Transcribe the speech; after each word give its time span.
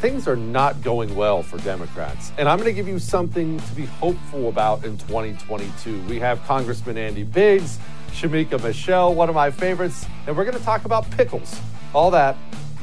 things 0.00 0.28
are 0.28 0.36
not 0.36 0.80
going 0.82 1.14
well 1.16 1.42
for 1.42 1.58
Democrats. 1.58 2.30
And 2.38 2.48
I'm 2.48 2.58
going 2.58 2.70
to 2.70 2.72
give 2.72 2.86
you 2.86 3.00
something 3.00 3.58
to 3.58 3.74
be 3.74 3.84
hopeful 3.84 4.48
about 4.48 4.84
in 4.84 4.96
2022. 4.98 6.00
We 6.02 6.20
have 6.20 6.42
Congressman 6.44 6.96
Andy 6.96 7.24
Biggs, 7.24 7.78
Shemeka 8.12 8.62
Michelle, 8.62 9.14
one 9.14 9.28
of 9.28 9.34
my 9.34 9.50
favorites, 9.50 10.06
and 10.26 10.36
we're 10.36 10.44
going 10.44 10.56
to 10.56 10.62
talk 10.62 10.84
about 10.84 11.10
pickles. 11.10 11.58
All 11.94 12.12
that 12.12 12.36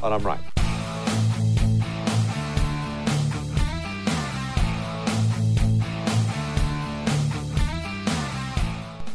on 0.04 0.12
I'm 0.12 0.24
Right. 0.24 0.42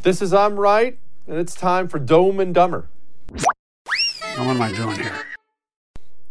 This 0.03 0.23
is 0.23 0.33
I'm 0.33 0.59
Right, 0.59 0.99
and 1.27 1.37
it's 1.37 1.55
time 1.55 1.87
for 1.87 1.99
Dumb 1.99 2.41
and 2.41 2.55
Dumber. 2.55 2.89
What 3.29 4.39
am 4.39 4.63
I 4.63 4.73
doing 4.73 4.97
here? 4.97 5.27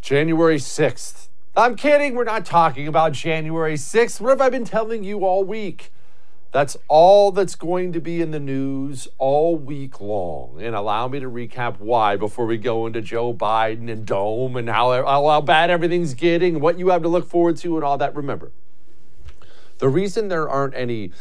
January 0.01 0.57
6th. 0.57 1.28
I'm 1.55 1.75
kidding. 1.75 2.15
We're 2.15 2.25
not 2.25 2.45
talking 2.45 2.87
about 2.87 3.13
January 3.13 3.73
6th. 3.73 4.21
What 4.21 4.29
have 4.29 4.41
I 4.41 4.49
been 4.49 4.65
telling 4.65 5.03
you 5.03 5.25
all 5.25 5.43
week? 5.43 5.91
That's 6.51 6.77
all 6.87 7.31
that's 7.31 7.55
going 7.55 7.91
to 7.93 7.99
be 7.99 8.21
in 8.21 8.31
the 8.31 8.39
news 8.39 9.07
all 9.17 9.55
week 9.55 9.99
long. 9.99 10.61
And 10.61 10.75
allow 10.75 11.07
me 11.07 11.19
to 11.19 11.29
recap 11.29 11.79
why 11.79 12.15
before 12.15 12.45
we 12.45 12.57
go 12.57 12.87
into 12.87 13.01
Joe 13.01 13.33
Biden 13.33 13.91
and 13.91 14.05
Dumb 14.05 14.55
and 14.55 14.69
how, 14.69 15.03
how 15.05 15.41
bad 15.41 15.69
everything's 15.69 16.13
getting, 16.13 16.59
what 16.59 16.79
you 16.79 16.89
have 16.89 17.01
to 17.01 17.07
look 17.07 17.27
forward 17.27 17.57
to, 17.57 17.75
and 17.75 17.83
all 17.83 17.97
that. 17.97 18.15
Remember, 18.15 18.51
the 19.79 19.89
reason 19.89 20.27
there 20.27 20.47
aren't 20.47 20.75
any 20.75 21.11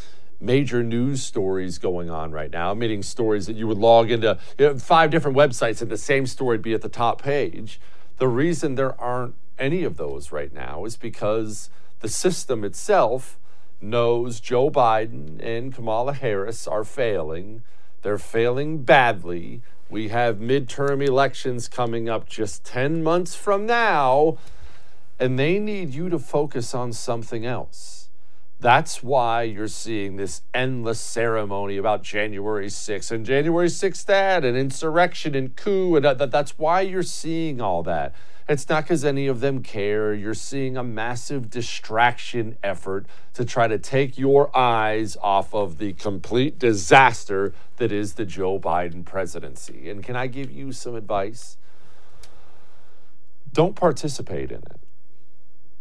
major 0.40 0.82
news 0.82 1.22
stories 1.22 1.78
going 1.78 2.10
on 2.10 2.32
right 2.32 2.50
now, 2.50 2.72
meaning 2.74 3.02
stories 3.02 3.46
that 3.46 3.56
you 3.56 3.66
would 3.66 3.78
log 3.78 4.10
into 4.10 4.38
you 4.58 4.66
know, 4.66 4.78
five 4.78 5.10
different 5.10 5.36
websites 5.36 5.82
and 5.82 5.90
the 5.90 5.98
same 5.98 6.26
story 6.26 6.56
would 6.56 6.62
be 6.62 6.74
at 6.74 6.82
the 6.82 6.88
top 6.88 7.20
page. 7.20 7.80
The 8.18 8.28
reason 8.28 8.76
there 8.76 8.98
aren't 9.00 9.34
any 9.58 9.84
of 9.84 9.96
those 9.96 10.32
right 10.32 10.52
now 10.52 10.84
is 10.84 10.96
because 10.96 11.70
the 12.00 12.08
system 12.08 12.64
itself 12.64 13.38
knows 13.80 14.40
Joe 14.40 14.70
Biden 14.70 15.42
and 15.42 15.74
Kamala 15.74 16.12
Harris 16.12 16.66
are 16.66 16.84
failing. 16.84 17.62
They're 18.02 18.18
failing 18.18 18.82
badly. 18.82 19.62
We 19.90 20.08
have 20.08 20.36
midterm 20.36 21.06
elections 21.06 21.68
coming 21.68 22.08
up 22.08 22.28
just 22.28 22.64
10 22.64 23.02
months 23.02 23.34
from 23.34 23.66
now, 23.66 24.38
and 25.18 25.38
they 25.38 25.58
need 25.58 25.94
you 25.94 26.08
to 26.10 26.18
focus 26.18 26.74
on 26.74 26.92
something 26.92 27.46
else. 27.46 27.98
That's 28.60 29.04
why 29.04 29.44
you're 29.44 29.68
seeing 29.68 30.16
this 30.16 30.42
endless 30.52 31.00
ceremony 31.00 31.76
about 31.76 32.02
January 32.02 32.66
6th 32.66 33.12
and 33.12 33.24
January 33.24 33.68
6th 33.68 34.04
that 34.06 34.44
and 34.44 34.56
insurrection 34.56 35.36
and 35.36 35.54
coup. 35.54 35.94
And 35.94 36.04
that, 36.04 36.30
that's 36.32 36.58
why 36.58 36.80
you're 36.80 37.04
seeing 37.04 37.60
all 37.60 37.84
that. 37.84 38.14
It's 38.48 38.66
not 38.66 38.84
because 38.84 39.04
any 39.04 39.26
of 39.26 39.40
them 39.40 39.62
care. 39.62 40.14
You're 40.14 40.32
seeing 40.32 40.78
a 40.78 40.82
massive 40.82 41.50
distraction 41.50 42.56
effort 42.62 43.04
to 43.34 43.44
try 43.44 43.68
to 43.68 43.78
take 43.78 44.16
your 44.16 44.56
eyes 44.56 45.18
off 45.20 45.54
of 45.54 45.76
the 45.76 45.92
complete 45.92 46.58
disaster 46.58 47.52
that 47.76 47.92
is 47.92 48.14
the 48.14 48.24
Joe 48.24 48.58
Biden 48.58 49.04
presidency. 49.04 49.90
And 49.90 50.02
can 50.02 50.16
I 50.16 50.28
give 50.28 50.50
you 50.50 50.72
some 50.72 50.94
advice? 50.94 51.58
Don't 53.52 53.76
participate 53.76 54.50
in 54.50 54.58
it. 54.58 54.80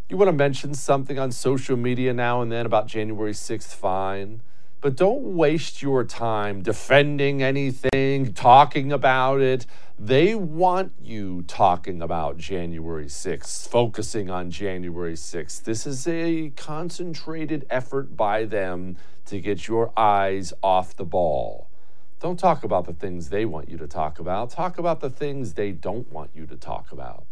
You 0.10 0.18
want 0.18 0.28
to 0.28 0.34
mention 0.34 0.74
something 0.74 1.18
on 1.18 1.32
social 1.32 1.78
media 1.78 2.14
now 2.14 2.42
and 2.42 2.52
then 2.52 2.66
about 2.66 2.88
January 2.88 3.34
6th, 3.34 3.74
fine. 3.74 4.42
But 4.80 4.96
don't 4.96 5.36
waste 5.36 5.82
your 5.82 6.04
time 6.04 6.62
defending 6.62 7.42
anything, 7.42 8.34
talking 8.34 8.92
about 8.92 9.42
it. 9.42 9.66
They 9.98 10.36
want 10.36 10.92
you 11.02 11.42
talking 11.48 12.00
about 12.00 12.38
January 12.38 13.08
6th, 13.08 13.68
focusing 13.68 14.30
on 14.30 14.52
January 14.52 15.16
6th. 15.16 15.64
This 15.64 15.88
is 15.88 16.08
a 16.08 16.52
concentrated 16.56 17.66
effort 17.72 18.16
by 18.16 18.46
them 18.46 18.98
to 19.26 19.40
get 19.40 19.68
your 19.68 19.92
eyes 19.98 20.54
off 20.62 20.96
the 20.96 21.06
ball. 21.06 21.68
Don't 22.20 22.38
talk 22.38 22.64
about 22.64 22.86
the 22.86 22.94
things 22.94 23.30
they 23.30 23.46
want 23.46 23.70
you 23.70 23.78
to 23.78 23.88
talk 23.88 24.20
about. 24.20 24.52
Talk 24.52 24.78
about 24.78 25.00
the 25.00 25.10
things 25.10 25.54
they 25.54 25.72
don't 25.72 26.12
want 26.12 26.30
you 26.36 26.46
to 26.46 26.56
talk 26.56 26.92
about. 26.92 27.26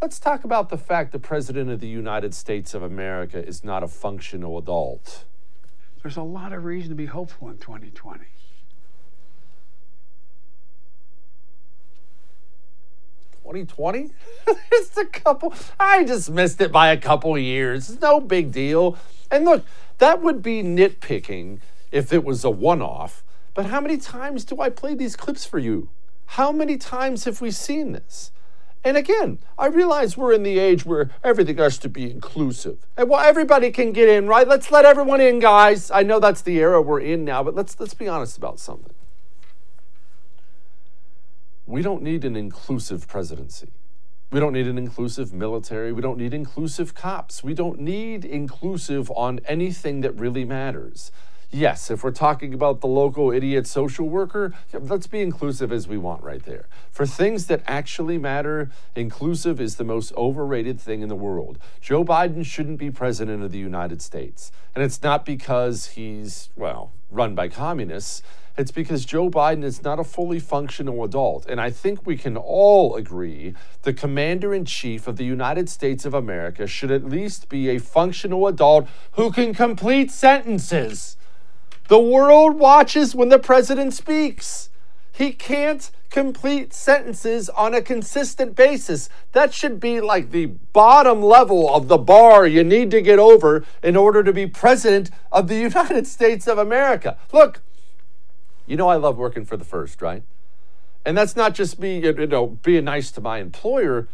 Let's 0.00 0.20
talk 0.20 0.44
about 0.44 0.68
the 0.68 0.78
fact 0.78 1.10
the 1.10 1.18
President 1.18 1.68
of 1.68 1.80
the 1.80 1.88
United 1.88 2.32
States 2.32 2.74
of 2.74 2.84
America 2.84 3.44
is 3.44 3.64
not 3.64 3.82
a 3.82 3.88
functional 3.88 4.56
adult. 4.56 5.24
There's 6.02 6.16
a 6.16 6.22
lot 6.22 6.52
of 6.52 6.64
reason 6.64 6.90
to 6.90 6.94
be 6.94 7.06
hopeful 7.06 7.48
in 7.48 7.58
2020. 7.58 8.24
Twenty 13.42 13.64
twenty? 13.64 14.10
It's 14.72 14.96
a 14.96 15.04
couple. 15.04 15.54
I 15.78 16.02
just 16.04 16.30
missed 16.30 16.60
it 16.60 16.72
by 16.72 16.90
a 16.90 16.96
couple 16.96 17.38
years. 17.38 17.88
It's 17.88 18.00
no 18.00 18.20
big 18.20 18.50
deal. 18.50 18.98
And 19.30 19.44
look, 19.44 19.64
that 19.98 20.20
would 20.20 20.42
be 20.42 20.62
nitpicking 20.64 21.60
if 21.92 22.12
it 22.12 22.24
was 22.24 22.44
a 22.44 22.50
one-off. 22.50 23.22
But 23.54 23.66
how 23.66 23.80
many 23.80 23.98
times 23.98 24.44
do 24.44 24.60
I 24.60 24.68
play 24.68 24.94
these 24.94 25.14
clips 25.14 25.44
for 25.44 25.58
you? 25.60 25.88
How 26.26 26.50
many 26.50 26.76
times 26.76 27.24
have 27.24 27.40
we 27.40 27.50
seen 27.52 27.92
this? 27.92 28.32
And 28.86 28.96
again, 28.96 29.40
I 29.58 29.66
realize 29.66 30.16
we're 30.16 30.32
in 30.32 30.44
the 30.44 30.60
age 30.60 30.86
where 30.86 31.10
everything 31.24 31.56
has 31.56 31.76
to 31.78 31.88
be 31.88 32.08
inclusive. 32.08 32.86
And 32.96 33.10
well, 33.10 33.18
everybody 33.18 33.72
can 33.72 33.90
get 33.90 34.08
in, 34.08 34.28
right? 34.28 34.46
Let's 34.46 34.70
let 34.70 34.84
everyone 34.84 35.20
in, 35.20 35.40
guys. 35.40 35.90
I 35.90 36.04
know 36.04 36.20
that's 36.20 36.40
the 36.40 36.56
era 36.60 36.80
we're 36.80 37.00
in 37.00 37.24
now, 37.24 37.42
but 37.42 37.56
let's 37.56 37.80
let's 37.80 37.94
be 37.94 38.06
honest 38.06 38.38
about 38.38 38.60
something. 38.60 38.94
We 41.66 41.82
don't 41.82 42.00
need 42.00 42.24
an 42.24 42.36
inclusive 42.36 43.08
presidency. 43.08 43.72
We 44.30 44.38
don't 44.38 44.52
need 44.52 44.68
an 44.68 44.78
inclusive 44.78 45.32
military. 45.32 45.92
We 45.92 46.00
don't 46.00 46.16
need 46.16 46.32
inclusive 46.32 46.94
cops. 46.94 47.42
We 47.42 47.54
don't 47.54 47.80
need 47.80 48.24
inclusive 48.24 49.10
on 49.10 49.40
anything 49.48 50.02
that 50.02 50.12
really 50.12 50.44
matters. 50.44 51.10
Yes, 51.56 51.90
if 51.90 52.04
we're 52.04 52.10
talking 52.10 52.52
about 52.52 52.82
the 52.82 52.86
local 52.86 53.32
idiot 53.32 53.66
social 53.66 54.06
worker, 54.06 54.52
let's 54.74 55.06
be 55.06 55.22
inclusive 55.22 55.72
as 55.72 55.88
we 55.88 55.96
want 55.96 56.22
right 56.22 56.42
there. 56.42 56.66
For 56.90 57.06
things 57.06 57.46
that 57.46 57.62
actually 57.66 58.18
matter, 58.18 58.70
inclusive 58.94 59.58
is 59.58 59.76
the 59.76 59.84
most 59.84 60.12
overrated 60.18 60.78
thing 60.78 61.00
in 61.00 61.08
the 61.08 61.16
world. 61.16 61.58
Joe 61.80 62.04
Biden 62.04 62.44
shouldn't 62.44 62.78
be 62.78 62.90
president 62.90 63.42
of 63.42 63.52
the 63.52 63.58
United 63.58 64.02
States. 64.02 64.52
And 64.74 64.84
it's 64.84 65.02
not 65.02 65.24
because 65.24 65.86
he's, 65.86 66.50
well, 66.56 66.92
run 67.10 67.34
by 67.34 67.48
communists. 67.48 68.22
It's 68.58 68.70
because 68.70 69.06
Joe 69.06 69.30
Biden 69.30 69.64
is 69.64 69.82
not 69.82 69.98
a 69.98 70.04
fully 70.04 70.40
functional 70.40 71.04
adult. 71.04 71.46
And 71.46 71.58
I 71.58 71.70
think 71.70 72.04
we 72.04 72.18
can 72.18 72.36
all 72.36 72.96
agree 72.96 73.54
the 73.80 73.94
commander 73.94 74.52
in 74.52 74.66
chief 74.66 75.08
of 75.08 75.16
the 75.16 75.24
United 75.24 75.70
States 75.70 76.04
of 76.04 76.12
America 76.12 76.66
should 76.66 76.90
at 76.90 77.06
least 77.06 77.48
be 77.48 77.70
a 77.70 77.78
functional 77.78 78.46
adult 78.46 78.88
who 79.12 79.32
can 79.32 79.54
complete 79.54 80.10
sentences. 80.10 81.16
The 81.88 82.00
world 82.00 82.58
watches 82.58 83.14
when 83.14 83.28
the 83.28 83.38
president 83.38 83.94
speaks. 83.94 84.70
He 85.12 85.32
can't 85.32 85.90
complete 86.10 86.72
sentences 86.72 87.48
on 87.50 87.74
a 87.74 87.82
consistent 87.82 88.56
basis. 88.56 89.08
That 89.32 89.52
should 89.52 89.78
be 89.78 90.00
like 90.00 90.30
the 90.30 90.46
bottom 90.46 91.22
level 91.22 91.72
of 91.72 91.88
the 91.88 91.98
bar 91.98 92.46
you 92.46 92.64
need 92.64 92.90
to 92.90 93.00
get 93.00 93.18
over 93.18 93.64
in 93.82 93.96
order 93.96 94.22
to 94.22 94.32
be 94.32 94.46
president 94.46 95.10
of 95.30 95.48
the 95.48 95.56
United 95.70 96.06
States 96.06 96.46
of 96.46 96.58
America. 96.58 97.18
Look, 97.32 97.62
you 98.66 98.76
know 98.76 98.88
I 98.88 98.96
love 98.96 99.16
working 99.16 99.44
for 99.44 99.56
the 99.56 99.64
first, 99.64 100.02
right? 100.02 100.22
And 101.04 101.16
that's 101.16 101.36
not 101.36 101.54
just 101.54 101.78
me, 101.78 102.00
you 102.00 102.26
know, 102.26 102.46
being 102.46 102.84
nice 102.84 103.12
to 103.12 103.20
my 103.20 103.38
employer. 103.38 104.08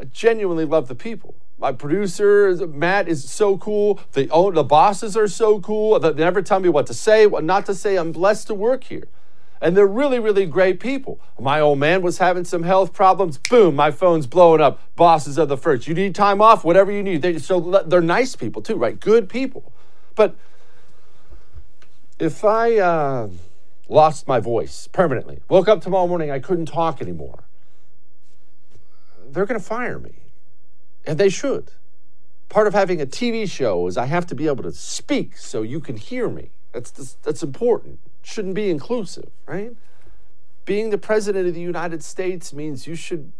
I 0.00 0.04
genuinely 0.04 0.64
love 0.64 0.86
the 0.86 0.94
people. 0.94 1.34
My 1.58 1.72
producer, 1.72 2.54
Matt, 2.68 3.08
is 3.08 3.28
so 3.28 3.58
cool. 3.58 4.00
The, 4.12 4.30
own, 4.30 4.54
the 4.54 4.62
bosses 4.62 5.16
are 5.16 5.26
so 5.26 5.60
cool. 5.60 5.98
They 5.98 6.12
never 6.12 6.40
tell 6.40 6.60
me 6.60 6.68
what 6.68 6.86
to 6.86 6.94
say, 6.94 7.26
what 7.26 7.42
not 7.42 7.66
to 7.66 7.74
say. 7.74 7.96
I'm 7.96 8.12
blessed 8.12 8.46
to 8.46 8.54
work 8.54 8.84
here. 8.84 9.08
And 9.60 9.76
they're 9.76 9.88
really, 9.88 10.20
really 10.20 10.46
great 10.46 10.78
people. 10.78 11.20
My 11.40 11.58
old 11.58 11.80
man 11.80 12.00
was 12.00 12.18
having 12.18 12.44
some 12.44 12.62
health 12.62 12.92
problems. 12.92 13.38
Boom, 13.38 13.74
my 13.74 13.90
phone's 13.90 14.28
blowing 14.28 14.60
up. 14.60 14.80
Bosses 14.94 15.36
are 15.36 15.46
the 15.46 15.56
first. 15.56 15.88
You 15.88 15.94
need 15.94 16.14
time 16.14 16.40
off, 16.40 16.62
whatever 16.62 16.92
you 16.92 17.02
need. 17.02 17.22
They, 17.22 17.38
so 17.40 17.82
they're 17.84 18.00
nice 18.00 18.36
people 18.36 18.62
too, 18.62 18.76
right? 18.76 18.98
Good 18.98 19.28
people. 19.28 19.72
But 20.14 20.36
if 22.20 22.44
I 22.44 22.78
uh, 22.78 23.30
lost 23.88 24.28
my 24.28 24.38
voice 24.38 24.88
permanently, 24.92 25.40
woke 25.48 25.66
up 25.66 25.80
tomorrow 25.80 26.06
morning, 26.06 26.30
I 26.30 26.38
couldn't 26.38 26.66
talk 26.66 27.02
anymore, 27.02 27.42
they're 29.28 29.46
going 29.46 29.58
to 29.58 29.66
fire 29.66 29.98
me. 29.98 30.12
And 31.06 31.18
they 31.18 31.28
should. 31.28 31.72
Part 32.48 32.66
of 32.66 32.74
having 32.74 33.00
a 33.00 33.06
TV 33.06 33.50
show 33.50 33.86
is 33.86 33.96
I 33.96 34.06
have 34.06 34.26
to 34.26 34.34
be 34.34 34.46
able 34.46 34.62
to 34.64 34.72
speak 34.72 35.36
so 35.36 35.62
you 35.62 35.80
can 35.80 35.96
hear 35.96 36.28
me. 36.28 36.50
That's, 36.72 36.90
that's, 36.90 37.12
that's 37.22 37.42
important. 37.42 37.98
Shouldn't 38.22 38.54
be 38.54 38.70
inclusive, 38.70 39.30
right? 39.46 39.74
Being 40.64 40.90
the 40.90 40.98
president 40.98 41.48
of 41.48 41.54
the 41.54 41.60
United 41.60 42.02
States 42.02 42.52
means 42.52 42.86
you 42.86 42.94
should 42.94 43.32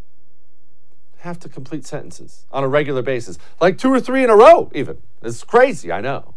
have 1.19 1.39
to 1.41 1.49
complete 1.49 1.85
sentences 1.85 2.47
on 2.53 2.65
a 2.65 2.69
regular 2.69 3.03
basis, 3.03 3.39
like 3.61 3.77
two 3.77 3.93
or 3.93 4.01
three 4.01 4.23
in 4.23 4.31
a 4.31 4.37
row, 4.37 4.71
even. 4.75 4.99
It's 5.23 5.43
crazy, 5.43 5.91
I 5.91 6.01
know. 6.01 6.35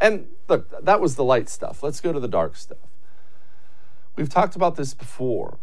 And 0.00 0.28
look, 0.48 0.84
that 0.84 1.00
was 1.00 1.16
the 1.16 1.24
light 1.24 1.48
stuff. 1.48 1.82
Let's 1.82 2.00
go 2.00 2.12
to 2.12 2.20
the 2.20 2.28
dark 2.28 2.56
stuff. 2.56 2.78
We've 4.16 4.28
talked 4.28 4.56
about 4.56 4.76
this 4.76 4.94
before, 4.94 5.58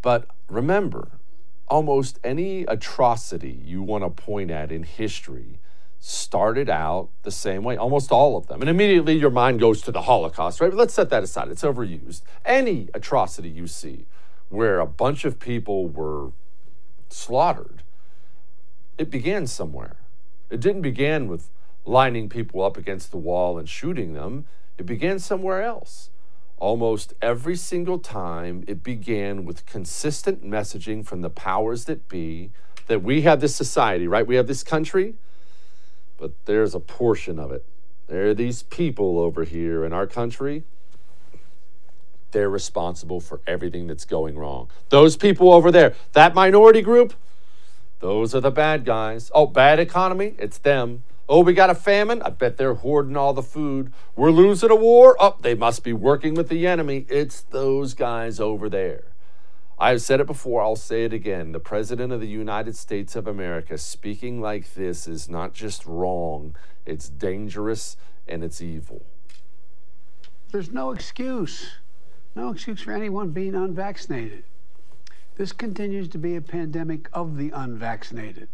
but 0.00 0.26
remember, 0.48 1.10
almost 1.72 2.20
any 2.22 2.64
atrocity 2.64 3.58
you 3.64 3.82
want 3.82 4.04
to 4.04 4.10
point 4.10 4.50
at 4.50 4.70
in 4.70 4.82
history 4.82 5.58
started 5.98 6.68
out 6.68 7.08
the 7.22 7.30
same 7.30 7.64
way, 7.64 7.78
almost 7.78 8.12
all 8.12 8.36
of 8.36 8.46
them. 8.46 8.60
And 8.60 8.68
immediately 8.68 9.14
your 9.14 9.30
mind 9.30 9.58
goes 9.58 9.80
to 9.82 9.90
the 9.90 10.02
Holocaust, 10.02 10.60
right? 10.60 10.70
But 10.70 10.76
let's 10.76 10.92
set 10.92 11.08
that 11.08 11.22
aside. 11.22 11.48
It's 11.48 11.62
overused. 11.62 12.20
Any 12.44 12.90
atrocity 12.92 13.48
you 13.48 13.66
see 13.66 14.04
where 14.50 14.80
a 14.80 14.86
bunch 14.86 15.24
of 15.24 15.40
people 15.40 15.88
were 15.88 16.32
slaughtered, 17.08 17.82
it 18.98 19.08
began 19.08 19.46
somewhere. 19.46 19.96
It 20.50 20.60
didn't 20.60 20.82
begin 20.82 21.26
with 21.26 21.48
lining 21.86 22.28
people 22.28 22.62
up 22.62 22.76
against 22.76 23.12
the 23.12 23.16
wall 23.16 23.56
and 23.56 23.66
shooting 23.66 24.12
them, 24.12 24.44
it 24.76 24.84
began 24.84 25.18
somewhere 25.18 25.62
else. 25.62 26.10
Almost 26.62 27.14
every 27.20 27.56
single 27.56 27.98
time, 27.98 28.62
it 28.68 28.84
began 28.84 29.44
with 29.44 29.66
consistent 29.66 30.44
messaging 30.44 31.04
from 31.04 31.20
the 31.20 31.30
powers 31.30 31.86
that 31.86 32.08
be 32.08 32.52
that 32.86 33.02
we 33.02 33.22
have 33.22 33.40
this 33.40 33.54
society, 33.54 34.06
right? 34.06 34.26
We 34.26 34.36
have 34.36 34.46
this 34.46 34.62
country 34.62 35.14
but 36.22 36.30
there's 36.44 36.72
a 36.72 36.78
portion 36.78 37.40
of 37.40 37.50
it. 37.50 37.64
There 38.06 38.28
are 38.28 38.34
these 38.34 38.62
people 38.62 39.18
over 39.18 39.42
here 39.42 39.84
in 39.84 39.92
our 39.92 40.06
country. 40.06 40.62
They're 42.30 42.48
responsible 42.48 43.18
for 43.18 43.40
everything 43.44 43.88
that's 43.88 44.04
going 44.04 44.38
wrong. 44.38 44.70
Those 44.90 45.16
people 45.16 45.52
over 45.52 45.72
there, 45.72 45.96
that 46.12 46.32
minority 46.32 46.80
group, 46.80 47.14
those 47.98 48.36
are 48.36 48.40
the 48.40 48.52
bad 48.52 48.84
guys. 48.84 49.32
Oh, 49.34 49.48
bad 49.48 49.80
economy, 49.80 50.36
it's 50.38 50.58
them. 50.58 51.02
Oh, 51.34 51.40
we 51.40 51.54
got 51.54 51.70
a 51.70 51.74
famine? 51.74 52.20
I 52.20 52.28
bet 52.28 52.58
they're 52.58 52.74
hoarding 52.74 53.16
all 53.16 53.32
the 53.32 53.42
food. 53.42 53.90
We're 54.14 54.30
losing 54.30 54.70
a 54.70 54.76
war? 54.76 55.16
Oh, 55.18 55.38
they 55.40 55.54
must 55.54 55.82
be 55.82 55.94
working 55.94 56.34
with 56.34 56.50
the 56.50 56.66
enemy. 56.66 57.06
It's 57.08 57.40
those 57.40 57.94
guys 57.94 58.38
over 58.38 58.68
there. 58.68 59.04
I've 59.78 60.02
said 60.02 60.20
it 60.20 60.26
before, 60.26 60.60
I'll 60.60 60.76
say 60.76 61.04
it 61.04 61.14
again. 61.14 61.52
The 61.52 61.58
President 61.58 62.12
of 62.12 62.20
the 62.20 62.28
United 62.28 62.76
States 62.76 63.16
of 63.16 63.26
America 63.26 63.78
speaking 63.78 64.42
like 64.42 64.74
this 64.74 65.08
is 65.08 65.30
not 65.30 65.54
just 65.54 65.86
wrong, 65.86 66.54
it's 66.84 67.08
dangerous 67.08 67.96
and 68.28 68.44
it's 68.44 68.60
evil. 68.60 69.02
There's 70.50 70.70
no 70.70 70.90
excuse. 70.90 71.76
No 72.36 72.50
excuse 72.50 72.82
for 72.82 72.92
anyone 72.92 73.30
being 73.30 73.54
unvaccinated. 73.54 74.44
This 75.36 75.52
continues 75.52 76.08
to 76.08 76.18
be 76.18 76.36
a 76.36 76.42
pandemic 76.42 77.08
of 77.14 77.38
the 77.38 77.50
unvaccinated. 77.54 78.50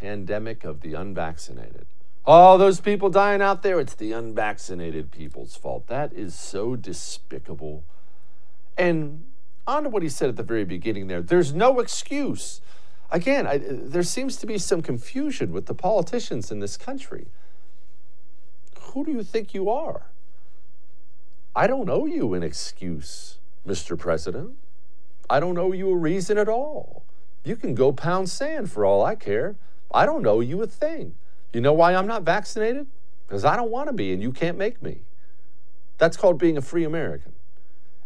Pandemic 0.00 0.64
of 0.64 0.80
the 0.80 0.94
unvaccinated. 0.94 1.86
All 2.24 2.56
those 2.56 2.80
people 2.80 3.10
dying 3.10 3.42
out 3.42 3.62
there, 3.62 3.78
it's 3.78 3.94
the 3.94 4.12
unvaccinated 4.12 5.10
people's 5.10 5.56
fault. 5.56 5.88
That 5.88 6.14
is 6.14 6.34
so 6.34 6.74
despicable. 6.74 7.84
And 8.78 9.24
on 9.66 9.82
to 9.82 9.90
what 9.90 10.02
he 10.02 10.08
said 10.08 10.30
at 10.30 10.36
the 10.36 10.42
very 10.42 10.64
beginning 10.64 11.08
there 11.08 11.20
there's 11.20 11.52
no 11.52 11.80
excuse. 11.80 12.62
Again, 13.10 13.46
I, 13.46 13.58
there 13.58 14.02
seems 14.02 14.36
to 14.36 14.46
be 14.46 14.56
some 14.56 14.80
confusion 14.80 15.52
with 15.52 15.66
the 15.66 15.74
politicians 15.74 16.50
in 16.50 16.60
this 16.60 16.78
country. 16.78 17.26
Who 18.80 19.04
do 19.04 19.12
you 19.12 19.22
think 19.22 19.52
you 19.52 19.68
are? 19.68 20.06
I 21.54 21.66
don't 21.66 21.90
owe 21.90 22.06
you 22.06 22.32
an 22.32 22.42
excuse, 22.42 23.38
Mr. 23.66 23.98
President. 23.98 24.52
I 25.28 25.40
don't 25.40 25.58
owe 25.58 25.72
you 25.72 25.90
a 25.90 25.96
reason 25.96 26.38
at 26.38 26.48
all. 26.48 27.04
You 27.44 27.56
can 27.56 27.74
go 27.74 27.92
pound 27.92 28.30
sand 28.30 28.70
for 28.70 28.84
all 28.84 29.04
I 29.04 29.14
care. 29.14 29.56
I 29.92 30.06
don't 30.06 30.26
owe 30.26 30.40
you 30.40 30.62
a 30.62 30.66
thing. 30.66 31.14
You 31.52 31.60
know 31.60 31.72
why 31.72 31.94
I'm 31.94 32.06
not 32.06 32.22
vaccinated? 32.22 32.86
Because 33.26 33.44
I 33.44 33.56
don't 33.56 33.70
want 33.70 33.88
to 33.88 33.92
be, 33.92 34.12
and 34.12 34.22
you 34.22 34.32
can't 34.32 34.56
make 34.56 34.82
me. 34.82 35.00
That's 35.98 36.16
called 36.16 36.38
being 36.38 36.56
a 36.56 36.62
free 36.62 36.84
American. 36.84 37.32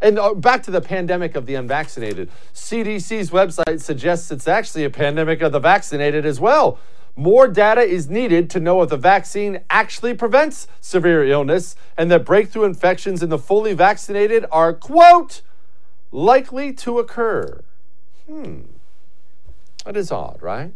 And 0.00 0.18
uh, 0.18 0.34
back 0.34 0.62
to 0.64 0.70
the 0.70 0.80
pandemic 0.80 1.34
of 1.34 1.46
the 1.46 1.54
unvaccinated. 1.54 2.30
CDC's 2.52 3.30
website 3.30 3.80
suggests 3.80 4.30
it's 4.30 4.48
actually 4.48 4.84
a 4.84 4.90
pandemic 4.90 5.40
of 5.40 5.52
the 5.52 5.60
vaccinated 5.60 6.26
as 6.26 6.40
well. 6.40 6.78
More 7.16 7.46
data 7.46 7.80
is 7.80 8.10
needed 8.10 8.50
to 8.50 8.60
know 8.60 8.82
if 8.82 8.90
the 8.90 8.96
vaccine 8.96 9.60
actually 9.70 10.14
prevents 10.14 10.66
severe 10.80 11.24
illness 11.24 11.76
and 11.96 12.10
that 12.10 12.24
breakthrough 12.24 12.64
infections 12.64 13.22
in 13.22 13.28
the 13.28 13.38
fully 13.38 13.72
vaccinated 13.72 14.44
are, 14.50 14.74
quote, 14.74 15.42
likely 16.10 16.72
to 16.72 16.98
occur. 16.98 17.62
Hmm. 18.28 18.62
That 19.84 19.96
is 19.96 20.10
odd, 20.10 20.42
right? 20.42 20.72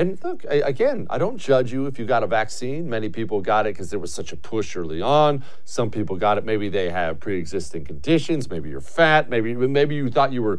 And 0.00 0.18
look, 0.24 0.44
again, 0.44 1.06
I 1.10 1.18
don't 1.18 1.36
judge 1.36 1.74
you 1.74 1.84
if 1.84 1.98
you 1.98 2.06
got 2.06 2.22
a 2.22 2.26
vaccine. 2.26 2.88
Many 2.88 3.10
people 3.10 3.42
got 3.42 3.66
it 3.66 3.74
because 3.74 3.90
there 3.90 3.98
was 3.98 4.10
such 4.10 4.32
a 4.32 4.36
push 4.36 4.74
early 4.74 5.02
on. 5.02 5.44
Some 5.66 5.90
people 5.90 6.16
got 6.16 6.38
it, 6.38 6.46
maybe 6.46 6.70
they 6.70 6.88
have 6.88 7.20
pre 7.20 7.38
existing 7.38 7.84
conditions. 7.84 8.48
Maybe 8.48 8.70
you're 8.70 8.80
fat. 8.80 9.28
Maybe, 9.28 9.54
maybe 9.54 9.96
you 9.96 10.08
thought 10.08 10.32
you 10.32 10.42
were 10.42 10.58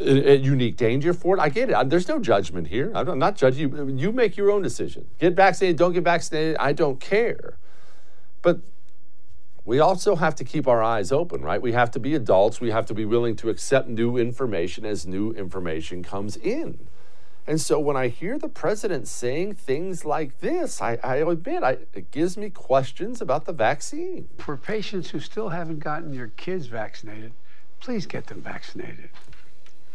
a 0.00 0.34
unique 0.34 0.76
danger 0.76 1.14
for 1.14 1.36
it. 1.36 1.40
I 1.40 1.48
get 1.48 1.70
it. 1.70 1.90
There's 1.90 2.08
no 2.08 2.18
judgment 2.18 2.66
here. 2.66 2.90
I'm 2.92 3.20
not 3.20 3.36
judging 3.36 3.70
you. 3.70 3.94
You 3.96 4.10
make 4.10 4.36
your 4.36 4.50
own 4.50 4.62
decision. 4.62 5.06
Get 5.20 5.34
vaccinated, 5.34 5.76
don't 5.76 5.92
get 5.92 6.02
vaccinated. 6.02 6.56
I 6.56 6.72
don't 6.72 6.98
care. 6.98 7.58
But 8.40 8.62
we 9.64 9.78
also 9.78 10.16
have 10.16 10.34
to 10.34 10.44
keep 10.44 10.66
our 10.66 10.82
eyes 10.82 11.12
open, 11.12 11.42
right? 11.42 11.62
We 11.62 11.70
have 11.70 11.92
to 11.92 12.00
be 12.00 12.16
adults. 12.16 12.60
We 12.60 12.72
have 12.72 12.86
to 12.86 12.94
be 12.94 13.04
willing 13.04 13.36
to 13.36 13.48
accept 13.48 13.86
new 13.86 14.16
information 14.16 14.84
as 14.84 15.06
new 15.06 15.30
information 15.30 16.02
comes 16.02 16.36
in. 16.36 16.88
And 17.46 17.60
so 17.60 17.80
when 17.80 17.96
I 17.96 18.08
hear 18.08 18.38
the 18.38 18.48
president 18.48 19.08
saying 19.08 19.54
things 19.54 20.04
like 20.04 20.40
this, 20.40 20.80
I, 20.80 20.98
I 21.02 21.16
admit 21.16 21.64
I, 21.64 21.78
it 21.92 22.12
gives 22.12 22.36
me 22.36 22.50
questions 22.50 23.20
about 23.20 23.46
the 23.46 23.52
vaccine. 23.52 24.28
For 24.38 24.56
patients 24.56 25.10
who 25.10 25.18
still 25.18 25.48
haven't 25.48 25.80
gotten 25.80 26.14
your 26.14 26.28
kids 26.28 26.66
vaccinated, 26.66 27.32
please 27.80 28.06
get 28.06 28.28
them 28.28 28.42
vaccinated. 28.42 29.10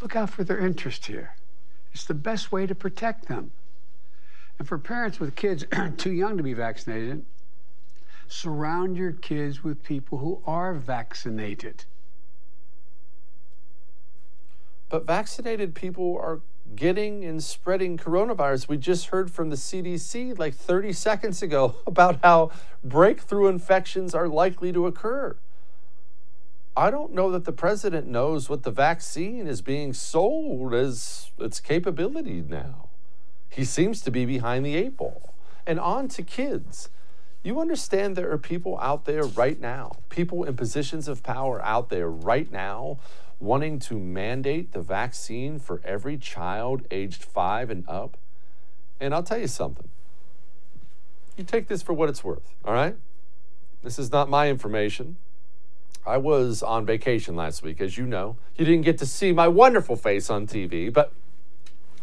Look 0.02 0.14
out 0.14 0.30
for 0.30 0.44
their 0.44 0.58
interest 0.58 1.06
here. 1.06 1.34
It's 1.94 2.04
the 2.04 2.14
best 2.14 2.52
way 2.52 2.66
to 2.66 2.74
protect 2.74 3.28
them. 3.28 3.50
And 4.58 4.68
for 4.68 4.78
parents 4.78 5.18
with 5.18 5.34
kids 5.34 5.64
too 5.96 6.12
young 6.12 6.36
to 6.36 6.42
be 6.42 6.52
vaccinated, 6.52 7.24
surround 8.28 8.96
your 8.96 9.12
kids 9.12 9.64
with 9.64 9.82
people 9.82 10.18
who 10.18 10.42
are 10.44 10.74
vaccinated. 10.74 11.84
But 14.88 15.06
vaccinated 15.06 15.74
people 15.74 16.18
are 16.20 16.40
getting 16.74 17.24
and 17.24 17.42
spreading 17.42 17.96
coronavirus. 17.96 18.68
We 18.68 18.76
just 18.76 19.06
heard 19.06 19.30
from 19.30 19.50
the 19.50 19.56
CDC 19.56 20.38
like 20.38 20.54
30 20.54 20.92
seconds 20.92 21.42
ago 21.42 21.76
about 21.86 22.20
how 22.22 22.50
breakthrough 22.82 23.48
infections 23.48 24.14
are 24.14 24.28
likely 24.28 24.72
to 24.72 24.86
occur. 24.86 25.36
I 26.76 26.90
don't 26.90 27.12
know 27.12 27.30
that 27.32 27.44
the 27.44 27.52
president 27.52 28.06
knows 28.06 28.48
what 28.48 28.62
the 28.62 28.70
vaccine 28.70 29.48
is 29.48 29.60
being 29.60 29.92
sold 29.92 30.72
as 30.72 31.32
its 31.38 31.58
capability 31.58 32.40
now. 32.40 32.88
He 33.50 33.64
seems 33.64 34.00
to 34.02 34.12
be 34.12 34.24
behind 34.24 34.64
the 34.64 34.76
eight 34.76 34.96
ball. 34.96 35.34
And 35.66 35.80
on 35.80 36.08
to 36.08 36.22
kids. 36.22 36.88
You 37.42 37.60
understand 37.60 38.14
there 38.14 38.30
are 38.30 38.38
people 38.38 38.78
out 38.80 39.06
there 39.06 39.24
right 39.24 39.58
now, 39.60 39.96
people 40.08 40.44
in 40.44 40.56
positions 40.56 41.08
of 41.08 41.22
power 41.22 41.64
out 41.64 41.88
there 41.88 42.08
right 42.08 42.50
now 42.50 42.98
wanting 43.40 43.78
to 43.78 43.98
mandate 43.98 44.72
the 44.72 44.80
vaccine 44.80 45.58
for 45.58 45.80
every 45.84 46.16
child 46.16 46.82
aged 46.90 47.24
five 47.24 47.70
and 47.70 47.84
up. 47.88 48.16
And 49.00 49.14
I'll 49.14 49.22
tell 49.22 49.38
you 49.38 49.46
something. 49.46 49.88
You 51.36 51.44
take 51.44 51.68
this 51.68 51.82
for 51.82 51.92
what 51.92 52.08
it's 52.08 52.24
worth, 52.24 52.54
all 52.64 52.74
right? 52.74 52.96
This 53.82 53.98
is 53.98 54.10
not 54.10 54.28
my 54.28 54.48
information. 54.48 55.16
I 56.04 56.16
was 56.16 56.62
on 56.62 56.84
vacation 56.84 57.36
last 57.36 57.62
week, 57.62 57.80
as 57.80 57.96
you 57.96 58.06
know. 58.06 58.36
You 58.56 58.64
didn't 58.64 58.82
get 58.82 58.98
to 58.98 59.06
see 59.06 59.32
my 59.32 59.46
wonderful 59.46 59.94
face 59.94 60.30
on 60.30 60.46
TV, 60.46 60.92
but 60.92 61.12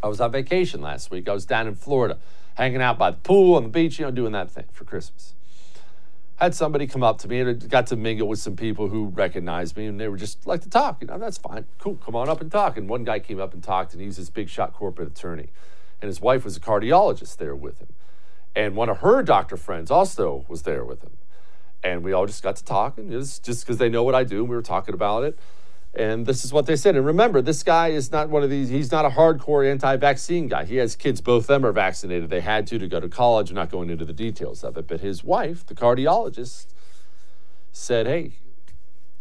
I 0.02 0.08
was 0.08 0.22
on 0.22 0.32
vacation 0.32 0.82
last 0.82 1.12
week. 1.12 1.28
I 1.28 1.34
was 1.34 1.46
down 1.46 1.68
in 1.68 1.76
Florida, 1.76 2.18
hanging 2.54 2.82
out 2.82 2.98
by 2.98 3.12
the 3.12 3.18
pool 3.18 3.56
on 3.56 3.64
the 3.64 3.70
beach, 3.70 4.00
you 4.00 4.06
know, 4.06 4.12
doing 4.12 4.32
that 4.32 4.50
thing 4.52 4.66
for 4.72 4.86
Christmas 4.86 5.34
had 6.38 6.54
somebody 6.54 6.86
come 6.86 7.04
up 7.04 7.18
to 7.20 7.28
me 7.28 7.40
and 7.40 7.70
got 7.70 7.88
to 7.88 7.96
mingle 7.96 8.28
with 8.28 8.40
some 8.40 8.56
people 8.56 8.90
who 8.90 9.06
recognized 9.08 9.78
me 9.78 9.86
and 9.86 10.00
they 10.00 10.08
were 10.08 10.18
just 10.18 10.46
like 10.46 10.62
to 10.62 10.70
talk. 10.70 11.02
You 11.02 11.08
know, 11.08 11.18
that's 11.18 11.38
fine. 11.38 11.66
Cool. 11.80 11.96
Come 11.96 12.16
on 12.16 12.28
up 12.28 12.42
and 12.42 12.52
talk. 12.52 12.78
And 12.78 12.90
one 12.90 13.04
guy 13.06 13.20
came 13.20 13.40
up 13.40 13.54
and 13.54 13.64
talked 13.64 13.94
and 13.94 14.02
he's 14.02 14.18
this 14.18 14.30
big 14.30 14.50
shot 14.50 14.74
corporate 14.74 15.08
attorney. 15.08 15.50
And 16.02 16.08
his 16.08 16.20
wife 16.20 16.44
was 16.44 16.58
a 16.58 16.60
cardiologist 16.60 17.38
there 17.38 17.56
with 17.56 17.80
him. 17.80 17.88
And 18.54 18.76
one 18.76 18.90
of 18.90 18.98
her 18.98 19.24
doctor 19.24 19.56
friends 19.56 19.90
also 19.90 20.46
was 20.50 20.64
there 20.64 20.84
with 20.84 21.02
him. 21.02 21.18
And 21.84 22.04
we 22.04 22.12
all 22.12 22.26
just 22.26 22.44
got 22.44 22.58
to 22.58 22.64
talk. 22.64 22.98
And 22.98 23.14
it 23.14 23.16
was 23.16 23.40
just 23.40 23.66
because 23.66 23.78
they 23.78 23.90
know 23.90 24.04
what 24.04 24.16
I 24.16 24.24
do. 24.24 24.40
And 24.40 24.50
we 24.50 24.56
were 24.56 24.62
talking 24.62 24.94
about 24.94 25.24
it. 25.24 25.40
And 25.96 26.26
this 26.26 26.44
is 26.44 26.52
what 26.52 26.66
they 26.66 26.76
said. 26.76 26.98
And 26.98 27.06
remember, 27.06 27.42
this 27.42 27.64
guy 27.64 27.88
is 27.88 28.12
not 28.12 28.30
one 28.30 28.44
of 28.44 28.50
these, 28.50 28.68
he's 28.68 28.92
not 28.92 29.06
a 29.06 29.10
hardcore 29.10 29.70
anti 29.70 29.96
vaccine 29.96 30.50
guy. 30.50 30.66
He 30.66 30.76
has 30.76 30.96
kids, 30.96 31.22
both 31.22 31.44
of 31.44 31.48
them 31.48 31.66
are 31.66 31.72
vaccinated. 31.72 32.30
They 32.30 32.42
had 32.42 32.68
to 32.68 32.78
to 32.78 32.88
go 32.88 33.00
to 33.00 33.08
college. 33.08 33.50
I'm 33.50 33.56
not 33.56 33.72
going 33.72 33.90
into 33.90 34.04
the 34.04 34.14
details 34.14 34.64
of 34.64 34.76
it. 34.78 34.88
But 34.88 35.00
his 35.00 35.24
wife, 35.24 35.66
the 35.66 35.74
cardiologist, 35.74 36.68
said, 37.72 38.08
Hey, 38.08 38.34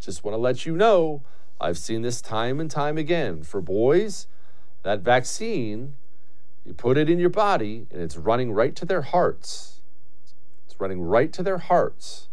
just 0.01 0.25
want 0.25 0.35
to 0.35 0.39
let 0.39 0.67
you 0.67 0.77
know, 0.77 1.23
I've 1.61 1.79
seen 1.79 2.03
this 2.03 2.21
time 2.21 2.59
and 2.59 2.69
time 2.69 2.99
again. 2.99 3.45
For 3.45 3.61
boys, 3.61 4.27
that 4.83 5.01
vaccine, 5.01 5.95
you 6.65 6.75
put 6.75 6.99
it 6.99 7.09
in 7.09 7.21
your 7.21 7.31
body 7.31 7.87
and 7.93 8.03
it's 8.03 8.17
running 8.17 8.53
right 8.53 8.75
to 8.75 8.85
their 8.85 9.03
hearts. 9.03 9.81
It's 10.67 10.81
running 10.81 11.01
right 11.01 11.33
to 11.35 11.43
their 11.45 11.59
hearts. 11.59 12.29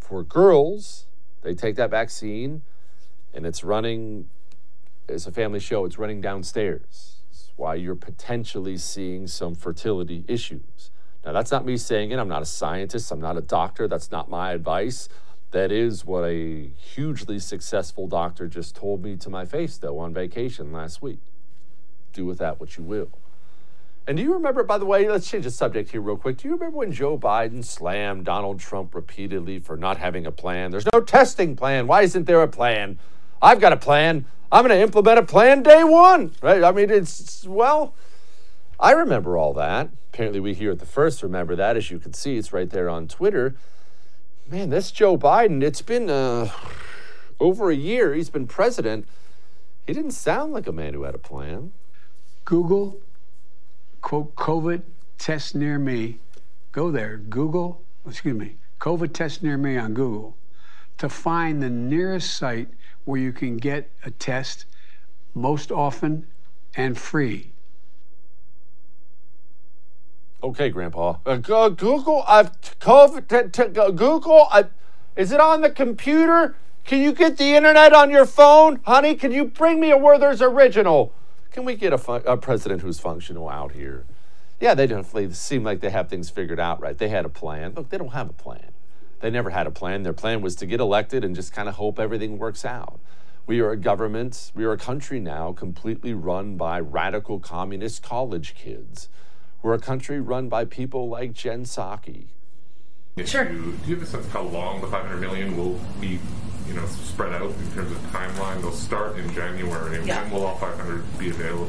For 0.00 0.24
girls, 0.24 1.06
they 1.42 1.54
take 1.54 1.76
that 1.76 1.90
vaccine 1.90 2.62
and 3.34 3.46
it's 3.46 3.62
running 3.64 4.28
It's 5.08 5.26
a 5.26 5.32
family 5.32 5.60
show, 5.60 5.84
it's 5.84 5.98
running 5.98 6.20
downstairs. 6.20 7.16
It's 7.30 7.52
why 7.56 7.74
you're 7.74 7.96
potentially 7.96 8.76
seeing 8.78 9.26
some 9.26 9.54
fertility 9.54 10.24
issues. 10.28 10.90
Now, 11.24 11.32
that's 11.32 11.50
not 11.50 11.66
me 11.66 11.76
saying 11.76 12.12
it. 12.12 12.18
I'm 12.18 12.28
not 12.28 12.42
a 12.42 12.46
scientist, 12.46 13.10
I'm 13.10 13.20
not 13.20 13.36
a 13.36 13.40
doctor. 13.42 13.88
That's 13.88 14.10
not 14.10 14.30
my 14.30 14.52
advice. 14.52 15.08
That 15.50 15.72
is 15.72 16.04
what 16.04 16.24
a 16.24 16.70
hugely 16.76 17.40
successful 17.40 18.06
doctor 18.06 18.46
just 18.46 18.76
told 18.76 19.02
me 19.02 19.16
to 19.16 19.28
my 19.28 19.44
face, 19.44 19.76
though, 19.78 19.98
on 19.98 20.14
vacation 20.14 20.72
last 20.72 21.02
week. 21.02 21.18
Do 22.12 22.24
with 22.24 22.38
that 22.38 22.60
what 22.60 22.76
you 22.76 22.84
will. 22.84 23.10
And 24.06 24.16
do 24.16 24.22
you 24.22 24.32
remember, 24.32 24.62
by 24.62 24.78
the 24.78 24.86
way, 24.86 25.08
let's 25.08 25.28
change 25.28 25.44
the 25.44 25.50
subject 25.50 25.90
here 25.90 26.00
real 26.00 26.16
quick. 26.16 26.38
Do 26.38 26.48
you 26.48 26.54
remember 26.54 26.78
when 26.78 26.92
Joe 26.92 27.18
Biden 27.18 27.64
slammed 27.64 28.24
Donald 28.24 28.60
Trump 28.60 28.94
repeatedly 28.94 29.58
for 29.58 29.76
not 29.76 29.98
having 29.98 30.24
a 30.24 30.32
plan? 30.32 30.70
There's 30.70 30.86
no 30.92 31.00
testing 31.00 31.56
plan. 31.56 31.86
Why 31.86 32.02
isn't 32.02 32.24
there 32.24 32.42
a 32.42 32.48
plan? 32.48 32.98
I've 33.42 33.60
got 33.60 33.72
a 33.72 33.76
plan. 33.76 34.26
I'm 34.52 34.66
going 34.66 34.76
to 34.76 34.82
implement 34.82 35.18
a 35.18 35.22
plan 35.22 35.62
day 35.62 35.84
one, 35.84 36.32
right? 36.42 36.62
I 36.62 36.72
mean, 36.72 36.90
it's, 36.90 37.46
well, 37.46 37.94
I 38.78 38.92
remember 38.92 39.38
all 39.38 39.54
that. 39.54 39.90
Apparently, 40.12 40.40
we 40.40 40.54
here 40.54 40.72
at 40.72 40.80
the 40.80 40.86
first 40.86 41.22
remember 41.22 41.54
that. 41.56 41.76
As 41.76 41.90
you 41.90 41.98
can 41.98 42.12
see, 42.12 42.36
it's 42.36 42.52
right 42.52 42.68
there 42.68 42.90
on 42.90 43.06
Twitter. 43.06 43.54
Man, 44.50 44.70
this 44.70 44.90
Joe 44.90 45.16
Biden, 45.16 45.62
it's 45.62 45.82
been 45.82 46.10
uh, 46.10 46.50
over 47.38 47.70
a 47.70 47.76
year. 47.76 48.14
He's 48.14 48.30
been 48.30 48.48
president. 48.48 49.06
He 49.86 49.92
didn't 49.92 50.10
sound 50.12 50.52
like 50.52 50.66
a 50.66 50.72
man 50.72 50.94
who 50.94 51.04
had 51.04 51.14
a 51.14 51.18
plan. 51.18 51.72
Google, 52.44 53.00
quote, 54.02 54.34
COVID 54.34 54.82
test 55.18 55.54
near 55.54 55.78
me. 55.78 56.18
Go 56.72 56.90
there, 56.90 57.16
Google, 57.16 57.82
excuse 58.06 58.36
me, 58.36 58.56
COVID 58.80 59.12
test 59.12 59.42
near 59.42 59.56
me 59.56 59.76
on 59.76 59.94
Google 59.94 60.36
to 60.98 61.08
find 61.08 61.62
the 61.62 61.70
nearest 61.70 62.36
site 62.36 62.68
where 63.10 63.20
you 63.20 63.32
can 63.32 63.56
get 63.56 63.90
a 64.04 64.10
test 64.10 64.66
most 65.34 65.72
often 65.72 66.26
and 66.76 66.96
free. 66.96 67.52
Okay, 70.42 70.70
Grandpa. 70.70 71.16
Uh, 71.26 71.36
Google, 71.36 72.24
I've 72.26 72.58
COVID. 72.78 73.96
Google, 73.96 74.46
I, 74.50 74.64
is 75.16 75.32
it 75.32 75.40
on 75.40 75.60
the 75.60 75.70
computer? 75.70 76.54
Can 76.84 77.02
you 77.02 77.12
get 77.12 77.36
the 77.36 77.56
internet 77.56 77.92
on 77.92 78.10
your 78.10 78.24
phone, 78.24 78.80
honey? 78.84 79.14
Can 79.16 79.32
you 79.32 79.44
bring 79.44 79.80
me 79.80 79.90
a 79.90 79.98
Werther's 79.98 80.40
original? 80.40 81.12
Can 81.50 81.64
we 81.64 81.74
get 81.74 81.92
a, 81.92 82.12
a 82.30 82.36
president 82.36 82.80
who's 82.80 83.00
functional 83.00 83.48
out 83.48 83.72
here? 83.72 84.06
Yeah, 84.60 84.74
they 84.74 84.86
definitely 84.86 85.32
seem 85.32 85.64
like 85.64 85.80
they 85.80 85.90
have 85.90 86.08
things 86.08 86.30
figured 86.30 86.60
out, 86.60 86.80
right? 86.80 86.96
They 86.96 87.08
had 87.08 87.24
a 87.24 87.28
plan. 87.28 87.74
Look, 87.74 87.90
they 87.90 87.98
don't 87.98 88.12
have 88.12 88.30
a 88.30 88.34
plan. 88.34 88.69
They 89.20 89.30
never 89.30 89.50
had 89.50 89.66
a 89.66 89.70
plan. 89.70 90.02
Their 90.02 90.12
plan 90.12 90.42
was 90.42 90.56
to 90.56 90.66
get 90.66 90.80
elected 90.80 91.24
and 91.24 91.34
just 91.34 91.52
kind 91.52 91.68
of 91.68 91.76
hope 91.76 91.98
everything 91.98 92.38
works 92.38 92.64
out. 92.64 93.00
We 93.46 93.60
are 93.60 93.70
a 93.70 93.76
government, 93.76 94.52
we 94.54 94.64
are 94.64 94.72
a 94.72 94.78
country 94.78 95.20
now 95.20 95.52
completely 95.52 96.14
run 96.14 96.56
by 96.56 96.80
radical 96.80 97.40
communist 97.40 98.02
college 98.02 98.54
kids 98.54 99.08
we're 99.62 99.74
a 99.74 99.78
country 99.78 100.20
run 100.20 100.48
by 100.48 100.64
people 100.64 101.08
like 101.08 101.32
Jen 101.32 101.64
Psaki. 101.64 102.28
Sure. 103.24 103.44
Do 103.44 103.74
you 103.86 103.94
have 103.94 104.02
a 104.02 104.06
sense 104.06 104.26
of 104.26 104.32
how 104.32 104.42
long 104.42 104.80
the 104.80 104.86
500 104.86 105.20
million 105.20 105.56
will 105.56 105.78
be, 106.00 106.18
you 106.66 106.74
know, 106.74 106.86
spread 106.86 107.32
out 107.32 107.50
in 107.50 107.72
terms 107.72 107.90
of 107.90 107.98
timeline? 108.12 108.60
They'll 108.62 108.72
start 108.72 109.18
in 109.18 109.32
January, 109.34 109.96
and 109.98 110.06
yeah. 110.06 110.22
when 110.22 110.32
will 110.32 110.46
all 110.46 110.56
500 110.56 111.18
be 111.18 111.28
available? 111.28 111.68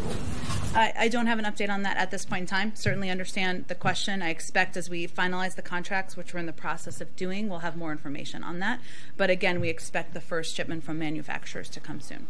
I, 0.74 0.94
I, 0.98 1.08
don't 1.10 1.28
have 1.28 1.38
an 1.38 1.44
update 1.44 1.70
on 1.70 1.82
that 1.82 1.98
at 1.98 2.12
this 2.12 2.24
point 2.24 2.44
in 2.44 2.48
time. 2.48 2.76
Certainly 2.76 3.10
understand 3.10 3.66
the 3.68 3.76
question. 3.76 4.22
I 4.22 4.30
expect 4.30 4.78
as 4.78 4.90
we 4.90 5.06
finalize 5.06 5.56
the 5.56 5.62
contracts, 5.62 6.16
which 6.16 6.34
we're 6.34 6.40
in 6.40 6.46
the 6.46 6.54
process 6.54 7.02
of 7.02 7.14
doing, 7.18 7.50
we'll 7.50 7.60
have 7.60 7.76
more 7.76 7.92
information 7.92 8.42
on 8.42 8.60
that. 8.60 8.80
But 9.18 9.30
again, 9.30 9.60
we 9.60 9.68
expect 9.68 10.14
the 10.14 10.22
first 10.22 10.56
shipment 10.56 10.86
from 10.86 10.98
manufacturers 10.98 11.68
to 11.72 11.82
come 11.82 12.00
soon. 12.00 12.28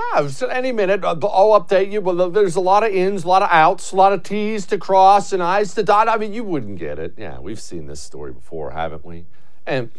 Ah, 0.00 0.28
any 0.50 0.70
minute, 0.70 1.04
uh, 1.04 1.16
I'll 1.24 1.60
update 1.60 1.90
you. 1.90 2.00
But 2.00 2.32
there's 2.32 2.54
a 2.54 2.60
lot 2.60 2.84
of 2.84 2.92
ins, 2.92 3.24
a 3.24 3.28
lot 3.28 3.42
of 3.42 3.48
outs, 3.50 3.90
a 3.90 3.96
lot 3.96 4.12
of 4.12 4.22
T's 4.22 4.64
to 4.66 4.78
cross 4.78 5.32
and 5.32 5.42
I's 5.42 5.74
to 5.74 5.82
dot. 5.82 6.08
I 6.08 6.16
mean, 6.16 6.32
you 6.32 6.44
wouldn't 6.44 6.78
get 6.78 6.98
it. 6.98 7.14
Yeah, 7.16 7.40
we've 7.40 7.60
seen 7.60 7.86
this 7.86 8.00
story 8.00 8.32
before, 8.32 8.70
haven't 8.70 9.04
we? 9.04 9.26
And 9.66 9.90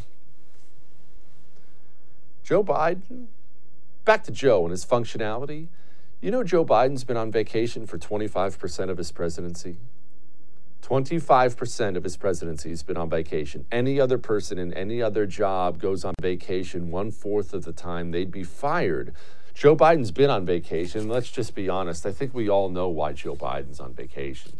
Joe 2.43 2.63
Biden, 2.63 3.27
back 4.05 4.23
to 4.23 4.31
Joe 4.31 4.63
and 4.63 4.71
his 4.71 4.85
functionality. 4.85 5.67
You 6.21 6.31
know, 6.31 6.43
Joe 6.43 6.65
Biden's 6.65 7.03
been 7.03 7.17
on 7.17 7.31
vacation 7.31 7.85
for 7.85 7.97
25% 7.97 8.89
of 8.89 8.97
his 8.97 9.11
presidency. 9.11 9.77
25% 10.81 11.97
of 11.97 12.03
his 12.03 12.17
presidency 12.17 12.69
has 12.69 12.83
been 12.83 12.97
on 12.97 13.09
vacation. 13.09 13.65
Any 13.71 13.99
other 13.99 14.17
person 14.17 14.57
in 14.57 14.73
any 14.73 15.01
other 15.01 15.25
job 15.25 15.79
goes 15.79 16.03
on 16.03 16.15
vacation 16.21 16.89
one 16.89 17.11
fourth 17.11 17.53
of 17.53 17.65
the 17.65 17.73
time, 17.73 18.11
they'd 18.11 18.31
be 18.31 18.43
fired 18.43 19.13
Joe 19.59 19.75
Biden's 19.75 20.11
been 20.11 20.29
on 20.29 20.45
vacation. 20.45 21.09
Let's 21.09 21.29
just 21.29 21.53
be 21.53 21.67
honest. 21.67 22.05
I 22.05 22.13
think 22.13 22.33
we 22.33 22.47
all 22.47 22.69
know 22.69 22.87
why 22.87 23.11
Joe 23.11 23.35
Biden's 23.35 23.81
on 23.81 23.93
vacation. 23.93 24.53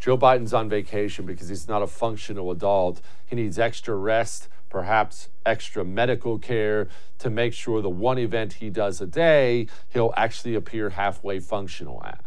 Joe 0.00 0.18
Biden's 0.18 0.52
on 0.52 0.68
vacation 0.68 1.24
because 1.24 1.48
he's 1.48 1.68
not 1.68 1.82
a 1.82 1.86
functional 1.86 2.50
adult. 2.50 3.00
He 3.24 3.36
needs 3.36 3.60
extra 3.60 3.94
rest, 3.94 4.48
perhaps 4.68 5.28
extra 5.46 5.84
medical 5.84 6.36
care 6.36 6.88
to 7.20 7.30
make 7.30 7.52
sure 7.52 7.80
the 7.80 7.88
one 7.88 8.18
event 8.18 8.54
he 8.54 8.70
does 8.70 9.00
a 9.00 9.06
day, 9.06 9.68
he'll 9.90 10.12
actually 10.16 10.56
appear 10.56 10.90
halfway 10.90 11.38
functional 11.38 12.02
at. 12.04 12.24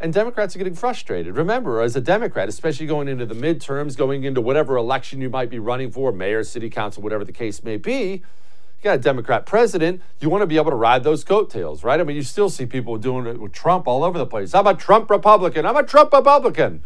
And 0.00 0.12
Democrats 0.12 0.56
are 0.56 0.58
getting 0.58 0.74
frustrated. 0.74 1.36
Remember, 1.36 1.82
as 1.82 1.94
a 1.94 2.00
Democrat, 2.00 2.48
especially 2.48 2.86
going 2.86 3.06
into 3.06 3.26
the 3.26 3.36
midterms, 3.36 3.96
going 3.96 4.24
into 4.24 4.40
whatever 4.40 4.76
election 4.76 5.20
you 5.20 5.30
might 5.30 5.50
be 5.50 5.60
running 5.60 5.92
for, 5.92 6.10
mayor, 6.10 6.42
city 6.42 6.68
council, 6.68 7.00
whatever 7.00 7.24
the 7.24 7.30
case 7.30 7.62
may 7.62 7.76
be, 7.76 8.24
you 8.82 8.90
got 8.90 8.96
a 8.96 9.00
Democrat 9.00 9.46
president, 9.46 10.02
you 10.18 10.28
want 10.28 10.42
to 10.42 10.46
be 10.46 10.56
able 10.56 10.70
to 10.70 10.76
ride 10.76 11.04
those 11.04 11.22
coattails, 11.22 11.84
right? 11.84 12.00
I 12.00 12.02
mean, 12.02 12.16
you 12.16 12.24
still 12.24 12.50
see 12.50 12.66
people 12.66 12.96
doing 12.96 13.26
it 13.26 13.38
with 13.38 13.52
Trump 13.52 13.86
all 13.86 14.02
over 14.02 14.18
the 14.18 14.26
place. 14.26 14.54
I'm 14.56 14.66
a 14.66 14.74
Trump 14.74 15.08
Republican. 15.08 15.64
I'm 15.64 15.76
a 15.76 15.84
Trump 15.84 16.12
Republican. 16.12 16.82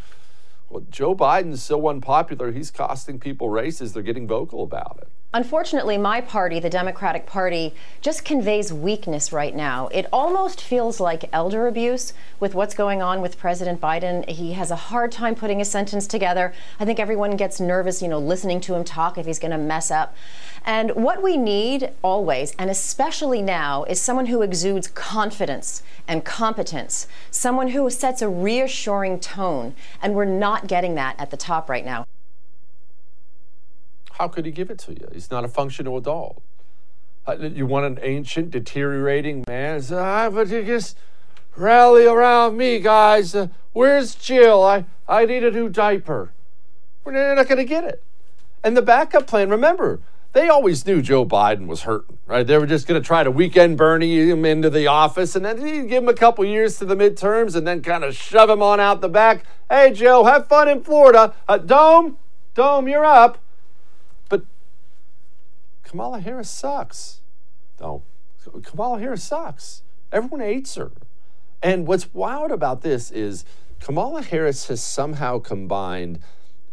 Well, 0.68 0.84
Joe 0.90 1.14
Biden's 1.14 1.62
so 1.62 1.88
unpopular, 1.88 2.52
he's 2.52 2.70
costing 2.70 3.18
people 3.18 3.48
races. 3.48 3.94
They're 3.94 4.02
getting 4.02 4.26
vocal 4.26 4.62
about 4.62 4.98
it. 5.00 5.08
Unfortunately, 5.34 5.98
my 5.98 6.20
party, 6.20 6.60
the 6.60 6.70
Democratic 6.70 7.26
Party, 7.26 7.74
just 8.00 8.24
conveys 8.24 8.72
weakness 8.72 9.32
right 9.32 9.54
now. 9.54 9.88
It 9.88 10.06
almost 10.12 10.62
feels 10.62 10.98
like 10.98 11.28
elder 11.32 11.66
abuse 11.66 12.14
with 12.40 12.54
what's 12.54 12.74
going 12.74 13.02
on 13.02 13.20
with 13.20 13.36
President 13.36 13.80
Biden. 13.80 14.26
He 14.28 14.52
has 14.52 14.70
a 14.70 14.76
hard 14.76 15.12
time 15.12 15.34
putting 15.34 15.60
a 15.60 15.64
sentence 15.64 16.06
together. 16.06 16.54
I 16.80 16.84
think 16.84 16.98
everyone 16.98 17.36
gets 17.36 17.60
nervous, 17.60 18.00
you 18.00 18.08
know, 18.08 18.20
listening 18.20 18.60
to 18.62 18.74
him 18.74 18.84
talk 18.84 19.18
if 19.18 19.26
he's 19.26 19.40
going 19.40 19.50
to 19.50 19.58
mess 19.58 19.90
up. 19.90 20.16
And 20.64 20.92
what 20.92 21.22
we 21.22 21.36
need 21.36 21.90
always, 22.02 22.54
and 22.58 22.70
especially 22.70 23.42
now, 23.42 23.84
is 23.84 24.00
someone 24.00 24.26
who 24.26 24.42
exudes 24.42 24.86
confidence 24.88 25.82
and 26.08 26.24
competence, 26.24 27.08
someone 27.30 27.68
who 27.68 27.90
sets 27.90 28.22
a 28.22 28.28
reassuring 28.28 29.20
tone. 29.20 29.74
And 30.00 30.14
we're 30.14 30.24
not 30.24 30.66
getting 30.66 30.94
that 30.94 31.16
at 31.18 31.30
the 31.30 31.36
top 31.36 31.68
right 31.68 31.84
now. 31.84 32.06
How 34.18 34.28
could 34.28 34.46
he 34.46 34.50
give 34.50 34.70
it 34.70 34.78
to 34.80 34.92
you? 34.92 35.08
He's 35.12 35.30
not 35.30 35.44
a 35.44 35.48
functional 35.48 35.98
adult. 35.98 36.42
Uh, 37.26 37.36
you 37.38 37.66
want 37.66 37.84
an 37.84 37.98
ancient, 38.00 38.50
deteriorating 38.50 39.44
man? 39.46 39.82
Ah, 39.92 40.30
but 40.30 40.48
you 40.48 40.62
just 40.64 40.96
rally 41.54 42.06
around 42.06 42.56
me, 42.56 42.78
guys. 42.78 43.34
Uh, 43.34 43.48
where's 43.74 44.14
Jill? 44.14 44.62
I, 44.62 44.86
I 45.06 45.26
need 45.26 45.44
a 45.44 45.50
new 45.50 45.68
diaper. 45.68 46.32
We're 47.04 47.34
not 47.34 47.46
going 47.46 47.58
to 47.58 47.64
get 47.64 47.84
it. 47.84 48.02
And 48.64 48.74
the 48.74 48.80
backup 48.80 49.26
plan, 49.26 49.50
remember, 49.50 50.00
they 50.32 50.48
always 50.48 50.86
knew 50.86 51.02
Joe 51.02 51.26
Biden 51.26 51.66
was 51.66 51.82
hurting, 51.82 52.16
right? 52.26 52.46
They 52.46 52.56
were 52.56 52.66
just 52.66 52.86
going 52.86 53.00
to 53.00 53.06
try 53.06 53.22
to 53.22 53.30
weekend 53.30 53.76
Bernie 53.76 54.30
him 54.30 54.46
into 54.46 54.70
the 54.70 54.86
office 54.86 55.36
and 55.36 55.44
then 55.44 55.58
give 55.88 56.02
him 56.02 56.08
a 56.08 56.14
couple 56.14 56.42
years 56.46 56.78
to 56.78 56.86
the 56.86 56.96
midterms 56.96 57.54
and 57.54 57.66
then 57.66 57.82
kind 57.82 58.02
of 58.02 58.16
shove 58.16 58.48
him 58.48 58.62
on 58.62 58.80
out 58.80 59.02
the 59.02 59.10
back. 59.10 59.44
Hey, 59.68 59.92
Joe, 59.92 60.24
have 60.24 60.48
fun 60.48 60.68
in 60.68 60.82
Florida. 60.82 61.34
Uh, 61.46 61.58
Dome, 61.58 62.16
Dome, 62.54 62.88
you're 62.88 63.04
up. 63.04 63.42
Kamala 65.96 66.20
Harris 66.20 66.50
sucks. 66.50 67.22
Don't. 67.78 68.02
Kamala 68.64 68.98
Harris 68.98 69.24
sucks. 69.24 69.82
Everyone 70.12 70.40
hates 70.40 70.74
her. 70.74 70.92
And 71.62 71.86
what's 71.86 72.12
wild 72.12 72.50
about 72.50 72.82
this 72.82 73.10
is 73.10 73.46
Kamala 73.80 74.20
Harris 74.22 74.68
has 74.68 74.82
somehow 74.82 75.38
combined– 75.38 76.18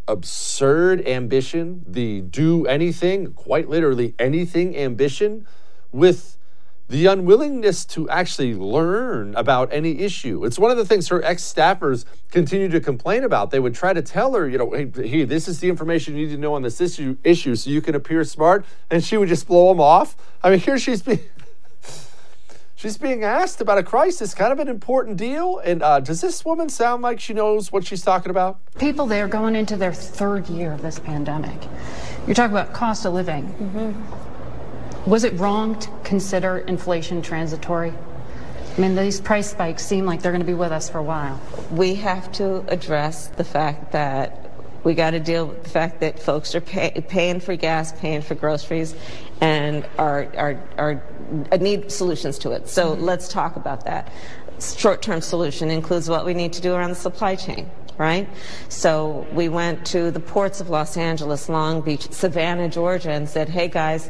absurd 0.08 1.08
ambition, 1.08 1.86
the 1.88 2.20
do 2.20 2.66
anything, 2.66 3.32
quite 3.34 3.70
literally 3.70 4.14
anything 4.20 4.76
ambition, 4.76 5.48
with 5.94 6.38
the 6.94 7.08
unwillingness 7.08 7.86
to 7.86 8.08
actually 8.08 8.54
learn 8.54 9.34
about 9.34 9.68
any 9.74 10.02
issue. 10.02 10.46
It's 10.46 10.60
one 10.60 10.70
of 10.70 10.78
the 10.78 10.86
things 10.86 11.08
her 11.08 11.24
ex 11.24 11.42
staffers 11.42 12.06
continue 12.30 12.70
to 12.70 12.80
complain 12.80 13.24
about. 13.24 13.50
They 13.50 13.60
would 13.60 13.74
try 13.74 13.94
to 13.94 14.02
tell 14.04 14.36
her, 14.36 14.48
you 14.48 14.60
know, 14.60 14.70
hey, 14.70 14.92
hey, 14.96 15.24
this 15.24 15.48
is 15.48 15.60
the 15.60 15.70
information 15.70 16.16
you 16.16 16.28
need 16.28 16.34
to 16.34 16.40
know 16.40 16.54
on 16.54 16.62
this 16.62 16.80
issue, 16.80 17.18
issue 17.24 17.56
so 17.56 17.72
you 17.72 17.82
can 17.82 17.96
appear 17.96 18.24
smart. 18.24 18.64
And 18.92 19.04
she 19.04 19.18
would 19.18 19.28
just 19.28 19.48
blow 19.48 19.70
them 19.70 19.82
off. 19.82 20.16
I 20.44 20.52
mean, 20.52 20.60
here 20.60 20.78
she's 20.78 21.02
being. 21.02 21.20
She's 22.76 22.98
being 22.98 23.24
asked 23.24 23.62
about 23.62 23.78
a 23.78 23.84
crisis, 23.84 24.34
kind 24.34 24.52
of 24.52 24.60
an 24.60 24.68
important 24.68 25.16
deal. 25.16 25.60
And 25.60 25.82
uh, 25.82 26.02
does 26.02 26.20
this 26.20 26.44
woman 26.44 26.68
sound 26.68 27.02
like 27.02 27.18
she 27.18 27.34
knows 27.34 27.72
what 27.72 27.88
she's 27.88 28.02
talking 28.02 28.30
about? 28.30 28.60
People 28.78 29.06
there 29.06 29.30
going 29.30 29.56
into 29.56 29.78
their 29.78 29.94
third 29.94 30.50
year 30.50 30.74
of 30.74 30.82
this 30.82 31.00
pandemic. 31.00 31.58
You're 32.28 32.36
talking 32.36 32.52
about 32.52 32.74
cost 32.74 33.06
of 33.06 33.14
living. 33.14 33.46
Mm-hmm. 33.46 34.33
Was 35.06 35.26
it 35.26 35.38
wrong 35.38 35.78
to 35.80 35.90
consider 36.06 36.60
inflation 36.60 37.22
transitory? 37.22 37.94
I 38.76 38.82
mean, 38.82 38.96
these 38.96 39.20
price 39.20 39.52
spikes 39.52 39.86
seem 39.86 40.06
like 40.06 40.22
they're 40.22 40.32
going 40.32 40.42
to 40.42 40.48
be 40.48 40.54
with 40.54 40.72
us 40.72 40.90
for 40.90 41.00
a 41.00 41.04
while. 41.04 41.42
We 41.72 41.96
have 41.96 42.32
to 42.34 42.64
address 42.70 43.28
the 43.28 43.44
fact 43.44 43.92
that 43.92 44.50
we 44.86 44.94
got 44.94 45.12
to 45.12 45.20
deal 45.20 45.48
with 45.48 45.64
the 45.64 45.70
fact 45.70 46.00
that 46.00 46.20
folks 46.20 46.56
are 46.56 46.62
pay, 46.62 46.92
paying 47.08 47.42
for 47.42 47.56
gas, 47.56 47.92
paying 48.00 48.22
for 48.22 48.36
groceries, 48.36 48.96
and 49.42 49.86
are, 49.98 50.28
are, 50.38 51.04
are 51.52 51.58
need 51.58 51.92
solutions 51.92 52.40
to 52.40 52.52
it. 52.52 52.70
So 52.70 52.92
mm-hmm. 52.92 53.04
let's 53.04 53.28
talk 53.28 53.58
about 53.58 53.86
that. 53.86 54.12
Short-term 54.60 55.20
solution 55.22 55.70
includes 55.70 56.10
what 56.10 56.26
we 56.26 56.34
need 56.34 56.54
to 56.54 56.62
do 56.62 56.74
around 56.74 56.92
the 56.92 56.96
supply 56.96 57.36
chain 57.36 57.70
right? 57.98 58.28
So 58.70 59.28
we 59.34 59.50
went 59.50 59.86
to 59.88 60.10
the 60.10 60.20
ports 60.20 60.60
of 60.60 60.70
Los 60.70 60.98
Angeles, 60.98 61.48
Long 61.48 61.82
Beach, 61.82 62.12
Savannah, 62.12 62.68
Georgia, 62.68 63.12
and 63.12 63.30
said, 63.30 63.50
hey 63.50 63.68
guys, 63.68 64.10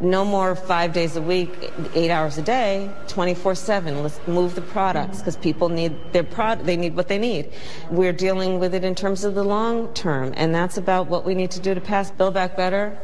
no 0.00 0.24
more 0.24 0.54
five 0.54 0.92
days 0.92 1.16
a 1.16 1.22
week, 1.22 1.72
eight 1.94 2.10
hours 2.10 2.38
a 2.38 2.42
day, 2.42 2.90
24/7. 3.08 4.02
Let's 4.02 4.20
move 4.26 4.54
the 4.54 4.60
products 4.60 5.18
because 5.18 5.36
people 5.36 5.68
need 5.68 5.94
their 6.12 6.24
product. 6.24 6.66
They 6.66 6.76
need 6.76 6.94
what 6.96 7.08
they 7.08 7.18
need. 7.18 7.50
We're 7.90 8.12
dealing 8.12 8.60
with 8.60 8.74
it 8.74 8.84
in 8.84 8.94
terms 8.94 9.24
of 9.24 9.34
the 9.34 9.44
long 9.44 9.92
term, 9.94 10.32
and 10.36 10.54
that's 10.54 10.76
about 10.76 11.08
what 11.08 11.24
we 11.24 11.34
need 11.34 11.50
to 11.52 11.60
do 11.60 11.74
to 11.74 11.80
pass 11.80 12.10
Build 12.10 12.34
Back 12.34 12.56
Better. 12.56 12.98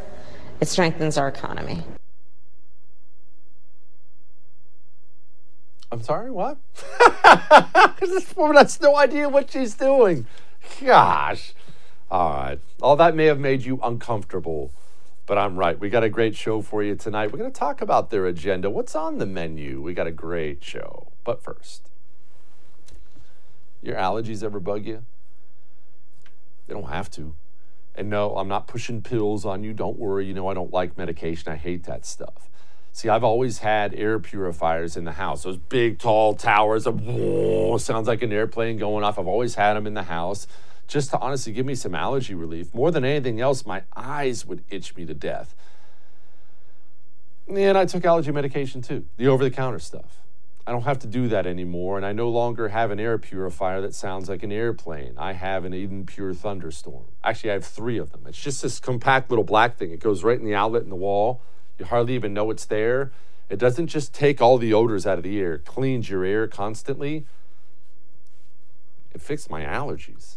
It 0.60 0.68
strengthens 0.68 1.18
our 1.18 1.28
economy. 1.28 1.82
I'm 5.90 6.02
sorry, 6.02 6.30
what? 6.30 6.58
this 8.00 8.34
woman 8.36 8.56
has 8.56 8.80
no 8.80 8.96
idea 8.96 9.28
what 9.28 9.50
she's 9.50 9.74
doing. 9.74 10.26
Gosh. 10.84 11.52
All 12.10 12.32
right. 12.32 12.60
All 12.82 12.96
that 12.96 13.14
may 13.14 13.26
have 13.26 13.38
made 13.38 13.62
you 13.62 13.78
uncomfortable 13.82 14.72
but 15.26 15.38
I'm 15.38 15.56
right. 15.56 15.78
We 15.78 15.88
got 15.88 16.04
a 16.04 16.08
great 16.08 16.36
show 16.36 16.60
for 16.60 16.82
you 16.82 16.94
tonight. 16.94 17.32
We're 17.32 17.38
going 17.38 17.52
to 17.52 17.58
talk 17.58 17.80
about 17.80 18.10
their 18.10 18.26
agenda. 18.26 18.68
What's 18.68 18.94
on 18.94 19.18
the 19.18 19.26
menu? 19.26 19.80
We 19.80 19.94
got 19.94 20.06
a 20.06 20.12
great 20.12 20.62
show. 20.62 21.12
But 21.24 21.42
first, 21.42 21.88
your 23.82 23.96
allergies 23.96 24.42
ever 24.42 24.60
bug 24.60 24.84
you? 24.84 25.04
They 26.66 26.74
don't 26.74 26.90
have 26.90 27.10
to. 27.12 27.34
And 27.94 28.10
no, 28.10 28.36
I'm 28.36 28.48
not 28.48 28.66
pushing 28.66 29.02
pills 29.02 29.44
on 29.44 29.62
you. 29.64 29.72
Don't 29.72 29.98
worry. 29.98 30.26
You 30.26 30.34
know, 30.34 30.48
I 30.48 30.54
don't 30.54 30.72
like 30.72 30.98
medication. 30.98 31.50
I 31.50 31.56
hate 31.56 31.84
that 31.84 32.04
stuff. 32.04 32.50
See, 32.92 33.08
I've 33.08 33.24
always 33.24 33.58
had 33.58 33.94
air 33.94 34.18
purifiers 34.18 34.96
in 34.96 35.04
the 35.04 35.12
house. 35.12 35.42
Those 35.42 35.56
big, 35.56 35.98
tall 35.98 36.34
towers 36.34 36.86
of 36.86 37.00
whoa, 37.00 37.76
sounds 37.78 38.06
like 38.06 38.22
an 38.22 38.32
airplane 38.32 38.76
going 38.76 39.04
off. 39.04 39.18
I've 39.18 39.26
always 39.26 39.54
had 39.54 39.74
them 39.74 39.86
in 39.86 39.94
the 39.94 40.04
house 40.04 40.46
just 40.86 41.10
to 41.10 41.18
honestly 41.18 41.52
give 41.52 41.66
me 41.66 41.74
some 41.74 41.94
allergy 41.94 42.34
relief. 42.34 42.74
More 42.74 42.90
than 42.90 43.04
anything 43.04 43.40
else, 43.40 43.64
my 43.66 43.82
eyes 43.96 44.46
would 44.46 44.64
itch 44.70 44.96
me 44.96 45.06
to 45.06 45.14
death. 45.14 45.54
And 47.48 47.76
I 47.76 47.84
took 47.84 48.04
allergy 48.04 48.32
medication 48.32 48.82
too, 48.82 49.04
the 49.16 49.26
over 49.28 49.44
the 49.44 49.50
counter 49.50 49.78
stuff. 49.78 50.20
I 50.66 50.72
don't 50.72 50.84
have 50.84 50.98
to 51.00 51.06
do 51.06 51.28
that 51.28 51.46
anymore, 51.46 51.98
and 51.98 52.06
I 52.06 52.12
no 52.12 52.30
longer 52.30 52.68
have 52.68 52.90
an 52.90 52.98
air 52.98 53.18
purifier 53.18 53.82
that 53.82 53.94
sounds 53.94 54.30
like 54.30 54.42
an 54.42 54.50
airplane. 54.50 55.14
I 55.18 55.32
have 55.34 55.66
an 55.66 55.74
Eden 55.74 56.06
Pure 56.06 56.34
Thunderstorm. 56.34 57.04
Actually, 57.22 57.50
I 57.50 57.54
have 57.54 57.66
three 57.66 57.98
of 57.98 58.12
them. 58.12 58.22
It's 58.26 58.40
just 58.40 58.62
this 58.62 58.80
compact 58.80 59.28
little 59.28 59.44
black 59.44 59.76
thing. 59.76 59.90
It 59.90 60.00
goes 60.00 60.24
right 60.24 60.38
in 60.38 60.44
the 60.46 60.54
outlet 60.54 60.82
in 60.82 60.88
the 60.88 60.96
wall. 60.96 61.42
You 61.78 61.84
hardly 61.84 62.14
even 62.14 62.32
know 62.32 62.50
it's 62.50 62.64
there. 62.64 63.12
It 63.50 63.58
doesn't 63.58 63.88
just 63.88 64.14
take 64.14 64.40
all 64.40 64.56
the 64.56 64.72
odors 64.72 65.06
out 65.06 65.18
of 65.18 65.24
the 65.24 65.38
air, 65.38 65.58
cleans 65.58 66.08
your 66.08 66.24
air 66.24 66.48
constantly. 66.48 67.26
It 69.12 69.20
fixed 69.20 69.50
my 69.50 69.62
allergies. 69.64 70.36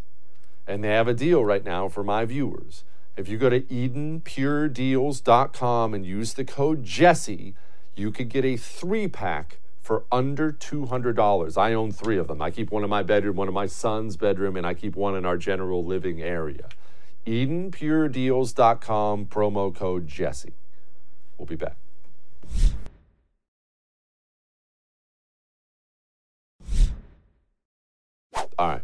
And 0.68 0.84
they 0.84 0.90
have 0.90 1.08
a 1.08 1.14
deal 1.14 1.46
right 1.46 1.64
now 1.64 1.88
for 1.88 2.04
my 2.04 2.26
viewers. 2.26 2.84
If 3.16 3.30
you 3.30 3.38
go 3.38 3.50
to 3.50 3.62
EdenPureDeals.com 3.62 5.94
and 5.94 6.06
use 6.06 6.34
the 6.34 6.44
code 6.46 6.84
Jesse, 6.84 7.56
you 7.96 8.12
could 8.12 8.30
get 8.30 8.46
a 8.46 8.58
three 8.58 9.08
pack 9.08 9.60
for 9.82 10.04
under 10.12 10.52
$200. 10.52 11.58
I 11.58 11.74
own 11.74 11.92
three 11.92 12.18
of 12.18 12.28
them. 12.28 12.42
I 12.42 12.52
keep 12.52 12.72
one 12.72 12.84
in 12.84 12.90
my 12.90 13.04
bedroom, 13.04 13.38
one 13.38 13.48
in 13.48 13.54
my 13.54 13.68
son's 13.68 14.18
bedroom, 14.18 14.58
and 14.58 14.68
I 14.68 14.74
keep 14.74 14.96
one 14.96 15.16
in 15.16 15.26
our 15.26 15.38
general 15.38 15.84
living 15.84 16.22
area. 16.22 16.68
EdenPureDeals.com, 17.26 19.26
promo 19.28 19.74
code 19.74 20.08
Jesse. 20.08 20.54
We'll 21.38 21.46
be 21.46 21.56
back. 21.56 21.78
All 28.60 28.70
right 28.70 28.82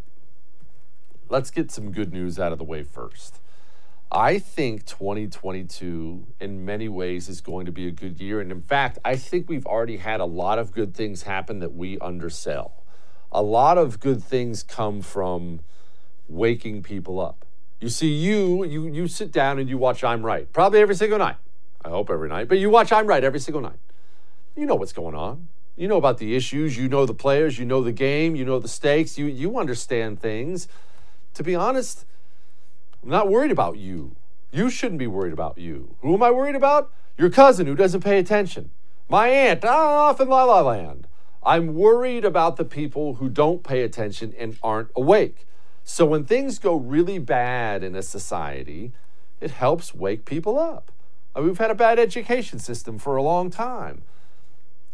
let's 1.34 1.50
get 1.50 1.72
some 1.72 1.91
good 1.91 2.13
news 2.13 2.38
out 2.38 2.52
of 2.52 2.60
the 2.60 2.63
way 2.63 2.84
first. 2.84 3.39
I 4.12 4.38
think 4.38 4.86
2022, 4.86 6.28
in 6.39 6.63
many 6.63 6.88
ways, 6.88 7.28
is 7.28 7.41
going 7.41 7.65
to 7.65 7.72
be 7.72 7.88
a 7.88 7.91
good 7.91 8.22
year. 8.22 8.39
And 8.39 8.52
in 8.52 8.62
fact, 8.62 9.00
I 9.04 9.15
think 9.15 9.50
we've 9.50 9.65
already 9.65 9.98
had 9.98 10.19
a 10.19 10.26
lot 10.26 10.60
of 10.60 10.72
good 10.72 10.93
things 10.93 11.24
happen 11.24 11.58
that 11.58 11.74
we 11.74 11.98
undersell. 11.98 12.84
A 13.32 13.41
lot 13.41 13.80
of 13.80 14.00
good 14.00 14.24
things 14.24 14.62
come 14.62 15.02
from 15.02 15.62
waking 16.28 16.84
people 16.84 17.19
up. 17.19 17.46
You 17.82 17.89
see, 17.89 18.13
you, 18.13 18.63
you, 18.63 18.86
you 18.86 19.08
sit 19.08 19.32
down 19.32 19.58
and 19.58 19.67
you 19.67 19.80
watch 19.80 20.04
I'm 20.04 20.24
Right, 20.24 20.54
probably 20.54 20.82
every 20.82 20.96
single 20.96 21.17
night. 21.17 21.38
I 21.84 21.89
hope 21.89 22.12
every 22.12 22.30
night, 22.30 22.48
but 22.48 22.60
you 22.60 22.69
watch 22.69 22.91
I'm 22.91 23.08
Right 23.08 23.24
every 23.24 23.39
single 23.39 23.62
night. 23.62 23.80
You 24.56 24.67
know 24.67 24.76
what's 24.76 24.93
going 24.93 25.15
on. 25.15 25.50
You 25.76 25.88
know 25.88 25.98
about 25.98 26.19
the 26.19 26.36
issues, 26.36 26.78
you 26.78 26.88
know 26.88 27.08
the 27.08 27.15
players, 27.15 27.58
you 27.58 27.65
know 27.65 27.82
the 27.82 27.91
game, 27.91 28.36
you 28.36 28.46
know 28.46 28.60
the 28.60 28.67
stakes, 28.67 29.17
you, 29.17 29.26
you 29.26 29.58
understand 29.58 30.19
things 30.19 30.67
to 31.34 31.43
be 31.43 31.56
honest, 31.56 32.06
I'm 33.02 33.10
not 33.10 33.30
worried 33.30 33.52
about 33.52 33.78
you. 33.78 34.15
You 34.52 34.69
shouldn't 34.69 35.00
be 35.00 35.08
worried 35.08 35.34
about 35.34 35.58
you. 35.58 35.96
Who 36.02 36.13
am 36.13 36.24
I 36.24 36.32
worried 36.32 36.56
about? 36.56 36.91
Your 37.17 37.30
cousin 37.30 37.67
who 37.67 37.76
doesn't 37.76 38.04
pay 38.04 38.19
attention. 38.19 38.72
My 39.10 39.28
aunt 39.28 39.65
ah, 39.65 40.10
off 40.10 40.22
in 40.22 40.30
La 40.30 40.43
La 40.43 40.62
Land. 40.62 41.08
I'm 41.46 41.74
worried 41.74 42.24
about 42.24 42.56
the 42.56 42.65
people 42.65 43.15
who 43.15 43.30
don't 43.30 43.63
pay 43.63 43.82
attention 43.82 44.34
and 44.38 44.58
aren't 44.63 44.89
awake. 44.96 45.46
So 45.84 46.06
when 46.06 46.24
things 46.24 46.60
go 46.60 46.76
really 46.76 47.19
bad 47.19 47.84
in 47.84 47.96
a 47.96 48.02
society, 48.02 48.93
it 49.41 49.52
helps 49.52 49.93
wake 49.93 50.24
people 50.24 50.58
up. 50.58 50.91
I 51.36 51.39
mean, 51.39 51.50
we've 51.50 51.58
had 51.58 51.72
a 51.72 51.76
bad 51.76 52.00
education 52.00 52.60
system 52.60 52.98
for 52.98 53.15
a 53.15 53.24
long 53.24 53.50
time. 53.50 54.04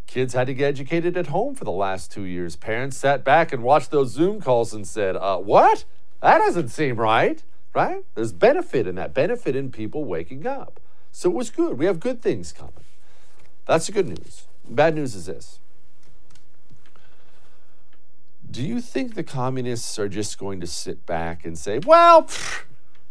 Kids 0.08 0.34
had 0.34 0.47
to 0.47 0.56
get 0.56 0.69
educated 0.69 1.15
at 1.15 1.28
home 1.28 1.54
for 1.54 1.65
the 1.65 1.71
last 1.71 2.12
two 2.12 2.23
years. 2.23 2.56
Parents 2.56 2.97
sat 2.97 3.23
back 3.23 3.54
and 3.54 3.62
watched 3.62 3.91
those 3.91 4.12
Zoom 4.12 4.41
calls 4.41 4.73
and 4.73 4.88
said, 4.88 5.15
uh, 5.15 5.38
What? 5.38 5.86
That 6.21 6.39
doesn't 6.39 6.69
seem 6.69 6.97
right, 6.97 7.41
right? 7.73 8.03
There's 8.15 8.34
benefit 8.34 8.88
in 8.88 8.95
that, 8.95 9.13
benefit 9.13 9.55
in 9.55 9.71
people 9.71 10.03
waking 10.03 10.45
up. 10.45 10.79
So 11.12 11.29
it 11.29 11.36
was 11.36 11.49
good. 11.49 11.77
We 11.77 11.86
have 11.86 11.99
good 11.99 12.21
things 12.21 12.51
coming. 12.51 12.73
That's 13.65 13.88
the 13.88 13.91
good 13.93 14.08
news. 14.08 14.47
Bad 14.69 14.95
news 14.95 15.15
is 15.15 15.25
this. 15.25 15.60
Do 18.51 18.63
you 18.63 18.82
think 18.82 19.13
the 19.13 19.23
communists 19.23 19.99
are 19.99 20.10
just 20.10 20.39
going 20.39 20.60
to 20.60 20.67
sit 20.67 21.05
back 21.05 21.45
and 21.45 21.58
say, 21.58 21.79
well, 21.79 22.27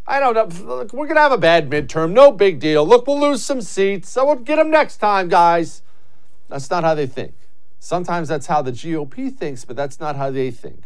I 0.07 0.19
don't 0.19 0.35
know, 0.35 0.65
look, 0.65 0.93
we're 0.93 1.07
going 1.07 1.17
to 1.17 1.23
have 1.23 1.33
a 1.33 1.39
bad 1.39 1.71
midterm, 1.71 2.13
no 2.13 2.33
big 2.33 2.59
deal. 2.59 2.85
Look, 2.87 3.07
we'll 3.07 3.21
lose 3.21 3.45
some 3.45 3.61
seats, 3.61 4.11
so 4.11 4.25
we'll 4.25 4.37
get 4.37 4.57
them 4.57 4.71
next 4.71 4.97
time, 4.97 5.29
guys. 5.29 5.83
That's 6.49 6.71
not 6.71 6.83
how 6.83 6.95
they 6.95 7.07
think. 7.07 7.35
Sometimes 7.79 8.29
that's 8.29 8.47
how 8.47 8.63
the 8.63 8.73
GOP 8.73 9.33
thinks, 9.33 9.65
but 9.65 9.77
that's 9.77 10.01
not 10.01 10.17
how 10.17 10.31
they 10.31 10.51
think. 10.51 10.85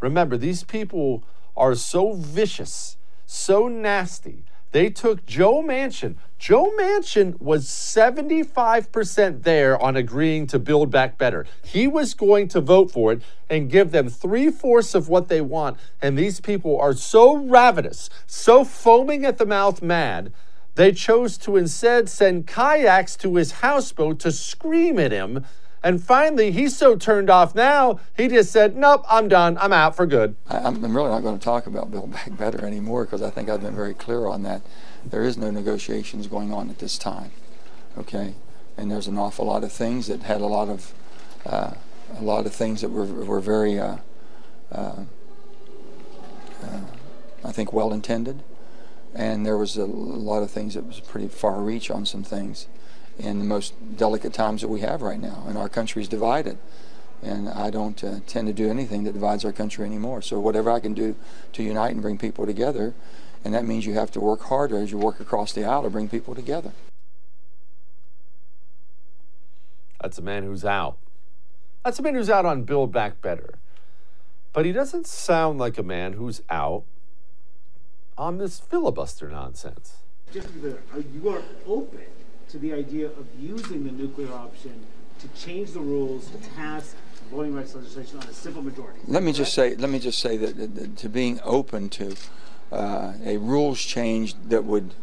Remember, 0.00 0.36
these 0.36 0.62
people 0.62 1.24
are 1.58 1.74
so 1.74 2.12
vicious, 2.14 2.96
so 3.26 3.68
nasty. 3.68 4.44
They 4.70 4.90
took 4.90 5.24
Joe 5.24 5.62
Manchin. 5.62 6.16
Joe 6.38 6.72
Manchin 6.78 7.40
was 7.40 7.66
75% 7.66 9.42
there 9.42 9.80
on 9.82 9.96
agreeing 9.96 10.46
to 10.48 10.58
build 10.58 10.90
back 10.90 11.16
better. 11.16 11.46
He 11.64 11.88
was 11.88 12.14
going 12.14 12.48
to 12.48 12.60
vote 12.60 12.90
for 12.90 13.12
it 13.12 13.22
and 13.48 13.70
give 13.70 13.92
them 13.92 14.08
three 14.08 14.50
fourths 14.50 14.94
of 14.94 15.08
what 15.08 15.28
they 15.28 15.40
want. 15.40 15.78
And 16.02 16.18
these 16.18 16.40
people 16.40 16.78
are 16.78 16.92
so 16.92 17.34
ravenous, 17.36 18.10
so 18.26 18.62
foaming 18.62 19.24
at 19.24 19.38
the 19.38 19.46
mouth 19.46 19.80
mad, 19.82 20.32
they 20.74 20.92
chose 20.92 21.38
to 21.38 21.56
instead 21.56 22.08
send 22.08 22.46
kayaks 22.46 23.16
to 23.16 23.34
his 23.34 23.50
houseboat 23.50 24.20
to 24.20 24.30
scream 24.30 24.98
at 24.98 25.12
him 25.12 25.44
and 25.82 26.02
finally, 26.02 26.50
he's 26.50 26.76
so 26.76 26.96
turned 26.96 27.30
off 27.30 27.54
now, 27.54 28.00
he 28.16 28.28
just 28.28 28.50
said, 28.50 28.76
Nope, 28.76 29.04
I'm 29.08 29.28
done. 29.28 29.56
I'm 29.58 29.72
out 29.72 29.94
for 29.94 30.06
good. 30.06 30.36
I'm 30.48 30.80
really 30.96 31.10
not 31.10 31.22
going 31.22 31.38
to 31.38 31.44
talk 31.44 31.66
about 31.66 31.90
Build 31.90 32.12
Back 32.12 32.36
Better 32.36 32.64
anymore 32.64 33.04
because 33.04 33.22
I 33.22 33.30
think 33.30 33.48
I've 33.48 33.62
been 33.62 33.76
very 33.76 33.94
clear 33.94 34.26
on 34.26 34.42
that. 34.42 34.62
There 35.04 35.22
is 35.22 35.38
no 35.38 35.50
negotiations 35.50 36.26
going 36.26 36.52
on 36.52 36.68
at 36.70 36.78
this 36.78 36.98
time. 36.98 37.30
Okay? 37.96 38.34
And 38.76 38.90
there's 38.90 39.06
an 39.06 39.18
awful 39.18 39.46
lot 39.46 39.64
of 39.64 39.72
things 39.72 40.06
that 40.08 40.22
had 40.22 40.40
a 40.40 40.46
lot 40.46 40.68
of. 40.68 40.92
Uh, 41.46 41.74
a 42.16 42.22
lot 42.22 42.46
of 42.46 42.54
things 42.54 42.80
that 42.80 42.90
were, 42.90 43.04
were 43.04 43.40
very, 43.40 43.78
uh, 43.78 43.96
uh, 44.72 45.04
uh 46.62 46.80
I 47.44 47.52
think, 47.52 47.72
well 47.72 47.92
intended. 47.92 48.42
And 49.14 49.44
there 49.44 49.56
was 49.56 49.76
a 49.76 49.84
lot 49.84 50.42
of 50.42 50.50
things 50.50 50.74
that 50.74 50.86
was 50.86 51.00
pretty 51.00 51.28
far 51.28 51.60
reach 51.60 51.90
on 51.90 52.06
some 52.06 52.22
things 52.22 52.66
in 53.18 53.38
the 53.38 53.44
most 53.44 53.74
delicate 53.96 54.32
times 54.32 54.60
that 54.60 54.68
we 54.68 54.80
have 54.80 55.02
right 55.02 55.20
now. 55.20 55.44
And 55.46 55.58
our 55.58 55.68
country 55.68 56.02
is 56.02 56.08
divided. 56.08 56.58
And 57.22 57.48
I 57.48 57.70
don't 57.70 58.02
uh, 58.04 58.20
tend 58.26 58.46
to 58.46 58.52
do 58.52 58.70
anything 58.70 59.04
that 59.04 59.12
divides 59.12 59.44
our 59.44 59.52
country 59.52 59.84
anymore. 59.84 60.22
So 60.22 60.38
whatever 60.38 60.70
I 60.70 60.78
can 60.78 60.94
do 60.94 61.16
to 61.52 61.62
unite 61.62 61.92
and 61.92 62.00
bring 62.00 62.16
people 62.16 62.46
together, 62.46 62.94
and 63.44 63.52
that 63.54 63.64
means 63.64 63.86
you 63.86 63.94
have 63.94 64.12
to 64.12 64.20
work 64.20 64.42
harder 64.42 64.78
as 64.78 64.92
you 64.92 64.98
work 64.98 65.18
across 65.18 65.52
the 65.52 65.64
aisle 65.64 65.82
to 65.82 65.90
bring 65.90 66.08
people 66.08 66.34
together. 66.34 66.72
That's 70.00 70.18
a 70.18 70.22
man 70.22 70.44
who's 70.44 70.64
out. 70.64 70.96
That's 71.84 71.98
a 71.98 72.02
man 72.02 72.14
who's 72.14 72.30
out 72.30 72.46
on 72.46 72.62
Build 72.62 72.92
Back 72.92 73.20
Better. 73.20 73.58
But 74.52 74.64
he 74.64 74.72
doesn't 74.72 75.06
sound 75.06 75.58
like 75.58 75.76
a 75.76 75.82
man 75.82 76.14
who's 76.14 76.42
out 76.48 76.84
on 78.16 78.38
this 78.38 78.60
filibuster 78.60 79.28
nonsense. 79.28 79.98
Just 80.32 80.48
to 80.48 80.52
be 80.54 80.60
clear, 80.60 81.04
you 81.14 81.28
are 81.30 81.42
open 81.66 82.04
to 82.50 82.58
the 82.58 82.72
idea 82.72 83.06
of 83.06 83.26
using 83.38 83.84
the 83.84 83.92
nuclear 83.92 84.32
option 84.32 84.72
to 85.20 85.28
change 85.28 85.72
the 85.72 85.80
rules 85.80 86.28
to 86.30 86.38
pass 86.50 86.94
voting 87.30 87.54
rights 87.54 87.74
legislation 87.74 88.18
on 88.18 88.24
a 88.24 88.32
simple 88.32 88.62
majority. 88.62 89.00
Let 89.06 89.22
me 89.22 89.32
just 89.32 89.52
say, 89.52 89.74
let 89.76 89.90
me 89.90 89.98
just 89.98 90.18
say 90.18 90.36
that, 90.36 90.56
that, 90.56 90.74
that 90.74 90.96
to 90.98 91.08
being 91.08 91.40
open 91.44 91.88
to 91.90 92.16
uh, 92.72 93.12
a 93.24 93.36
rules 93.36 93.80
change 93.80 94.34
that 94.48 94.64
would 94.64 94.94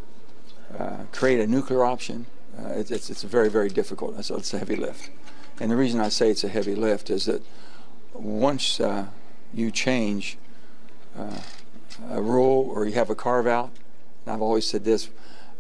uh, 0.78 1.04
create 1.12 1.40
a 1.40 1.48
nuclear 1.48 1.84
option, 1.84 2.26
uh, 2.58 2.70
it's, 2.70 2.92
it's, 2.92 3.10
it's 3.10 3.24
very, 3.24 3.50
very 3.50 3.70
difficult. 3.70 4.18
It's, 4.18 4.30
it's 4.30 4.54
a 4.54 4.60
heavy 4.60 4.76
lift. 4.76 5.10
And 5.60 5.72
the 5.72 5.76
reason 5.76 6.00
I 6.00 6.10
say 6.10 6.32
it's 6.32 6.44
a 6.44 6.50
heavy 6.50 6.76
lift 6.76 7.10
is 7.10 7.26
that 7.26 7.44
once 8.14 8.80
uh, 8.80 9.08
you 9.54 9.72
change 9.72 10.38
uh, 11.18 11.40
a 12.10 12.22
rule 12.22 12.70
or 12.74 12.86
you 12.86 12.94
have 12.94 13.10
a 13.10 13.16
carve 13.16 13.48
out, 13.48 13.72
and 14.26 14.34
I've 14.34 14.42
always 14.42 14.66
said 14.66 14.84
this, 14.84 15.10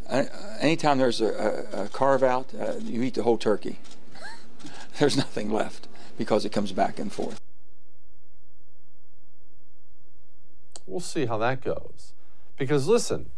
anytime 0.09 0.97
there's 0.97 1.21
a, 1.21 1.67
a, 1.73 1.83
a 1.83 1.89
carve 1.89 2.23
out, 2.23 2.53
uh, 2.59 2.73
you 2.81 3.01
eat 3.01 3.15
the 3.15 3.23
whole 3.23 3.37
turkey. 3.37 3.79
there's 4.99 5.17
nothing 5.17 5.51
left 5.51 5.87
because 6.17 6.45
it 6.45 6.51
comes 6.51 6.71
back 6.71 6.99
and 6.99 7.11
forth. 7.11 7.39
We'll 10.85 10.99
see 10.99 11.25
how 11.25 11.37
that 11.39 11.61
goes. 11.61 12.13
Because 12.57 12.87
listen, 12.87 13.31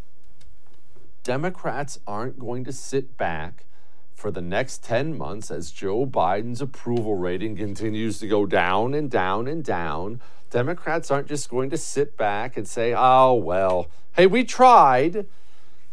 Democrats 1.24 2.00
aren't 2.06 2.40
going 2.40 2.64
to 2.66 2.72
sit 2.72 3.18
back 3.18 3.66
for 4.14 4.32
the 4.32 4.42
next 4.42 4.84
10 4.84 5.18
months 5.18 5.52
as 5.52 5.72
Joe 5.72 6.06
Biden's 6.06 6.62
approval 6.62 7.16
rating 7.16 7.56
continues 7.56 8.20
to 8.20 8.28
go 8.28 8.46
down 8.46 8.94
and 8.94 9.10
down 9.10 9.48
and 9.48 9.64
down. 9.64 10.22
Democrats 10.50 11.12
aren't 11.12 11.28
just 11.28 11.50
going 11.50 11.70
to 11.70 11.78
sit 11.78 12.18
back 12.18 12.58
and 12.58 12.68
say, 12.68 12.94
oh, 12.98 13.34
well, 13.34 13.88
hey, 14.16 14.26
we 14.26 14.44
tried. 14.44 15.26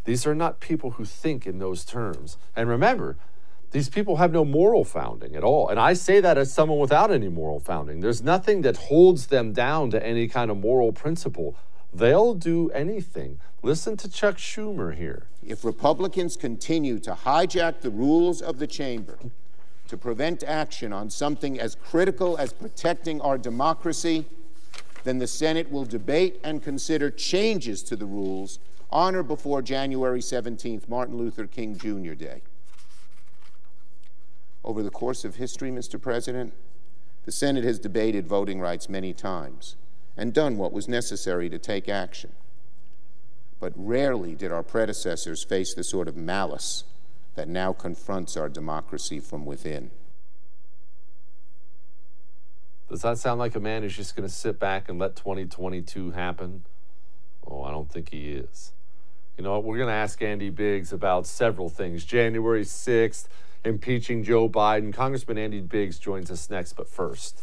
These 0.05 0.27
are 0.27 0.35
not 0.35 0.61
people 0.61 0.93
who 0.93 1.05
think 1.05 1.47
in 1.47 1.59
those 1.59 1.85
terms. 1.85 2.37
And 2.55 2.69
remember, 2.69 3.17
these 3.71 3.89
people 3.89 4.17
have 4.17 4.31
no 4.31 4.45
moral 4.45 4.85
founding 4.85 5.35
at 5.35 5.43
all. 5.43 5.69
And 5.69 5.81
I 5.81 5.95
say 5.95 6.21
that 6.21 6.39
as 6.39 6.53
someone 6.53 6.79
without 6.79 7.11
any 7.11 7.29
moral 7.29 7.59
founding. 7.59 8.01
There's 8.01 8.23
nothing 8.23 8.63
that 8.63 8.77
holds 8.77 9.27
them 9.27 9.53
down 9.53 9.91
to 9.91 10.07
any 10.07 10.29
kind 10.29 10.51
of 10.51 10.59
moral 10.59 10.93
principle. 10.93 11.57
They'll 11.93 12.35
do 12.35 12.71
anything. 12.71 13.41
Listen 13.63 13.97
to 13.97 14.09
Chuck 14.09 14.37
Schumer 14.37 14.95
here. 14.95 15.27
If 15.45 15.65
Republicans 15.65 16.37
continue 16.37 16.99
to 17.01 17.15
hijack 17.15 17.81
the 17.81 17.91
rules 17.91 18.43
of 18.43 18.59
the 18.59 18.67
chamber 18.67 19.19
to 19.89 19.97
prevent 19.97 20.43
action 20.45 20.93
on 20.93 21.11
something 21.11 21.59
as 21.59 21.75
critical 21.75 22.37
as 22.37 22.53
protecting 22.53 23.21
our 23.21 23.39
democracy, 23.39 24.25
then 25.05 25.19
the 25.19 25.27
Senate 25.27 25.71
will 25.71 25.85
debate 25.85 26.41
and 26.45 26.63
consider 26.63 27.11
changes 27.11 27.83
to 27.83 27.97
the 27.97 28.07
rules 28.07 28.59
on 28.95 29.17
or 29.17 29.25
before 29.25 29.61
January 29.61 30.21
17th, 30.21 30.89
Martin 30.89 31.19
Luther 31.19 31.49
King 31.49 31.77
Jr. 31.77 32.15
Day. 32.15 32.43
Over 34.63 34.85
the 34.85 34.91
course 34.91 35.25
of 35.25 35.35
history, 35.35 35.71
Mr. 35.73 36.01
President, 36.01 36.55
the 37.25 37.33
Senate 37.33 37.65
has 37.65 37.81
debated 37.81 38.29
voting 38.29 38.61
rights 38.61 38.89
many 38.89 39.13
times 39.13 39.75
and 40.17 40.33
done 40.33 40.57
what 40.57 40.73
was 40.73 40.87
necessary 40.87 41.49
to 41.51 41.59
take 41.59 41.89
action. 41.89 42.33
But 43.59 43.73
rarely 43.75 44.37
did 44.37 44.53
our 44.53 44.63
predecessors 44.63 45.43
face 45.43 45.75
the 45.75 45.83
sort 45.83 46.07
of 46.07 46.17
malice 46.17 46.85
that 47.35 47.49
now 47.49 47.73
confronts 47.73 48.37
our 48.37 48.49
democracy 48.49 49.19
from 49.19 49.45
within. 49.45 49.91
Does 52.89 53.03
that 53.03 53.19
sound 53.19 53.41
like 53.41 53.57
a 53.57 53.61
man 53.61 53.83
who's 53.83 53.97
just 53.97 54.15
going 54.15 54.29
to 54.29 54.33
sit 54.33 54.61
back 54.61 54.89
and 54.89 55.01
let 55.01 55.17
2022 55.17 56.13
happen? 56.13 56.65
Oh, 57.45 57.65
I 57.65 57.73
don't 57.73 57.91
think 57.91 58.11
he 58.11 58.31
is. 58.31 58.73
You 59.37 59.43
know, 59.43 59.59
we're 59.59 59.77
going 59.77 59.89
to 59.89 59.95
ask 59.95 60.23
Andy 60.23 60.51
Biggs 60.51 60.93
about 60.93 61.27
several 61.27 61.69
things. 61.69 62.05
January 62.05 62.63
6th, 62.63 63.27
impeaching 63.65 64.23
Joe 64.23 64.49
Biden. 64.49 64.95
Congressman 64.95 65.39
Andy 65.39 65.61
Biggs 65.61 65.99
joins 65.99 66.31
us 66.31 66.49
next, 66.51 66.75
but 66.75 66.89
first, 66.89 67.43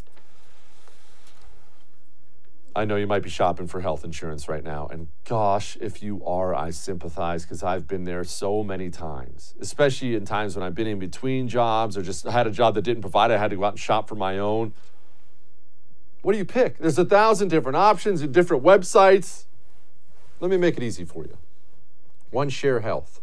I 2.74 2.86
know 2.86 2.96
you 2.96 3.08
might 3.08 3.24
be 3.24 3.30
shopping 3.30 3.68
for 3.68 3.82
health 3.82 4.06
insurance 4.06 4.48
right 4.48 4.64
now. 4.64 4.88
And 4.88 5.10
gosh, 5.26 5.78
if 5.82 6.02
you 6.02 6.24
are, 6.26 6.56
I 6.56 6.70
sympathize 6.70 7.44
because 7.44 7.62
I've 7.62 7.86
been 7.90 8.06
there 8.06 8.24
so 8.24 8.64
many 8.64 8.90
times, 8.90 9.54
especially 9.60 10.16
in 10.16 10.24
times 10.24 10.56
when 10.56 10.64
I've 10.64 10.76
been 10.76 10.88
in 10.88 10.98
between 10.98 11.50
jobs 11.50 11.98
or 11.98 12.02
just 12.02 12.26
had 12.26 12.48
a 12.48 12.52
job 12.52 12.76
that 12.76 12.84
didn't 12.84 13.02
provide. 13.02 13.32
I 13.32 13.38
had 13.38 13.50
to 13.50 13.58
go 13.58 13.66
out 13.66 13.74
and 13.74 13.80
shop 13.80 14.08
for 14.08 14.16
my 14.16 14.38
own. 14.38 14.74
What 16.22 16.32
do 16.32 16.38
you 16.38 16.46
pick? 16.46 16.78
There's 16.78 16.98
a 16.98 17.04
thousand 17.04 17.50
different 17.50 17.76
options 17.76 18.22
and 18.22 18.34
different 18.34 18.64
websites. 18.64 19.46
Let 20.40 20.50
me 20.50 20.56
make 20.56 20.78
it 20.78 20.84
easy 20.84 21.04
for 21.04 21.26
you. 21.26 21.38
One 22.32 22.50
Share 22.50 22.80
Health. 22.80 23.22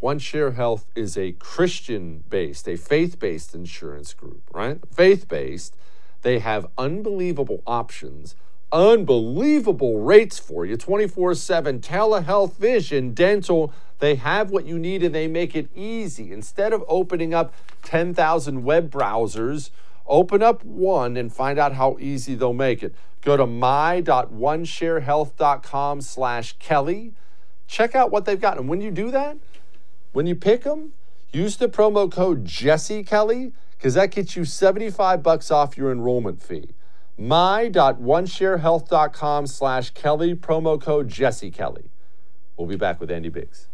One 0.00 0.18
Share 0.18 0.50
Health 0.52 0.86
is 0.94 1.18
a 1.18 1.32
Christian 1.32 2.22
based, 2.30 2.68
a 2.68 2.76
faith 2.76 3.18
based 3.18 3.54
insurance 3.54 4.14
group, 4.14 4.42
right? 4.52 4.78
Faith 4.90 5.28
based. 5.28 5.76
They 6.22 6.38
have 6.38 6.66
unbelievable 6.78 7.62
options, 7.66 8.34
unbelievable 8.72 10.00
rates 10.00 10.38
for 10.38 10.64
you 10.64 10.78
24 10.78 11.34
7 11.34 11.80
telehealth, 11.80 12.56
vision, 12.56 13.12
dental. 13.12 13.70
They 13.98 14.14
have 14.14 14.50
what 14.50 14.64
you 14.64 14.78
need 14.78 15.02
and 15.02 15.14
they 15.14 15.28
make 15.28 15.54
it 15.54 15.68
easy. 15.74 16.32
Instead 16.32 16.72
of 16.72 16.82
opening 16.88 17.34
up 17.34 17.52
10,000 17.82 18.64
web 18.64 18.90
browsers, 18.90 19.68
open 20.06 20.42
up 20.42 20.64
one 20.64 21.14
and 21.16 21.32
find 21.32 21.58
out 21.58 21.74
how 21.74 21.98
easy 22.00 22.34
they'll 22.34 22.54
make 22.54 22.82
it. 22.82 22.94
Go 23.22 23.36
to 23.36 23.46
my.onesharehealth.com 23.46 26.00
slash 26.00 26.56
Kelly. 26.58 27.12
Check 27.68 27.94
out 27.94 28.10
what 28.10 28.24
they've 28.24 28.40
got. 28.40 28.58
And 28.58 28.68
when 28.68 28.80
you 28.80 28.90
do 28.90 29.12
that, 29.12 29.36
when 30.12 30.26
you 30.26 30.34
pick 30.34 30.64
them, 30.64 30.94
use 31.32 31.58
the 31.58 31.68
promo 31.68 32.10
code 32.10 32.44
Jesse 32.44 33.04
Kelly 33.04 33.52
because 33.76 33.94
that 33.94 34.10
gets 34.10 34.34
you 34.34 34.44
75 34.44 35.22
bucks 35.22 35.52
off 35.52 35.76
your 35.76 35.92
enrollment 35.92 36.42
fee. 36.42 36.70
My.onesharehealth.com 37.16 39.46
slash 39.46 39.90
Kelly, 39.90 40.34
promo 40.34 40.80
code 40.80 41.08
Jesse 41.08 41.50
Kelly. 41.50 41.90
We'll 42.56 42.68
be 42.68 42.76
back 42.76 43.00
with 43.00 43.10
Andy 43.10 43.28
Biggs. 43.28 43.66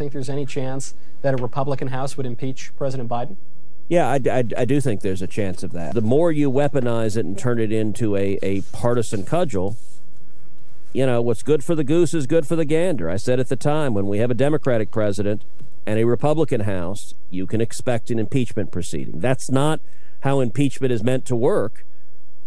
Think 0.00 0.14
there's 0.14 0.30
any 0.30 0.46
chance 0.46 0.94
that 1.20 1.38
a 1.38 1.42
Republican 1.42 1.88
House 1.88 2.16
would 2.16 2.24
impeach 2.24 2.74
President 2.74 3.06
Biden? 3.08 3.36
Yeah, 3.86 4.08
I, 4.08 4.14
I, 4.30 4.44
I, 4.56 4.64
do 4.64 4.80
think 4.80 5.02
there's 5.02 5.20
a 5.20 5.26
chance 5.26 5.62
of 5.62 5.72
that. 5.72 5.94
The 5.94 6.00
more 6.00 6.32
you 6.32 6.50
weaponize 6.50 7.18
it 7.18 7.26
and 7.26 7.36
turn 7.36 7.58
it 7.58 7.70
into 7.70 8.16
a, 8.16 8.38
a 8.42 8.62
partisan 8.72 9.24
cudgel, 9.24 9.76
you 10.94 11.04
know, 11.04 11.20
what's 11.20 11.42
good 11.42 11.62
for 11.62 11.74
the 11.74 11.84
goose 11.84 12.14
is 12.14 12.26
good 12.26 12.46
for 12.46 12.56
the 12.56 12.64
gander. 12.64 13.10
I 13.10 13.16
said 13.16 13.40
at 13.40 13.48
the 13.48 13.56
time 13.56 13.92
when 13.92 14.06
we 14.06 14.18
have 14.18 14.30
a 14.30 14.34
Democratic 14.34 14.90
president 14.90 15.44
and 15.84 15.98
a 15.98 16.04
Republican 16.04 16.62
House, 16.62 17.14
you 17.28 17.46
can 17.46 17.60
expect 17.60 18.10
an 18.10 18.18
impeachment 18.18 18.72
proceeding. 18.72 19.20
That's 19.20 19.50
not 19.50 19.80
how 20.20 20.40
impeachment 20.40 20.92
is 20.92 21.02
meant 21.02 21.26
to 21.26 21.36
work. 21.36 21.84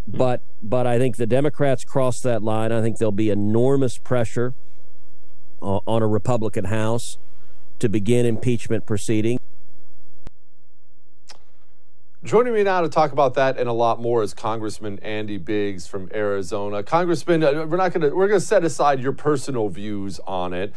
Hmm. 0.09 0.17
But 0.17 0.41
but 0.63 0.87
I 0.87 0.97
think 0.97 1.17
the 1.17 1.27
Democrats 1.27 1.83
cross 1.83 2.19
that 2.21 2.41
line. 2.41 2.71
I 2.71 2.81
think 2.81 2.97
there'll 2.97 3.11
be 3.11 3.29
enormous 3.29 3.99
pressure 3.99 4.55
uh, 5.61 5.81
on 5.85 6.01
a 6.01 6.07
Republican 6.07 6.65
House 6.65 7.17
to 7.83 7.89
begin 7.89 8.25
impeachment 8.25 8.85
proceedings. 8.85 9.41
Joining 12.23 12.53
me 12.53 12.63
now 12.63 12.79
to 12.79 12.87
talk 12.87 13.11
about 13.11 13.33
that 13.33 13.57
and 13.57 13.67
a 13.67 13.73
lot 13.73 13.99
more 13.99 14.23
is 14.23 14.33
Congressman 14.33 14.99
Andy 14.99 15.37
Biggs 15.37 15.85
from 15.85 16.09
Arizona. 16.13 16.81
Congressman, 16.81 17.43
uh, 17.43 17.65
we're 17.65 17.75
not 17.75 17.91
going 17.91 18.09
to 18.09 18.15
we're 18.15 18.29
going 18.29 18.39
to 18.39 18.45
set 18.45 18.63
aside 18.63 19.01
your 19.01 19.11
personal 19.11 19.67
views 19.67 20.21
on 20.25 20.53
it. 20.53 20.73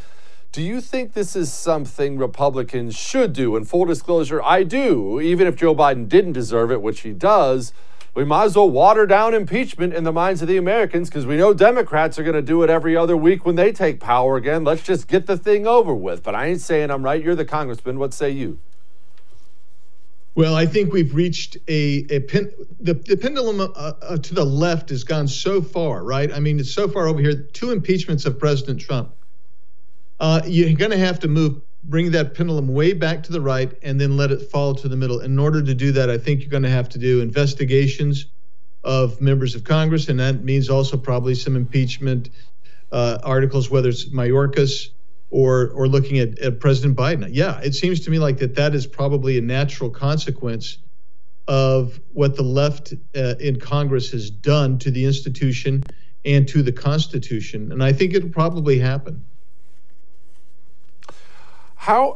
Do 0.50 0.60
you 0.60 0.80
think 0.80 1.12
this 1.12 1.36
is 1.36 1.52
something 1.52 2.18
Republicans 2.18 2.96
should 2.96 3.32
do? 3.32 3.54
And 3.54 3.68
full 3.68 3.84
disclosure, 3.84 4.42
I 4.42 4.64
do. 4.64 5.20
Even 5.20 5.46
if 5.46 5.54
Joe 5.54 5.76
Biden 5.76 6.08
didn't 6.08 6.32
deserve 6.32 6.72
it, 6.72 6.82
which 6.82 7.02
he 7.02 7.12
does, 7.12 7.72
we 8.16 8.24
might 8.24 8.44
as 8.44 8.56
well 8.56 8.70
water 8.70 9.04
down 9.04 9.34
impeachment 9.34 9.92
in 9.92 10.04
the 10.04 10.12
minds 10.12 10.40
of 10.40 10.48
the 10.48 10.56
Americans 10.56 11.10
because 11.10 11.26
we 11.26 11.36
know 11.36 11.52
Democrats 11.52 12.18
are 12.18 12.22
going 12.22 12.34
to 12.34 12.40
do 12.40 12.62
it 12.62 12.70
every 12.70 12.96
other 12.96 13.14
week 13.14 13.44
when 13.44 13.56
they 13.56 13.72
take 13.72 14.00
power 14.00 14.36
again. 14.36 14.64
Let's 14.64 14.82
just 14.82 15.06
get 15.06 15.26
the 15.26 15.36
thing 15.36 15.66
over 15.66 15.94
with. 15.94 16.22
But 16.22 16.34
I 16.34 16.46
ain't 16.46 16.62
saying 16.62 16.90
I'm 16.90 17.04
right. 17.04 17.22
You're 17.22 17.34
the 17.34 17.44
congressman. 17.44 17.98
What 17.98 18.14
say 18.14 18.30
you? 18.30 18.58
Well, 20.34 20.54
I 20.54 20.64
think 20.64 20.94
we've 20.94 21.14
reached 21.14 21.58
a, 21.68 22.06
a 22.10 22.18
the, 22.80 22.94
the 22.94 23.18
pendulum 23.20 23.60
uh, 23.60 23.64
uh, 23.74 24.16
to 24.16 24.34
the 24.34 24.44
left 24.44 24.88
has 24.88 25.04
gone 25.04 25.28
so 25.28 25.60
far, 25.60 26.02
right? 26.02 26.32
I 26.32 26.40
mean, 26.40 26.58
it's 26.58 26.72
so 26.72 26.88
far 26.88 27.08
over 27.08 27.20
here. 27.20 27.34
Two 27.34 27.70
impeachments 27.70 28.24
of 28.24 28.38
President 28.38 28.80
Trump. 28.80 29.12
Uh, 30.20 30.40
you're 30.46 30.72
going 30.72 30.90
to 30.90 30.98
have 30.98 31.20
to 31.20 31.28
move, 31.28 31.60
bring 31.88 32.10
that 32.10 32.34
pendulum 32.34 32.68
way 32.68 32.92
back 32.92 33.22
to 33.22 33.32
the 33.32 33.40
right, 33.40 33.72
and 33.82 34.00
then 34.00 34.16
let 34.16 34.30
it 34.30 34.42
fall 34.50 34.74
to 34.74 34.88
the 34.88 34.96
middle. 34.96 35.20
In 35.20 35.38
order 35.38 35.62
to 35.62 35.74
do 35.74 35.92
that, 35.92 36.10
I 36.10 36.18
think 36.18 36.40
you're 36.40 36.50
going 36.50 36.62
to 36.64 36.68
have 36.68 36.88
to 36.90 36.98
do 36.98 37.20
investigations 37.20 38.26
of 38.84 39.20
members 39.20 39.54
of 39.54 39.64
Congress, 39.64 40.08
and 40.08 40.18
that 40.20 40.44
means 40.44 40.68
also 40.68 40.96
probably 40.96 41.34
some 41.34 41.56
impeachment 41.56 42.30
uh, 42.92 43.18
articles, 43.24 43.70
whether 43.70 43.88
it's 43.88 44.08
Mayorkas 44.10 44.90
or 45.30 45.70
or 45.70 45.88
looking 45.88 46.18
at, 46.18 46.38
at 46.38 46.60
President 46.60 46.96
Biden. 46.96 47.28
Yeah, 47.32 47.60
it 47.60 47.74
seems 47.74 48.00
to 48.00 48.10
me 48.10 48.18
like 48.18 48.38
that 48.38 48.54
that 48.54 48.74
is 48.74 48.86
probably 48.86 49.38
a 49.38 49.40
natural 49.40 49.90
consequence 49.90 50.78
of 51.48 52.00
what 52.12 52.36
the 52.36 52.42
left 52.42 52.94
uh, 53.16 53.34
in 53.40 53.58
Congress 53.58 54.10
has 54.10 54.30
done 54.30 54.78
to 54.78 54.90
the 54.90 55.04
institution 55.04 55.84
and 56.24 56.48
to 56.48 56.62
the 56.62 56.72
Constitution, 56.72 57.72
and 57.72 57.82
I 57.82 57.92
think 57.92 58.14
it'll 58.14 58.30
probably 58.30 58.78
happen. 58.78 59.24
How 61.86 62.14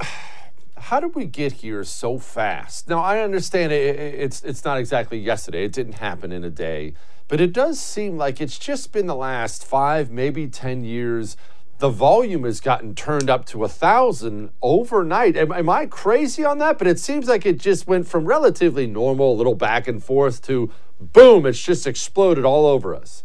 how 0.76 0.98
did 0.98 1.14
we 1.14 1.26
get 1.26 1.52
here 1.52 1.84
so 1.84 2.18
fast? 2.18 2.88
Now 2.88 2.98
I 2.98 3.20
understand 3.20 3.70
it, 3.70 3.96
it's 3.96 4.42
it's 4.42 4.64
not 4.64 4.78
exactly 4.78 5.16
yesterday. 5.16 5.64
It 5.64 5.70
didn't 5.70 6.00
happen 6.00 6.32
in 6.32 6.42
a 6.42 6.50
day, 6.50 6.94
but 7.28 7.40
it 7.40 7.52
does 7.52 7.78
seem 7.78 8.16
like 8.16 8.40
it's 8.40 8.58
just 8.58 8.90
been 8.90 9.06
the 9.06 9.14
last 9.14 9.64
five, 9.64 10.10
maybe 10.10 10.48
ten 10.48 10.82
years. 10.82 11.36
The 11.78 11.88
volume 11.88 12.42
has 12.42 12.60
gotten 12.60 12.96
turned 12.96 13.30
up 13.30 13.46
to 13.46 13.62
a 13.62 13.68
thousand 13.68 14.50
overnight. 14.60 15.36
Am, 15.36 15.52
am 15.52 15.68
I 15.68 15.86
crazy 15.86 16.44
on 16.44 16.58
that? 16.58 16.76
But 16.76 16.88
it 16.88 16.98
seems 16.98 17.28
like 17.28 17.46
it 17.46 17.60
just 17.60 17.86
went 17.86 18.08
from 18.08 18.24
relatively 18.24 18.88
normal, 18.88 19.34
a 19.34 19.36
little 19.36 19.54
back 19.54 19.86
and 19.86 20.02
forth, 20.02 20.42
to 20.48 20.72
boom, 21.00 21.46
it's 21.46 21.62
just 21.62 21.86
exploded 21.86 22.44
all 22.44 22.66
over 22.66 22.92
us. 22.92 23.22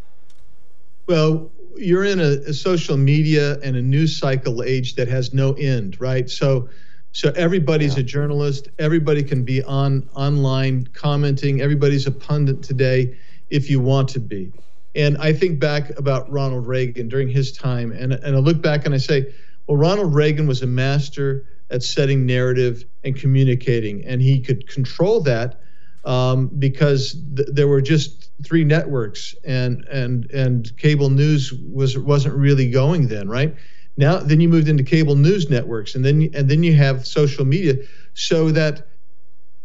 Well, 1.07 1.51
you're 1.77 2.05
in 2.05 2.19
a, 2.19 2.37
a, 2.47 2.53
social 2.53 2.97
media 2.97 3.59
and 3.59 3.75
a 3.75 3.81
news 3.81 4.17
cycle 4.17 4.63
age 4.63 4.95
that 4.95 5.07
has 5.07 5.33
no 5.33 5.53
end, 5.53 5.99
right? 5.99 6.29
So, 6.29 6.69
so 7.11 7.31
everybody's 7.35 7.95
yeah. 7.95 8.01
a 8.01 8.03
journalist. 8.03 8.69
Everybody 8.79 9.23
can 9.23 9.43
be 9.43 9.63
on 9.63 10.09
online 10.15 10.87
commenting. 10.93 11.61
Everybody's 11.61 12.07
a 12.07 12.11
pundit 12.11 12.61
today, 12.63 13.17
if 13.49 13.69
you 13.69 13.79
want 13.79 14.09
to 14.09 14.19
be. 14.19 14.51
And 14.95 15.17
I 15.17 15.33
think 15.33 15.59
back 15.59 15.97
about 15.97 16.31
Ronald 16.31 16.67
Reagan 16.67 17.09
during 17.09 17.27
his 17.27 17.51
time, 17.51 17.91
and 17.91 18.13
and 18.13 18.35
I 18.35 18.39
look 18.39 18.61
back 18.61 18.85
and 18.85 18.95
I 18.95 18.97
say, 18.97 19.33
well, 19.67 19.77
Ronald 19.77 20.13
Reagan 20.13 20.47
was 20.47 20.61
a 20.61 20.67
master 20.67 21.45
at 21.69 21.83
setting 21.83 22.25
narrative 22.25 22.85
and 23.03 23.15
communicating, 23.15 24.05
and 24.05 24.21
he 24.21 24.39
could 24.39 24.67
control 24.67 25.19
that 25.21 25.59
um, 26.05 26.47
because 26.59 27.17
th- 27.35 27.49
there 27.51 27.67
were 27.67 27.81
just 27.81 28.31
three 28.43 28.63
networks, 28.63 29.35
and 29.43 29.83
and 29.85 30.29
and 30.31 30.77
cable 30.77 31.09
news 31.09 31.53
was 31.53 31.97
wasn't 31.97 32.35
really 32.35 32.69
going 32.69 33.07
then, 33.07 33.27
right? 33.27 33.55
Now, 33.97 34.17
then 34.19 34.41
you 34.41 34.49
moved 34.49 34.67
into 34.67 34.83
cable 34.83 35.15
news 35.15 35.49
networks, 35.49 35.95
and 35.95 36.05
then 36.05 36.29
and 36.33 36.49
then 36.49 36.63
you 36.63 36.73
have 36.75 37.07
social 37.07 37.45
media, 37.45 37.75
so 38.13 38.51
that 38.51 38.87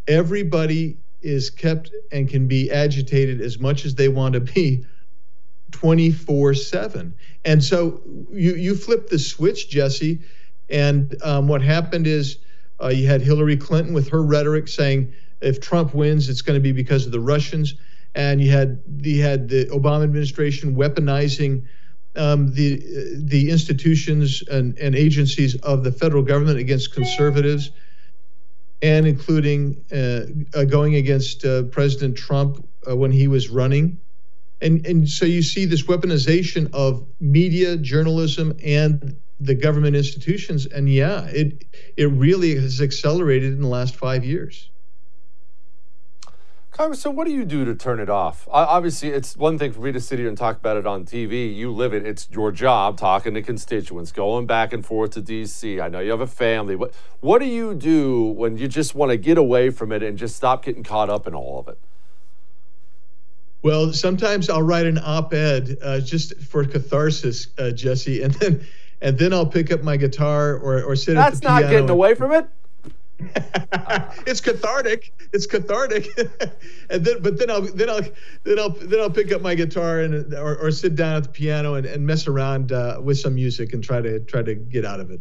everybody 0.08 0.98
is 1.22 1.50
kept 1.50 1.90
and 2.12 2.28
can 2.28 2.48
be 2.48 2.70
agitated 2.70 3.40
as 3.40 3.58
much 3.58 3.84
as 3.84 3.94
they 3.94 4.08
want 4.08 4.34
to 4.34 4.40
be 4.40 4.84
24 5.72 6.54
7 6.54 7.14
and 7.44 7.62
so 7.62 8.00
you 8.32 8.54
you 8.54 8.74
flip 8.74 9.08
the 9.08 9.18
switch 9.18 9.68
jesse 9.68 10.20
and 10.70 11.16
um, 11.22 11.46
what 11.46 11.62
happened 11.62 12.06
is 12.06 12.38
uh, 12.82 12.88
you 12.88 13.06
had 13.06 13.20
hillary 13.20 13.56
clinton 13.56 13.92
with 13.92 14.08
her 14.08 14.22
rhetoric 14.22 14.66
saying 14.66 15.12
if 15.40 15.60
Trump 15.60 15.94
wins, 15.94 16.28
it's 16.28 16.42
going 16.42 16.58
to 16.58 16.62
be 16.62 16.72
because 16.72 17.06
of 17.06 17.12
the 17.12 17.20
Russians. 17.20 17.74
And 18.14 18.40
you 18.40 18.50
had 18.50 18.82
you 18.98 19.22
had 19.22 19.48
the 19.48 19.66
Obama 19.66 20.04
administration 20.04 20.74
weaponizing 20.74 21.64
um, 22.16 22.52
the 22.54 22.82
the 23.16 23.50
institutions 23.50 24.42
and, 24.50 24.76
and 24.78 24.94
agencies 24.94 25.54
of 25.56 25.84
the 25.84 25.92
federal 25.92 26.22
government 26.22 26.58
against 26.58 26.92
conservatives, 26.92 27.70
and 28.82 29.06
including 29.06 29.84
uh, 29.92 30.58
uh, 30.58 30.64
going 30.64 30.96
against 30.96 31.44
uh, 31.44 31.64
President 31.64 32.16
Trump 32.16 32.66
uh, 32.88 32.96
when 32.96 33.12
he 33.12 33.28
was 33.28 33.48
running. 33.48 34.00
And, 34.62 34.84
and 34.86 35.08
so 35.08 35.24
you 35.24 35.42
see 35.42 35.64
this 35.64 35.84
weaponization 35.84 36.68
of 36.74 37.06
media, 37.18 37.76
journalism, 37.78 38.54
and 38.62 39.16
the 39.38 39.54
government 39.54 39.96
institutions. 39.96 40.66
And 40.66 40.88
yeah, 40.88 41.24
it 41.26 41.64
it 41.96 42.06
really 42.06 42.56
has 42.56 42.80
accelerated 42.80 43.52
in 43.52 43.62
the 43.62 43.68
last 43.68 43.96
five 43.96 44.24
years. 44.24 44.70
So, 46.94 47.10
what 47.10 47.26
do 47.26 47.32
you 47.34 47.44
do 47.44 47.66
to 47.66 47.74
turn 47.74 48.00
it 48.00 48.08
off? 48.08 48.48
Obviously, 48.50 49.10
it's 49.10 49.36
one 49.36 49.58
thing 49.58 49.70
for 49.70 49.80
me 49.80 49.92
to 49.92 50.00
sit 50.00 50.18
here 50.18 50.28
and 50.28 50.36
talk 50.36 50.56
about 50.56 50.78
it 50.78 50.86
on 50.86 51.04
TV. 51.04 51.54
You 51.54 51.70
live 51.70 51.92
it. 51.92 52.06
It's 52.06 52.26
your 52.30 52.50
job 52.50 52.96
talking 52.96 53.34
to 53.34 53.42
constituents, 53.42 54.12
going 54.12 54.46
back 54.46 54.72
and 54.72 54.84
forth 54.84 55.10
to 55.10 55.20
D.C. 55.20 55.78
I 55.78 55.90
know 55.90 56.00
you 56.00 56.10
have 56.10 56.22
a 56.22 56.26
family. 56.26 56.76
What 56.76 56.94
What 57.20 57.40
do 57.40 57.44
you 57.44 57.74
do 57.74 58.22
when 58.22 58.56
you 58.56 58.66
just 58.66 58.94
want 58.94 59.10
to 59.10 59.18
get 59.18 59.36
away 59.36 59.68
from 59.68 59.92
it 59.92 60.02
and 60.02 60.16
just 60.16 60.36
stop 60.36 60.64
getting 60.64 60.82
caught 60.82 61.10
up 61.10 61.26
in 61.26 61.34
all 61.34 61.58
of 61.58 61.68
it? 61.68 61.78
Well, 63.62 63.92
sometimes 63.92 64.48
I'll 64.48 64.62
write 64.62 64.86
an 64.86 64.96
op-ed 64.96 65.76
uh, 65.82 66.00
just 66.00 66.34
for 66.40 66.64
catharsis, 66.64 67.48
uh, 67.58 67.72
Jesse, 67.72 68.22
and 68.22 68.32
then 68.34 68.66
and 69.02 69.18
then 69.18 69.34
I'll 69.34 69.44
pick 69.44 69.70
up 69.70 69.82
my 69.82 69.98
guitar 69.98 70.54
or 70.54 70.82
or 70.82 70.96
sit 70.96 71.14
That's 71.14 71.36
at 71.36 71.42
the 71.42 71.46
piano. 71.46 71.60
That's 71.60 71.64
not 71.64 71.70
getting 71.70 71.90
away 71.90 72.14
from 72.14 72.32
it. 72.32 72.48
it's 74.26 74.40
cathartic. 74.40 75.12
It's 75.32 75.46
cathartic. 75.46 76.08
and 76.90 77.04
then, 77.04 77.22
but 77.22 77.38
then 77.38 77.50
I'll 77.50 77.62
then 77.62 77.90
I'll 77.90 78.02
then 78.44 78.58
I'll 78.58 78.70
then 78.70 79.00
I'll 79.00 79.10
pick 79.10 79.32
up 79.32 79.42
my 79.42 79.54
guitar 79.54 80.00
and 80.00 80.34
or, 80.34 80.56
or 80.56 80.70
sit 80.70 80.94
down 80.94 81.16
at 81.16 81.22
the 81.24 81.28
piano 81.28 81.74
and, 81.74 81.86
and 81.86 82.06
mess 82.06 82.26
around 82.26 82.72
uh, 82.72 83.00
with 83.02 83.18
some 83.18 83.34
music 83.34 83.72
and 83.72 83.82
try 83.82 84.00
to 84.00 84.20
try 84.20 84.42
to 84.42 84.54
get 84.54 84.84
out 84.84 85.00
of 85.00 85.10
it. 85.10 85.20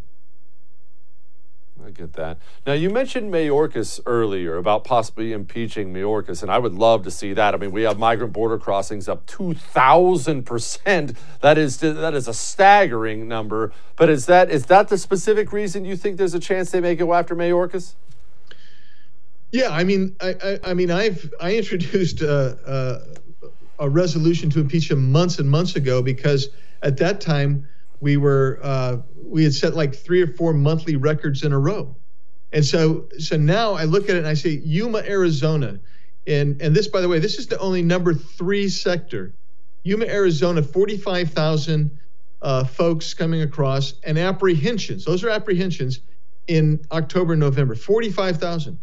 I 1.85 1.91
get 1.91 2.13
that. 2.13 2.37
Now 2.67 2.73
you 2.73 2.89
mentioned 2.89 3.33
Mayorkas 3.33 3.99
earlier 4.05 4.57
about 4.57 4.83
possibly 4.83 5.31
impeaching 5.31 5.93
Mayorkas, 5.93 6.41
and 6.41 6.51
I 6.51 6.57
would 6.57 6.73
love 6.73 7.03
to 7.03 7.11
see 7.11 7.33
that. 7.33 7.53
I 7.53 7.57
mean, 7.57 7.71
we 7.71 7.83
have 7.83 7.97
migrant 7.97 8.33
border 8.33 8.57
crossings 8.57 9.07
up 9.07 9.25
two 9.25 9.53
thousand 9.53 10.43
percent. 10.45 11.17
That 11.41 11.57
is 11.57 11.77
that 11.77 12.13
is 12.13 12.27
a 12.27 12.33
staggering 12.33 13.27
number. 13.27 13.71
But 13.95 14.09
is 14.09 14.25
that 14.25 14.51
is 14.51 14.65
that 14.65 14.89
the 14.89 14.97
specific 14.97 15.51
reason 15.51 15.85
you 15.85 15.95
think 15.95 16.17
there's 16.17 16.33
a 16.33 16.39
chance 16.39 16.71
they 16.71 16.81
may 16.81 16.95
go 16.95 17.13
after 17.13 17.35
Mayorkas? 17.35 17.95
Yeah, 19.51 19.69
I 19.71 19.83
mean, 19.83 20.15
I, 20.21 20.35
I, 20.43 20.59
I 20.63 20.73
mean, 20.73 20.91
I've 20.91 21.33
I 21.41 21.55
introduced 21.55 22.21
a, 22.21 23.01
a, 23.79 23.85
a 23.85 23.89
resolution 23.89 24.49
to 24.51 24.59
impeach 24.59 24.91
him 24.91 25.11
months 25.11 25.39
and 25.39 25.49
months 25.49 25.75
ago 25.75 26.01
because 26.01 26.49
at 26.83 26.97
that 26.97 27.19
time 27.19 27.67
we 27.99 28.17
were 28.17 28.59
uh, 28.61 28.97
we 29.15 29.43
had 29.43 29.53
set 29.53 29.75
like 29.75 29.93
three 29.93 30.21
or 30.21 30.27
four 30.27 30.53
monthly 30.53 30.95
records 30.95 31.43
in 31.43 31.51
a 31.53 31.59
row, 31.59 31.95
and 32.53 32.65
so 32.65 33.07
so 33.17 33.37
now 33.37 33.73
I 33.73 33.83
look 33.83 34.03
at 34.03 34.15
it 34.15 34.19
and 34.19 34.27
I 34.27 34.33
say 34.33 34.61
Yuma, 34.63 34.99
Arizona, 34.99 35.79
and 36.27 36.61
and 36.61 36.75
this 36.75 36.87
by 36.87 37.01
the 37.01 37.09
way, 37.09 37.19
this 37.19 37.37
is 37.37 37.47
the 37.47 37.59
only 37.59 37.81
number 37.81 38.13
three 38.13 38.69
sector, 38.69 39.33
Yuma, 39.83 40.05
Arizona, 40.05 40.63
forty 40.63 40.97
five 40.97 41.31
thousand 41.31 41.99
uh, 42.41 42.63
folks 42.63 43.13
coming 43.13 43.41
across 43.41 43.95
and 44.03 44.17
apprehensions. 44.17 45.03
Those 45.05 45.23
are 45.23 45.29
apprehensions 45.29 45.99
in 46.47 46.79
October, 46.91 47.35
November, 47.35 47.75
forty 47.75 48.09
five 48.09 48.37
thousand. 48.37 48.79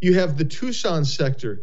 You 0.00 0.14
have 0.14 0.38
the 0.38 0.44
Tucson 0.44 1.04
sector, 1.04 1.62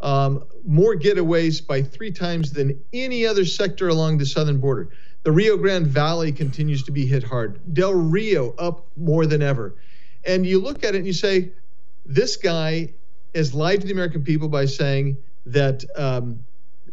um, 0.00 0.44
more 0.64 0.94
getaways 0.94 1.66
by 1.66 1.82
three 1.82 2.12
times 2.12 2.52
than 2.52 2.82
any 2.92 3.26
other 3.26 3.44
sector 3.44 3.88
along 3.88 4.18
the 4.18 4.26
southern 4.26 4.58
border. 4.60 4.90
The 5.26 5.32
Rio 5.32 5.56
Grande 5.56 5.88
Valley 5.88 6.30
continues 6.30 6.84
to 6.84 6.92
be 6.92 7.04
hit 7.04 7.24
hard. 7.24 7.58
Del 7.74 7.92
Rio 7.92 8.54
up 8.60 8.86
more 8.96 9.26
than 9.26 9.42
ever. 9.42 9.74
And 10.24 10.46
you 10.46 10.60
look 10.60 10.84
at 10.84 10.94
it 10.94 10.98
and 10.98 11.06
you 11.06 11.12
say, 11.12 11.50
this 12.04 12.36
guy 12.36 12.94
has 13.34 13.52
lied 13.52 13.80
to 13.80 13.88
the 13.88 13.92
American 13.92 14.22
people 14.22 14.46
by 14.46 14.66
saying 14.66 15.16
that 15.46 15.84
um, 15.96 16.44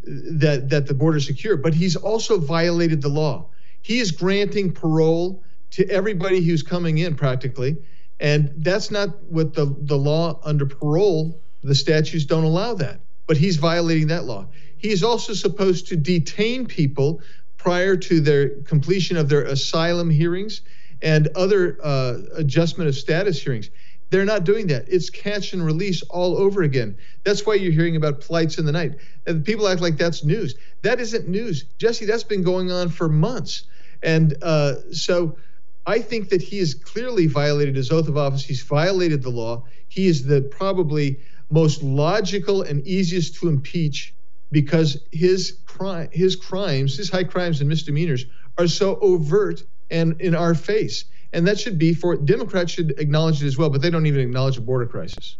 that 0.03 0.67
that 0.69 0.87
the 0.87 0.95
border 0.95 1.17
is 1.17 1.27
secure, 1.27 1.57
but 1.57 1.75
he's 1.75 1.95
also 1.95 2.39
violated 2.39 3.03
the 3.03 3.07
law. 3.07 3.45
He 3.83 3.99
is 3.99 4.09
granting 4.09 4.71
parole 4.71 5.43
to 5.69 5.87
everybody 5.87 6.41
who's 6.41 6.63
coming 6.63 6.97
in 6.97 7.13
practically, 7.13 7.77
and 8.19 8.51
that's 8.57 8.89
not 8.89 9.09
what 9.25 9.53
the 9.53 9.75
the 9.81 9.95
law 9.95 10.39
under 10.43 10.65
parole. 10.65 11.39
The 11.63 11.75
statutes 11.75 12.25
don't 12.25 12.45
allow 12.45 12.73
that, 12.73 12.99
but 13.27 13.37
he's 13.37 13.57
violating 13.57 14.07
that 14.07 14.25
law. 14.25 14.47
He 14.75 14.89
is 14.89 15.03
also 15.03 15.33
supposed 15.33 15.87
to 15.89 15.95
detain 15.95 16.65
people 16.65 17.21
prior 17.63 17.95
to 17.95 18.19
their 18.19 18.49
completion 18.63 19.15
of 19.15 19.29
their 19.29 19.43
asylum 19.43 20.09
hearings 20.09 20.61
and 21.01 21.29
other 21.29 21.77
uh, 21.81 22.17
adjustment 22.35 22.89
of 22.89 22.95
status 22.95 23.41
hearings. 23.41 23.69
They're 24.09 24.25
not 24.25 24.43
doing 24.43 24.67
that. 24.67 24.85
It's 24.89 25.09
catch 25.09 25.53
and 25.53 25.65
release 25.65 26.03
all 26.03 26.37
over 26.37 26.61
again. 26.61 26.97
That's 27.23 27.45
why 27.45 27.55
you're 27.55 27.71
hearing 27.71 27.95
about 27.95 28.21
flights 28.21 28.57
in 28.57 28.65
the 28.65 28.73
night. 28.73 28.95
And 29.25 29.45
people 29.45 29.67
act 29.69 29.79
like 29.79 29.97
that's 29.97 30.25
news. 30.25 30.55
That 30.81 30.99
isn't 30.99 31.29
news. 31.29 31.63
Jesse, 31.77 32.05
that's 32.05 32.25
been 32.25 32.43
going 32.43 32.69
on 32.69 32.89
for 32.89 33.07
months. 33.07 33.63
And 34.03 34.35
uh, 34.41 34.91
so 34.91 35.37
I 35.85 35.99
think 35.99 36.29
that 36.29 36.41
he 36.41 36.59
has 36.59 36.73
clearly 36.73 37.27
violated 37.27 37.77
his 37.77 37.91
oath 37.91 38.09
of 38.09 38.17
office. 38.17 38.43
He's 38.43 38.61
violated 38.61 39.23
the 39.23 39.29
law. 39.29 39.63
He 39.87 40.07
is 40.07 40.25
the 40.25 40.41
probably 40.41 41.21
most 41.49 41.81
logical 41.81 42.61
and 42.61 42.85
easiest 42.85 43.35
to 43.35 43.47
impeach 43.47 44.13
because 44.53 45.03
his 45.11 45.57
crime, 45.65 46.07
his 46.13 46.37
crimes, 46.37 46.95
his 46.95 47.09
high 47.09 47.25
crimes 47.25 47.59
and 47.59 47.67
misdemeanors 47.67 48.25
are 48.57 48.67
so 48.67 48.97
overt 49.01 49.63
and 49.91 50.21
in 50.21 50.33
our 50.35 50.55
face. 50.55 51.05
And 51.33 51.47
that 51.47 51.59
should 51.59 51.77
be 51.77 51.93
for 51.93 52.15
Democrats 52.15 52.71
should 52.71 52.91
acknowledge 52.99 53.43
it 53.43 53.47
as 53.47 53.57
well, 53.57 53.69
but 53.69 53.81
they 53.81 53.89
don't 53.89 54.05
even 54.05 54.21
acknowledge 54.21 54.57
a 54.57 54.61
border 54.61 54.85
crisis. 54.85 55.35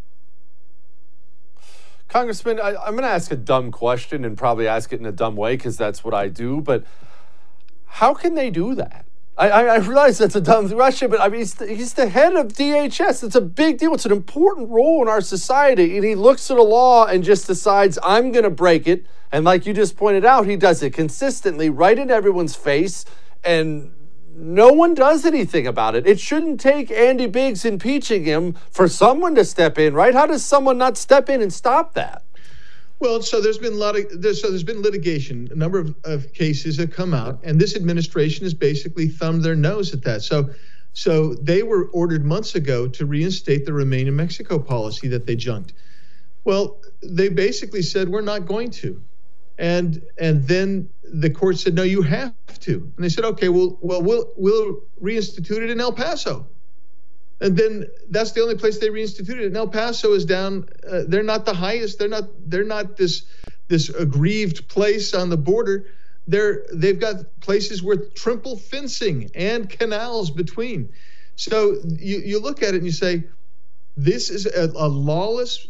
Congressman, 2.09 2.59
I, 2.59 2.69
am 2.87 2.93
going 2.93 3.03
to 3.03 3.07
ask 3.07 3.31
a 3.31 3.35
dumb 3.35 3.71
question 3.71 4.25
and 4.25 4.37
probably 4.37 4.67
ask 4.67 4.91
it 4.91 4.99
in 4.99 5.05
a 5.05 5.11
dumb 5.11 5.35
way 5.35 5.55
because 5.55 5.77
that's 5.77 6.03
what 6.03 6.13
I 6.13 6.27
do. 6.27 6.61
But 6.61 6.83
how 7.85 8.13
can 8.13 8.35
they 8.35 8.49
do 8.49 8.75
that? 8.75 9.05
I, 9.35 9.49
I, 9.49 9.77
realize 9.77 10.19
that's 10.19 10.35
a 10.35 10.41
dumb 10.41 10.69
question, 10.69 11.09
but 11.09 11.19
I 11.19 11.27
mean, 11.27 11.39
he's 11.39 11.55
the, 11.55 11.67
he's 11.67 11.93
the 11.93 12.07
head 12.07 12.35
of 12.35 12.49
DHS. 12.49 13.23
It's 13.23 13.35
a 13.35 13.41
big 13.41 13.79
deal. 13.79 13.95
It's 13.95 14.05
an 14.05 14.11
important 14.11 14.69
role 14.69 15.01
in 15.01 15.07
our 15.07 15.21
society. 15.21 15.95
And 15.95 16.05
he 16.05 16.13
looks 16.13 16.51
at 16.51 16.57
a 16.57 16.63
law 16.63 17.07
and 17.07 17.23
just 17.23 17.47
decides, 17.47 17.97
I'm 18.03 18.31
going 18.31 18.43
to 18.43 18.51
break 18.51 18.87
it. 18.87 19.07
And 19.31 19.43
like 19.43 19.65
you 19.65 19.73
just 19.73 19.97
pointed 19.97 20.23
out, 20.23 20.45
he 20.45 20.55
does 20.55 20.83
it 20.83 20.93
consistently, 20.93 21.71
right 21.71 21.97
in 21.97 22.11
everyone's 22.11 22.55
face. 22.55 23.05
And 23.43 23.91
no 24.35 24.69
one 24.69 24.93
does 24.93 25.25
anything 25.25 25.65
about 25.65 25.95
it. 25.95 26.05
It 26.05 26.19
shouldn't 26.19 26.59
take 26.59 26.91
Andy 26.91 27.25
Biggs 27.25 27.65
impeaching 27.65 28.25
him 28.25 28.53
for 28.69 28.87
someone 28.87 29.33
to 29.33 29.45
step 29.45 29.79
in, 29.79 29.95
right? 29.95 30.13
How 30.13 30.27
does 30.27 30.45
someone 30.45 30.77
not 30.77 30.95
step 30.95 31.27
in 31.27 31.41
and 31.41 31.51
stop 31.51 31.95
that? 31.95 32.23
Well, 33.03 33.21
so 33.21 33.41
there's 33.41 33.57
been 33.57 33.73
a 33.73 33.75
lot 33.75 33.97
of 33.97 34.21
there's, 34.21 34.41
so 34.41 34.47
there's 34.47 34.63
been 34.63 34.81
litigation. 34.81 35.49
A 35.51 35.55
number 35.55 35.77
of, 35.77 35.93
of 36.05 36.31
cases 36.31 36.77
have 36.77 36.91
come 36.91 37.13
out, 37.13 37.37
and 37.43 37.59
this 37.59 37.75
administration 37.75 38.45
has 38.45 38.53
basically 38.53 39.09
thumbed 39.09 39.43
their 39.43 39.57
nose 39.57 39.93
at 39.93 40.03
that. 40.03 40.21
So, 40.21 40.51
so 40.93 41.33
they 41.33 41.63
were 41.63 41.89
ordered 41.89 42.23
months 42.23 42.55
ago 42.55 42.87
to 42.87 43.05
reinstate 43.05 43.65
the 43.65 43.73
Remain 43.73 44.07
in 44.07 44.15
Mexico 44.15 44.57
policy 44.57 45.09
that 45.09 45.25
they 45.25 45.35
junked. 45.35 45.73
Well, 46.45 46.79
they 47.01 47.27
basically 47.27 47.81
said 47.81 48.07
we're 48.07 48.21
not 48.21 48.45
going 48.45 48.71
to, 48.71 49.03
and 49.57 50.01
and 50.17 50.47
then 50.47 50.87
the 51.03 51.29
court 51.29 51.57
said 51.57 51.73
no, 51.73 51.83
you 51.83 52.03
have 52.03 52.33
to, 52.61 52.89
and 52.95 53.03
they 53.03 53.09
said 53.09 53.25
okay, 53.25 53.49
well, 53.49 53.77
well, 53.81 54.01
we'll 54.01 54.31
we'll 54.37 54.77
reinstitute 55.01 55.61
it 55.61 55.69
in 55.69 55.81
El 55.81 55.91
Paso 55.91 56.47
and 57.43 57.57
then 57.57 57.87
that's 58.09 58.31
the 58.31 58.41
only 58.41 58.55
place 58.55 58.79
they 58.79 58.87
reinstituted 58.87 59.41
it. 59.41 59.55
El 59.55 59.67
Paso 59.67 60.13
is 60.13 60.23
down. 60.23 60.65
Uh, 60.89 61.01
they're 61.05 61.23
not 61.23 61.45
the 61.45 61.53
highest. 61.53 61.99
They're 61.99 62.07
not. 62.07 62.23
They're 62.49 62.63
not 62.63 62.95
this 62.95 63.25
this 63.67 63.89
aggrieved 63.89 64.69
place 64.69 65.13
on 65.13 65.29
the 65.29 65.35
border. 65.35 65.87
They're 66.25 66.65
they've 66.73 66.99
got 66.99 67.17
places 67.41 67.83
with 67.83 68.15
triple 68.15 68.55
fencing 68.55 69.29
and 69.35 69.69
canals 69.69 70.31
between. 70.31 70.93
So 71.35 71.75
you 71.85 72.19
you 72.19 72.39
look 72.39 72.63
at 72.63 72.69
it 72.69 72.77
and 72.77 72.85
you 72.85 72.93
say, 72.93 73.25
this 73.97 74.29
is 74.29 74.45
a, 74.45 74.71
a 74.77 74.87
lawless 74.87 75.67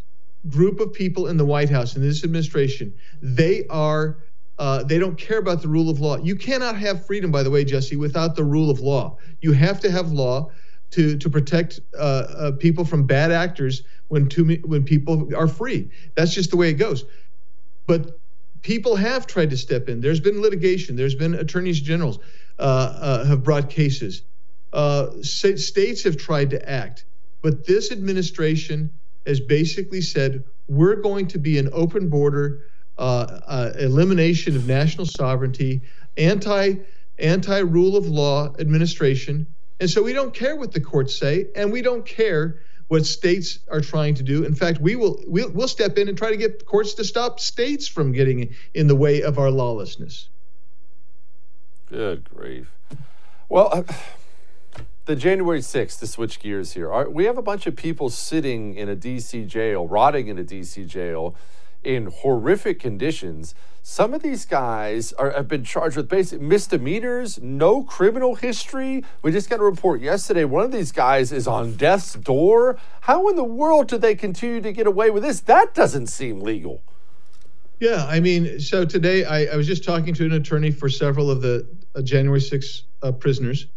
group 0.49 0.79
of 0.79 0.93
people 0.93 1.27
in 1.27 1.37
the 1.37 1.45
White 1.45 1.71
House 1.71 1.95
in 1.95 2.03
this 2.03 2.23
administration. 2.23 2.93
They 3.21 3.65
are. 3.67 4.17
Uh, 4.59 4.83
they 4.83 4.99
don't 4.99 5.17
care 5.17 5.39
about 5.39 5.63
the 5.63 5.67
rule 5.67 5.89
of 5.89 5.99
law. 5.99 6.15
You 6.17 6.35
cannot 6.35 6.77
have 6.77 7.07
freedom, 7.07 7.31
by 7.31 7.41
the 7.41 7.49
way, 7.49 7.65
Jesse, 7.65 7.95
without 7.95 8.35
the 8.35 8.43
rule 8.43 8.69
of 8.69 8.79
law. 8.79 9.17
You 9.41 9.51
have 9.53 9.79
to 9.79 9.89
have 9.89 10.11
law 10.11 10.51
to 10.93 11.17
to 11.17 11.29
protect 11.29 11.79
uh, 11.97 12.01
uh, 12.01 12.51
people 12.51 12.85
from 12.85 13.05
bad 13.05 13.31
actors 13.31 13.83
when 14.07 14.29
too 14.29 14.59
when 14.63 14.83
people 14.83 15.29
are 15.35 15.47
free. 15.47 15.89
That's 16.15 16.33
just 16.33 16.51
the 16.51 16.57
way 16.57 16.69
it 16.69 16.75
goes. 16.75 17.05
But 17.87 18.19
people 18.61 18.95
have 18.95 19.27
tried 19.27 19.49
to 19.49 19.57
step 19.57 19.89
in. 19.89 20.01
There's 20.01 20.19
been 20.19 20.41
litigation. 20.41 20.95
There's 20.95 21.15
been 21.15 21.33
attorneys 21.33 21.81
generals 21.81 22.19
uh, 22.59 22.61
uh 22.61 23.25
have 23.25 23.43
brought 23.43 23.69
cases. 23.69 24.23
Uh, 24.71 25.11
states 25.21 26.03
have 26.03 26.17
tried 26.17 26.49
to 26.49 26.69
act, 26.69 27.05
but 27.41 27.65
this 27.67 27.91
administration 27.91 28.91
has 29.27 29.39
basically 29.39 30.01
said 30.01 30.43
we're 30.67 30.95
going 30.95 31.27
to 31.27 31.37
be 31.37 31.59
an 31.59 31.69
open 31.73 32.09
border, 32.09 32.65
uh, 32.97 33.71
elimination 33.79 34.55
of 34.55 34.67
national 34.67 35.05
sovereignty, 35.05 35.81
anti 36.17 36.75
anti 37.19 37.59
rule 37.59 37.95
of 37.95 38.07
law 38.07 38.53
administration 38.59 39.45
and 39.83 39.89
so 39.89 40.01
we 40.01 40.13
don't 40.13 40.33
care 40.33 40.55
what 40.55 40.71
the 40.71 40.79
courts 40.79 41.13
say, 41.13 41.47
and 41.57 41.69
we 41.69 41.81
don't 41.81 42.05
care 42.05 42.61
what 42.87 43.05
states 43.05 43.59
are 43.69 43.81
trying 43.81 44.15
to 44.15 44.23
do. 44.23 44.45
In 44.45 44.55
fact, 44.55 44.79
we 44.79 44.95
will 44.95 45.21
we'll, 45.27 45.51
we'll 45.51 45.67
step 45.67 45.97
in 45.97 46.07
and 46.07 46.17
try 46.17 46.29
to 46.29 46.37
get 46.37 46.65
courts 46.65 46.93
to 46.93 47.03
stop 47.03 47.41
states 47.41 47.85
from 47.85 48.13
getting 48.13 48.55
in 48.73 48.87
the 48.87 48.95
way 48.95 49.23
of 49.23 49.37
our 49.37 49.51
lawlessness. 49.51 50.29
Good 51.89 52.29
grief. 52.29 52.71
Well, 53.49 53.71
uh, 53.73 53.83
the 55.03 55.17
January 55.17 55.59
6th, 55.59 55.99
to 55.99 56.07
switch 56.07 56.39
gears 56.39 56.71
here, 56.71 57.09
we 57.09 57.25
have 57.25 57.37
a 57.37 57.41
bunch 57.41 57.67
of 57.67 57.75
people 57.75 58.09
sitting 58.09 58.75
in 58.75 58.87
a 58.87 58.95
D.C. 58.95 59.43
jail, 59.43 59.85
rotting 59.85 60.29
in 60.29 60.39
a 60.39 60.45
D.C. 60.45 60.85
jail 60.85 61.35
in 61.83 62.07
horrific 62.07 62.79
conditions. 62.79 63.55
Some 63.81 64.13
of 64.13 64.21
these 64.21 64.45
guys 64.45 65.11
are, 65.13 65.31
have 65.31 65.47
been 65.47 65.63
charged 65.63 65.97
with 65.97 66.07
basic 66.07 66.39
misdemeanors, 66.39 67.41
no 67.41 67.83
criminal 67.83 68.35
history. 68.35 69.03
We 69.21 69.31
just 69.31 69.49
got 69.49 69.59
a 69.59 69.63
report 69.63 69.99
yesterday. 69.99 70.45
One 70.45 70.63
of 70.63 70.71
these 70.71 70.91
guys 70.91 71.31
is 71.31 71.47
on 71.47 71.75
death's 71.75 72.13
door. 72.13 72.77
How 73.01 73.27
in 73.27 73.35
the 73.35 73.43
world 73.43 73.89
do 73.89 73.97
they 73.97 74.15
continue 74.15 74.61
to 74.61 74.71
get 74.71 74.87
away 74.87 75.09
with 75.09 75.23
this? 75.23 75.41
That 75.41 75.73
doesn't 75.73 76.07
seem 76.07 76.39
legal. 76.39 76.81
Yeah, 77.79 78.05
I 78.07 78.21
mean, 78.21 78.59
so 78.61 78.85
today 78.85 79.25
I, 79.25 79.45
I 79.45 79.55
was 79.57 79.67
just 79.67 79.83
talking 79.83 80.13
to 80.13 80.25
an 80.25 80.31
attorney 80.31 80.71
for 80.71 80.87
several 80.87 81.29
of 81.29 81.41
the 81.41 81.67
uh, 81.95 82.01
January 82.01 82.39
6 82.39 82.83
uh, 83.01 83.11
prisoners, 83.11 83.67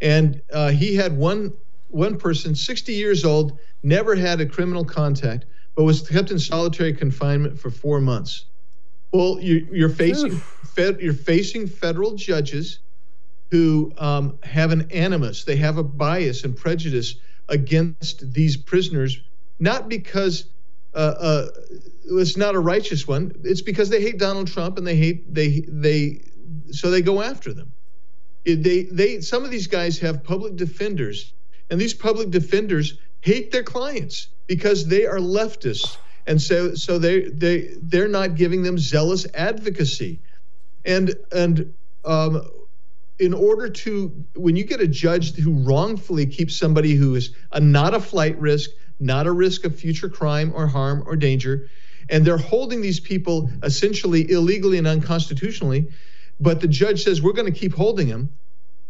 and 0.00 0.42
uh, 0.52 0.70
he 0.70 0.96
had 0.96 1.16
one 1.16 1.52
one 1.88 2.18
person, 2.18 2.54
60 2.54 2.92
years 2.92 3.24
old, 3.24 3.58
never 3.82 4.14
had 4.14 4.40
a 4.40 4.46
criminal 4.46 4.84
contact 4.84 5.44
but 5.76 5.84
was 5.84 6.08
kept 6.08 6.30
in 6.30 6.38
solitary 6.38 6.94
confinement 6.94 7.60
for 7.60 7.70
four 7.70 8.00
months. 8.00 8.46
Well, 9.12 9.38
you, 9.40 9.84
are 9.84 9.90
facing 9.90 10.32
fed, 10.32 11.00
you're 11.00 11.12
facing 11.12 11.68
federal 11.68 12.16
judges 12.16 12.80
who 13.50 13.92
um, 13.98 14.38
have 14.42 14.72
an 14.72 14.90
animus. 14.90 15.44
They 15.44 15.56
have 15.56 15.78
a 15.78 15.84
bias 15.84 16.44
and 16.44 16.56
prejudice 16.56 17.14
against 17.48 18.32
these 18.32 18.56
prisoners, 18.56 19.20
not 19.60 19.88
because 19.88 20.46
uh, 20.94 20.98
uh, 20.98 21.46
it's 22.06 22.36
not 22.36 22.54
a 22.54 22.58
righteous 22.58 23.06
one. 23.06 23.32
It's 23.44 23.62
because 23.62 23.90
they 23.90 24.00
hate 24.00 24.18
Donald 24.18 24.48
Trump 24.48 24.78
and 24.78 24.86
they 24.86 24.96
hate 24.96 25.32
they 25.32 25.64
they 25.68 26.22
so 26.70 26.90
they 26.90 27.02
go 27.02 27.22
after 27.22 27.52
them. 27.52 27.72
They 28.44 28.82
they 28.84 29.20
some 29.20 29.44
of 29.44 29.50
these 29.50 29.66
guys 29.66 29.98
have 30.00 30.24
public 30.24 30.56
defenders, 30.56 31.32
and 31.70 31.80
these 31.80 31.94
public 31.94 32.30
defenders 32.30 32.98
hate 33.26 33.50
their 33.50 33.64
clients 33.64 34.28
because 34.46 34.86
they 34.86 35.04
are 35.04 35.18
leftists. 35.18 35.96
And 36.28 36.40
so 36.40 36.74
so 36.74 36.98
they 36.98 37.22
they 37.28 37.74
they're 37.82 38.08
not 38.08 38.36
giving 38.36 38.62
them 38.62 38.78
zealous 38.78 39.26
advocacy. 39.34 40.20
And 40.84 41.14
and 41.32 41.74
um, 42.04 42.48
in 43.18 43.34
order 43.34 43.68
to 43.68 44.24
when 44.34 44.54
you 44.54 44.64
get 44.64 44.80
a 44.80 44.86
judge 44.86 45.34
who 45.34 45.52
wrongfully 45.64 46.26
keeps 46.26 46.54
somebody 46.56 46.94
who 46.94 47.16
is 47.16 47.34
a, 47.52 47.60
not 47.60 47.94
a 47.94 48.00
flight 48.00 48.38
risk 48.38 48.70
not 48.98 49.26
a 49.26 49.32
risk 49.32 49.64
of 49.64 49.74
future 49.74 50.08
crime 50.08 50.52
or 50.54 50.66
harm 50.66 51.02
or 51.06 51.16
danger 51.16 51.68
and 52.08 52.24
they're 52.24 52.38
holding 52.38 52.80
these 52.80 53.00
people 53.00 53.50
essentially 53.62 54.30
illegally 54.30 54.78
and 54.78 54.86
unconstitutionally 54.86 55.90
but 56.40 56.60
the 56.60 56.68
judge 56.68 57.02
says 57.04 57.22
we're 57.22 57.32
going 57.32 57.52
to 57.52 57.58
keep 57.58 57.74
holding 57.74 58.08
them 58.08 58.30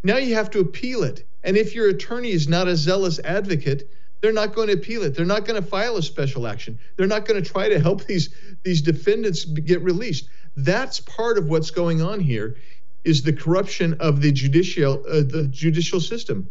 now 0.07 0.19
you 0.19 0.35
have 0.35 0.51
to 0.51 0.61
appeal 0.61 1.03
it. 1.03 1.27
And 1.43 1.57
if 1.57 1.75
your 1.75 1.89
attorney 1.89 2.31
is 2.31 2.47
not 2.47 2.69
a 2.69 2.77
zealous 2.77 3.19
advocate 3.25 3.91
they're 4.21 4.33
not 4.33 4.55
going 4.55 4.69
to 4.69 4.75
appeal 4.75 5.03
it. 5.03 5.15
They're 5.15 5.27
not 5.27 5.45
going 5.45 5.61
to 5.61 5.67
file 5.67 5.97
a 5.97 6.03
special 6.03 6.47
action. 6.47 6.79
They're 6.97 7.07
not 7.07 7.27
going 7.27 7.43
to 7.43 7.49
try 7.49 7.69
to 7.69 7.79
help 7.79 8.05
these 8.05 8.35
these 8.63 8.81
defendants 8.83 9.45
get 9.45 9.81
released. 9.83 10.29
That's 10.57 11.01
part 11.01 11.39
of 11.39 11.49
what's 11.49 11.71
going 11.71 12.03
on 12.03 12.21
here 12.21 12.57
is 13.05 13.23
the 13.23 13.33
corruption 13.33 13.95
of 14.01 14.21
the 14.21 14.33
judicial 14.33 15.05
uh, 15.09 15.23
the 15.23 15.49
judicial 15.51 16.01
system. 16.01 16.51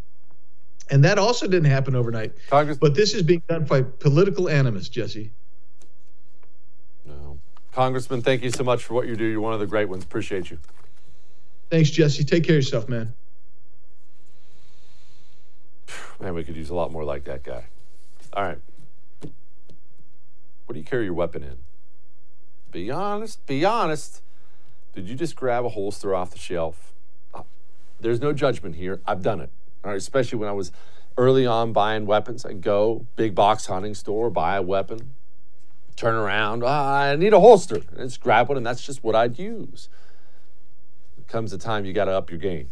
And 0.88 1.04
that 1.04 1.18
also 1.18 1.48
didn't 1.48 1.70
happen 1.70 1.96
overnight. 1.96 2.32
Congress- 2.48 2.78
but 2.78 2.94
this 2.94 3.12
is 3.12 3.22
being 3.22 3.42
done 3.48 3.64
by 3.64 3.82
political 3.82 4.48
animus, 4.48 4.88
Jesse. 4.88 5.32
No. 7.04 7.40
Congressman, 7.72 8.22
thank 8.22 8.44
you 8.44 8.50
so 8.50 8.62
much 8.62 8.84
for 8.84 8.94
what 8.94 9.08
you 9.08 9.16
do. 9.16 9.24
You're 9.24 9.40
one 9.40 9.52
of 9.52 9.58
the 9.58 9.66
great 9.66 9.88
ones. 9.88 10.04
Appreciate 10.04 10.48
you. 10.48 10.58
Thanks, 11.70 11.90
Jesse. 11.90 12.22
Take 12.22 12.44
care 12.44 12.54
of 12.56 12.62
yourself, 12.62 12.88
man. 12.88 13.12
Man, 16.20 16.34
we 16.34 16.44
could 16.44 16.56
use 16.56 16.70
a 16.70 16.74
lot 16.74 16.90
more 16.90 17.04
like 17.04 17.24
that 17.24 17.42
guy. 17.42 17.64
All 18.32 18.42
right. 18.42 18.58
What 19.20 20.72
do 20.72 20.78
you 20.78 20.84
carry 20.84 21.04
your 21.04 21.14
weapon 21.14 21.42
in? 21.42 21.58
Be 22.72 22.90
honest. 22.90 23.44
Be 23.46 23.64
honest. 23.64 24.22
Did 24.94 25.08
you 25.08 25.14
just 25.14 25.36
grab 25.36 25.64
a 25.64 25.68
holster 25.68 26.14
off 26.14 26.30
the 26.30 26.38
shelf? 26.38 26.92
Uh, 27.34 27.42
there's 28.00 28.20
no 28.20 28.32
judgment 28.32 28.76
here. 28.76 29.00
I've 29.06 29.22
done 29.22 29.40
it. 29.40 29.50
All 29.84 29.90
right, 29.90 29.96
especially 29.96 30.38
when 30.38 30.48
I 30.48 30.52
was 30.52 30.72
early 31.16 31.46
on 31.46 31.72
buying 31.72 32.06
weapons. 32.06 32.44
I'd 32.44 32.62
go 32.62 33.06
big 33.14 33.34
box 33.34 33.66
hunting 33.66 33.94
store, 33.94 34.30
buy 34.30 34.56
a 34.56 34.62
weapon, 34.62 35.14
turn 35.96 36.14
around. 36.14 36.62
Ah, 36.64 37.02
I 37.02 37.16
need 37.16 37.32
a 37.32 37.40
holster. 37.40 37.76
And 37.96 38.08
just 38.08 38.20
grab 38.20 38.48
one, 38.48 38.56
and 38.56 38.66
that's 38.66 38.84
just 38.84 39.04
what 39.04 39.14
I'd 39.14 39.38
use. 39.38 39.88
Comes 41.28 41.52
a 41.52 41.58
time 41.58 41.84
you 41.84 41.92
got 41.92 42.06
to 42.06 42.12
up 42.12 42.30
your 42.30 42.38
game. 42.38 42.70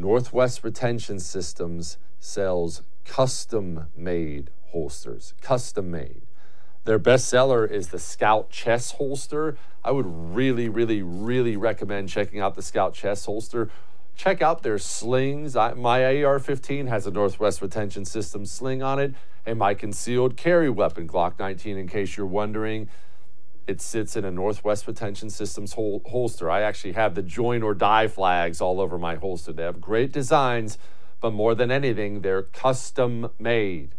Northwest 0.00 0.64
Retention 0.64 1.20
Systems 1.20 1.98
sells 2.18 2.82
custom 3.04 3.88
made 3.94 4.50
holsters, 4.68 5.34
custom 5.42 5.90
made. 5.90 6.22
Their 6.84 6.98
best 6.98 7.28
seller 7.28 7.66
is 7.66 7.88
the 7.88 7.98
Scout 7.98 8.48
Chess 8.48 8.92
holster. 8.92 9.58
I 9.84 9.90
would 9.90 10.06
really, 10.06 10.70
really, 10.70 11.02
really 11.02 11.54
recommend 11.54 12.08
checking 12.08 12.40
out 12.40 12.54
the 12.54 12.62
Scout 12.62 12.94
Chess 12.94 13.26
holster. 13.26 13.68
Check 14.16 14.40
out 14.40 14.62
their 14.62 14.78
slings. 14.78 15.54
I, 15.54 15.74
my 15.74 16.22
AR 16.22 16.38
15 16.38 16.86
has 16.86 17.06
a 17.06 17.10
Northwest 17.10 17.60
Retention 17.60 18.06
System 18.06 18.46
sling 18.46 18.82
on 18.82 18.98
it, 18.98 19.14
and 19.44 19.58
my 19.58 19.74
concealed 19.74 20.34
carry 20.34 20.70
weapon, 20.70 21.06
Glock 21.06 21.38
19, 21.38 21.76
in 21.76 21.86
case 21.86 22.16
you're 22.16 22.24
wondering. 22.24 22.88
It 23.70 23.80
sits 23.80 24.16
in 24.16 24.24
a 24.24 24.32
Northwest 24.32 24.88
Retention 24.88 25.30
Systems 25.30 25.74
hol- 25.74 26.02
holster. 26.04 26.50
I 26.50 26.62
actually 26.62 26.94
have 26.94 27.14
the 27.14 27.22
join 27.22 27.62
or 27.62 27.72
die 27.72 28.08
flags 28.08 28.60
all 28.60 28.80
over 28.80 28.98
my 28.98 29.14
holster. 29.14 29.52
They 29.52 29.62
have 29.62 29.80
great 29.80 30.10
designs, 30.10 30.76
but 31.20 31.32
more 31.32 31.54
than 31.54 31.70
anything, 31.70 32.22
they're 32.22 32.42
custom 32.42 33.30
made. 33.38 33.94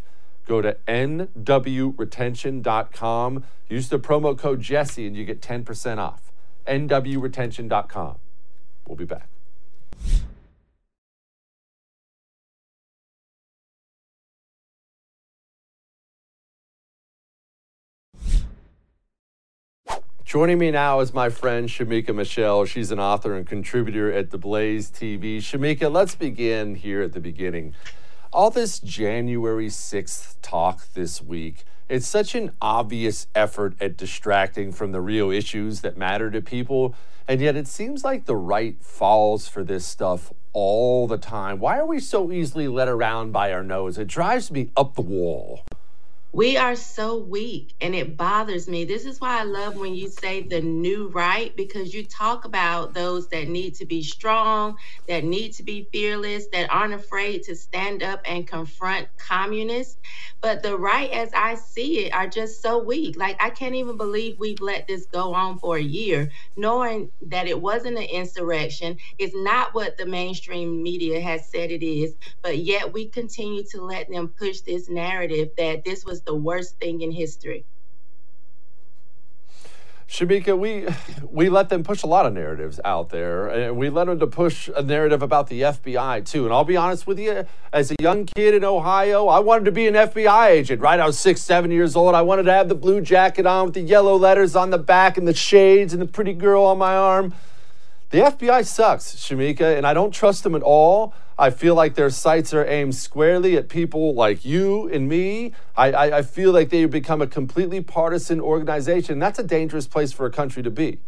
Go 0.46 0.60
to 0.60 0.76
nwretention.com, 0.86 3.44
use 3.70 3.88
the 3.88 3.98
promo 3.98 4.36
code 4.36 4.60
Jesse, 4.60 5.06
and 5.06 5.16
you 5.16 5.24
get 5.24 5.40
10% 5.40 5.96
off. 5.96 6.30
nwretention.com. 6.66 8.16
We'll 8.86 8.96
be 8.96 9.06
back. 9.06 9.28
Joining 20.32 20.56
me 20.56 20.70
now 20.70 21.00
is 21.00 21.12
my 21.12 21.28
friend 21.28 21.68
Shemeka 21.68 22.14
Michelle. 22.14 22.64
She's 22.64 22.90
an 22.90 22.98
author 22.98 23.36
and 23.36 23.46
contributor 23.46 24.10
at 24.10 24.30
The 24.30 24.38
Blaze 24.38 24.90
TV. 24.90 25.40
Shemeka, 25.40 25.92
let's 25.92 26.14
begin 26.14 26.74
here 26.74 27.02
at 27.02 27.12
the 27.12 27.20
beginning. 27.20 27.74
All 28.32 28.48
this 28.48 28.78
January 28.78 29.68
6th 29.68 30.36
talk 30.40 30.90
this 30.94 31.20
week, 31.20 31.64
it's 31.90 32.06
such 32.06 32.34
an 32.34 32.52
obvious 32.62 33.26
effort 33.34 33.74
at 33.78 33.98
distracting 33.98 34.72
from 34.72 34.92
the 34.92 35.02
real 35.02 35.30
issues 35.30 35.82
that 35.82 35.98
matter 35.98 36.30
to 36.30 36.40
people. 36.40 36.94
And 37.28 37.42
yet 37.42 37.54
it 37.54 37.68
seems 37.68 38.02
like 38.02 38.24
the 38.24 38.34
right 38.34 38.82
falls 38.82 39.48
for 39.48 39.62
this 39.62 39.84
stuff 39.84 40.32
all 40.54 41.06
the 41.06 41.18
time. 41.18 41.58
Why 41.58 41.78
are 41.78 41.86
we 41.86 42.00
so 42.00 42.32
easily 42.32 42.68
led 42.68 42.88
around 42.88 43.32
by 43.32 43.52
our 43.52 43.62
nose? 43.62 43.98
It 43.98 44.08
drives 44.08 44.50
me 44.50 44.70
up 44.78 44.94
the 44.94 45.02
wall. 45.02 45.62
We 46.32 46.58
are 46.58 46.76
so 46.76 47.18
weak 47.18 47.74
and 47.82 47.96
it 47.96 48.16
bothers 48.16 48.68
me. 48.68 48.84
This 48.86 49.06
is 49.06 49.20
why 49.20 49.40
I 49.40 49.44
love 49.44 49.76
when 49.78 49.96
you 49.96 50.10
say 50.10 50.42
the 50.48 50.62
new 50.62 51.08
right, 51.08 51.56
because 51.58 51.94
you 51.94 52.06
talk 52.06 52.46
about 52.46 52.94
those 52.94 53.28
that 53.30 53.48
need 53.48 53.74
to 53.76 53.86
be 53.86 54.04
strong, 54.04 54.76
that 55.08 55.24
need 55.24 55.54
to 55.54 55.64
be 55.64 55.88
fearless, 55.92 56.46
that 56.52 56.70
aren't 56.70 56.94
afraid 56.94 57.44
to 57.44 57.56
stand 57.56 58.04
up 58.04 58.20
and 58.26 58.46
confront 58.48 59.08
communists. 59.18 59.98
But 60.42 60.62
the 60.62 60.78
right, 60.78 61.10
as 61.10 61.32
I 61.34 61.56
see 61.56 62.06
it, 62.06 62.14
are 62.14 62.28
just 62.28 62.62
so 62.62 62.78
weak. 62.84 63.16
Like, 63.18 63.42
I 63.42 63.50
can't 63.50 63.74
even 63.74 63.98
believe 63.98 64.36
we've 64.38 64.62
let 64.62 64.86
this 64.86 65.08
go 65.12 65.34
on 65.34 65.58
for 65.58 65.78
a 65.78 65.82
year, 65.82 66.30
knowing 66.56 67.10
that 67.22 67.48
it 67.48 67.60
wasn't 67.60 67.98
an 67.98 68.04
insurrection. 68.04 68.98
It's 69.18 69.34
not 69.36 69.74
what 69.74 69.98
the 69.98 70.06
mainstream 70.06 70.84
media 70.84 71.20
has 71.22 71.50
said 71.50 71.72
it 71.72 71.84
is, 71.84 72.14
but 72.42 72.58
yet 72.60 72.94
we 72.94 73.10
continue 73.10 73.64
to 73.72 73.82
let 73.82 74.08
them 74.10 74.34
push 74.38 74.62
this 74.62 74.88
narrative 74.90 75.50
that 75.58 75.84
this 75.84 76.04
was 76.06 76.21
the 76.24 76.34
worst 76.34 76.78
thing 76.78 77.00
in 77.00 77.12
history. 77.12 77.64
Shemeka, 80.12 80.58
we 80.58 80.86
we 81.26 81.48
let 81.48 81.70
them 81.70 81.82
push 81.82 82.02
a 82.02 82.06
lot 82.06 82.26
of 82.26 82.34
narratives 82.34 82.78
out 82.84 83.08
there, 83.08 83.48
and 83.48 83.78
we 83.78 83.88
let 83.88 84.08
them 84.08 84.18
to 84.18 84.26
push 84.26 84.68
a 84.76 84.82
narrative 84.82 85.22
about 85.22 85.46
the 85.46 85.62
FBI 85.62 86.26
too. 86.26 86.44
And 86.44 86.52
I'll 86.52 86.64
be 86.64 86.76
honest 86.76 87.06
with 87.06 87.18
you, 87.18 87.46
as 87.72 87.90
a 87.90 87.94
young 87.98 88.26
kid 88.26 88.52
in 88.52 88.62
Ohio, 88.62 89.28
I 89.28 89.38
wanted 89.38 89.64
to 89.64 89.72
be 89.72 89.86
an 89.86 89.94
FBI 89.94 90.48
agent. 90.48 90.82
Right, 90.82 91.00
I 91.00 91.06
was 91.06 91.18
six, 91.18 91.40
seven 91.40 91.70
years 91.70 91.96
old. 91.96 92.14
I 92.14 92.20
wanted 92.20 92.42
to 92.42 92.52
have 92.52 92.68
the 92.68 92.74
blue 92.74 93.00
jacket 93.00 93.46
on 93.46 93.64
with 93.64 93.74
the 93.74 93.80
yellow 93.80 94.14
letters 94.16 94.54
on 94.54 94.68
the 94.68 94.76
back 94.76 95.16
and 95.16 95.26
the 95.26 95.32
shades 95.32 95.94
and 95.94 96.02
the 96.02 96.06
pretty 96.06 96.34
girl 96.34 96.64
on 96.64 96.76
my 96.76 96.94
arm. 96.94 97.32
The 98.12 98.18
FBI 98.18 98.66
sucks, 98.66 99.14
Shemeka, 99.14 99.74
and 99.74 99.86
I 99.86 99.94
don't 99.94 100.10
trust 100.10 100.42
them 100.42 100.54
at 100.54 100.60
all. 100.60 101.14
I 101.38 101.48
feel 101.48 101.74
like 101.74 101.94
their 101.94 102.10
sights 102.10 102.52
are 102.52 102.62
aimed 102.66 102.94
squarely 102.94 103.56
at 103.56 103.70
people 103.70 104.12
like 104.12 104.44
you 104.44 104.86
and 104.90 105.08
me. 105.08 105.54
I, 105.78 105.92
I, 105.92 106.18
I 106.18 106.22
feel 106.22 106.52
like 106.52 106.68
they 106.68 106.82
have 106.82 106.90
become 106.90 107.22
a 107.22 107.26
completely 107.26 107.80
partisan 107.80 108.38
organization. 108.38 109.18
That's 109.18 109.38
a 109.38 109.42
dangerous 109.42 109.86
place 109.86 110.12
for 110.12 110.26
a 110.26 110.30
country 110.30 110.62
to 110.62 110.70
be. 110.70 110.98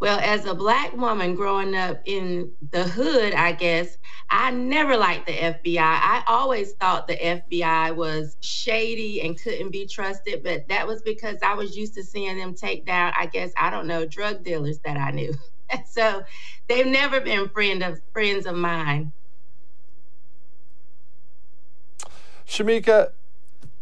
Well, 0.00 0.18
as 0.18 0.44
a 0.44 0.56
black 0.56 0.92
woman 0.96 1.36
growing 1.36 1.76
up 1.76 2.02
in 2.04 2.50
the 2.72 2.82
hood, 2.82 3.32
I 3.32 3.52
guess, 3.52 3.96
I 4.28 4.50
never 4.50 4.96
liked 4.96 5.26
the 5.26 5.34
FBI. 5.34 5.78
I 5.78 6.24
always 6.26 6.72
thought 6.72 7.06
the 7.06 7.14
FBI 7.16 7.94
was 7.94 8.36
shady 8.40 9.22
and 9.22 9.40
couldn't 9.40 9.70
be 9.70 9.86
trusted, 9.86 10.42
but 10.42 10.66
that 10.66 10.88
was 10.88 11.00
because 11.00 11.38
I 11.44 11.54
was 11.54 11.76
used 11.76 11.94
to 11.94 12.02
seeing 12.02 12.36
them 12.38 12.54
take 12.54 12.84
down, 12.84 13.12
I 13.16 13.26
guess, 13.26 13.52
I 13.56 13.70
don't 13.70 13.86
know, 13.86 14.04
drug 14.04 14.42
dealers 14.42 14.80
that 14.80 14.96
I 14.96 15.12
knew. 15.12 15.32
so 15.88 16.24
they've 16.68 16.86
never 16.86 17.20
been 17.20 17.48
friend 17.48 17.82
of 17.82 18.00
friends 18.12 18.46
of 18.46 18.56
mine. 18.56 19.12
Shemeka, 22.46 23.10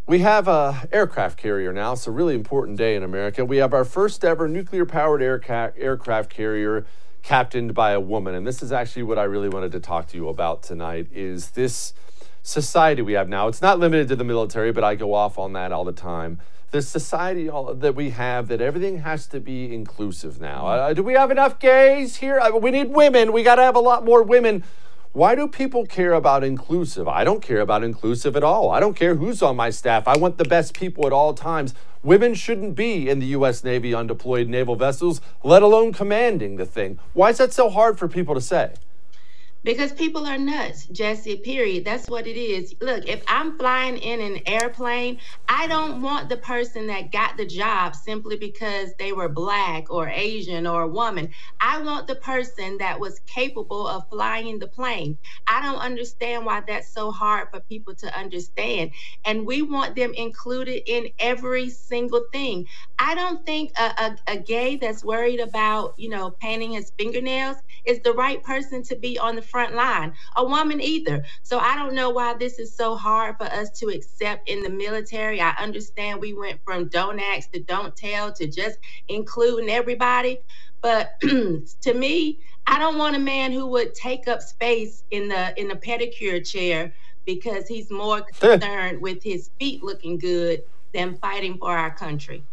we 0.06 0.20
have 0.20 0.48
a 0.48 0.88
aircraft 0.92 1.38
carrier 1.38 1.72
now. 1.72 1.92
It's 1.92 2.06
a 2.06 2.10
really 2.10 2.34
important 2.34 2.78
day 2.78 2.96
in 2.96 3.02
America. 3.02 3.44
We 3.44 3.58
have 3.58 3.74
our 3.74 3.84
first 3.84 4.24
ever 4.24 4.48
nuclear 4.48 4.86
powered 4.86 5.20
airca- 5.20 5.72
aircraft 5.76 6.30
carrier 6.30 6.86
captained 7.22 7.74
by 7.74 7.92
a 7.92 8.00
woman. 8.00 8.34
And 8.34 8.46
this 8.46 8.62
is 8.62 8.72
actually 8.72 9.04
what 9.04 9.18
I 9.18 9.24
really 9.24 9.48
wanted 9.48 9.72
to 9.72 9.80
talk 9.80 10.08
to 10.08 10.16
you 10.16 10.28
about 10.28 10.62
tonight 10.62 11.08
is 11.12 11.50
this 11.50 11.94
society 12.42 13.02
we 13.02 13.12
have 13.12 13.28
now. 13.28 13.48
It's 13.48 13.62
not 13.62 13.78
limited 13.78 14.08
to 14.08 14.16
the 14.16 14.24
military, 14.24 14.72
but 14.72 14.82
I 14.84 14.94
go 14.96 15.14
off 15.14 15.38
on 15.38 15.52
that 15.52 15.70
all 15.70 15.84
the 15.84 15.92
time 15.92 16.40
this 16.72 16.88
society 16.88 17.50
that 17.74 17.94
we 17.94 18.10
have 18.10 18.48
that 18.48 18.60
everything 18.62 18.98
has 18.98 19.26
to 19.28 19.38
be 19.38 19.72
inclusive 19.72 20.40
now. 20.40 20.66
Uh, 20.66 20.92
do 20.94 21.02
we 21.02 21.12
have 21.12 21.30
enough 21.30 21.58
gays 21.58 22.16
here? 22.16 22.40
Uh, 22.40 22.56
we 22.56 22.70
need 22.70 22.90
women. 22.90 23.30
We 23.32 23.42
got 23.42 23.56
to 23.56 23.62
have 23.62 23.76
a 23.76 23.80
lot 23.80 24.04
more 24.04 24.22
women. 24.22 24.64
Why 25.12 25.34
do 25.34 25.46
people 25.46 25.84
care 25.84 26.14
about 26.14 26.42
inclusive? 26.42 27.06
I 27.06 27.24
don't 27.24 27.42
care 27.42 27.60
about 27.60 27.84
inclusive 27.84 28.34
at 28.36 28.42
all. 28.42 28.70
I 28.70 28.80
don't 28.80 28.94
care 28.94 29.16
who's 29.16 29.42
on 29.42 29.54
my 29.54 29.68
staff. 29.68 30.08
I 30.08 30.16
want 30.16 30.38
the 30.38 30.46
best 30.46 30.72
people 30.72 31.06
at 31.06 31.12
all 31.12 31.34
times. 31.34 31.74
Women 32.02 32.32
shouldn't 32.32 32.74
be 32.74 33.10
in 33.10 33.18
the 33.18 33.26
U.S. 33.26 33.62
Navy 33.62 33.92
on 33.92 34.06
deployed 34.06 34.48
naval 34.48 34.74
vessels, 34.74 35.20
let 35.44 35.62
alone 35.62 35.92
commanding 35.92 36.56
the 36.56 36.64
thing. 36.64 36.98
Why 37.12 37.28
is 37.28 37.38
that 37.38 37.52
so 37.52 37.68
hard 37.68 37.98
for 37.98 38.08
people 38.08 38.34
to 38.34 38.40
say? 38.40 38.72
Because 39.64 39.92
people 39.92 40.26
are 40.26 40.38
nuts, 40.38 40.86
Jesse, 40.88 41.36
period. 41.38 41.84
That's 41.84 42.08
what 42.08 42.26
it 42.26 42.36
is. 42.38 42.74
Look, 42.80 43.06
if 43.08 43.22
I'm 43.28 43.58
flying 43.58 43.98
in 43.98 44.20
an 44.20 44.40
airplane, 44.46 45.20
I 45.48 45.66
don't 45.68 46.02
want 46.02 46.30
the 46.30 46.38
person 46.38 46.88
that 46.88 47.12
got 47.12 47.36
the 47.36 47.46
job 47.46 47.94
simply 47.94 48.36
because 48.36 48.94
they 48.98 49.12
were 49.12 49.28
black 49.28 49.90
or 49.90 50.08
Asian 50.08 50.66
or 50.66 50.82
a 50.82 50.88
woman. 50.88 51.30
I 51.60 51.82
want 51.82 52.06
the 52.08 52.16
person 52.16 52.78
that 52.78 53.00
was 53.00 53.20
capable 53.26 53.86
of 53.86 54.08
flying 54.10 54.58
the 54.58 54.68
plane. 54.68 55.18
I 55.46 55.62
don't 55.62 55.80
understand 55.80 56.46
why 56.46 56.62
that's 56.66 56.92
so 56.92 57.12
hard 57.12 57.48
for 57.52 57.60
people 57.60 57.94
to 57.96 58.18
understand. 58.18 58.92
And 59.24 59.46
we 59.46 59.62
want 59.62 59.96
them 59.96 60.14
included 60.14 60.82
in 60.86 61.08
every 61.20 61.70
single 61.70 62.24
thing. 62.32 62.66
I 62.98 63.14
don't 63.14 63.44
think 63.46 63.72
a, 63.78 63.84
a, 63.98 64.16
a 64.34 64.38
gay 64.38 64.76
that's 64.76 65.04
worried 65.04 65.40
about, 65.40 65.94
you 65.98 66.08
know, 66.08 66.32
painting 66.40 66.72
his 66.72 66.92
fingernails 66.98 67.56
is 67.84 68.00
the 68.00 68.14
right 68.14 68.42
person 68.42 68.82
to 68.84 68.96
be 68.96 69.18
on 69.18 69.36
the 69.36 69.42
front 69.52 69.76
line, 69.76 70.14
a 70.36 70.44
woman 70.46 70.82
either. 70.82 71.24
So 71.44 71.60
I 71.60 71.76
don't 71.76 71.94
know 71.96 72.10
why 72.10 72.34
this 72.34 72.58
is 72.60 72.76
so 72.76 72.96
hard 72.96 73.36
for 73.38 73.46
us 73.46 73.70
to 73.80 73.88
accept 73.88 74.50
in 74.50 74.62
the 74.64 74.70
military. 74.70 75.40
I 75.42 75.52
understand 75.52 76.20
we 76.22 76.34
went 76.34 76.60
from 76.66 76.90
don't 76.90 77.20
ask 77.20 77.52
to 77.52 77.62
don't 77.64 77.96
tell 77.96 78.32
to 78.34 78.48
just 78.48 78.78
including 79.08 79.70
everybody. 79.70 80.40
But 80.82 81.12
to 81.22 81.94
me, 81.94 82.40
I 82.66 82.80
don't 82.80 82.98
want 82.98 83.16
a 83.16 83.20
man 83.20 83.52
who 83.52 83.68
would 83.72 83.94
take 83.94 84.28
up 84.28 84.42
space 84.42 85.04
in 85.12 85.28
the 85.28 85.54
in 85.60 85.68
the 85.68 85.76
pedicure 85.76 86.46
chair 86.46 86.94
because 87.26 87.68
he's 87.68 87.92
more 87.92 88.22
concerned 88.60 89.02
with 89.02 89.20
his 89.24 89.50
feet 89.60 89.84
looking 89.84 90.18
good 90.18 90.62
than 90.94 91.16
fighting 91.18 91.58
for 91.58 91.76
our 91.78 91.94
country. 91.94 92.46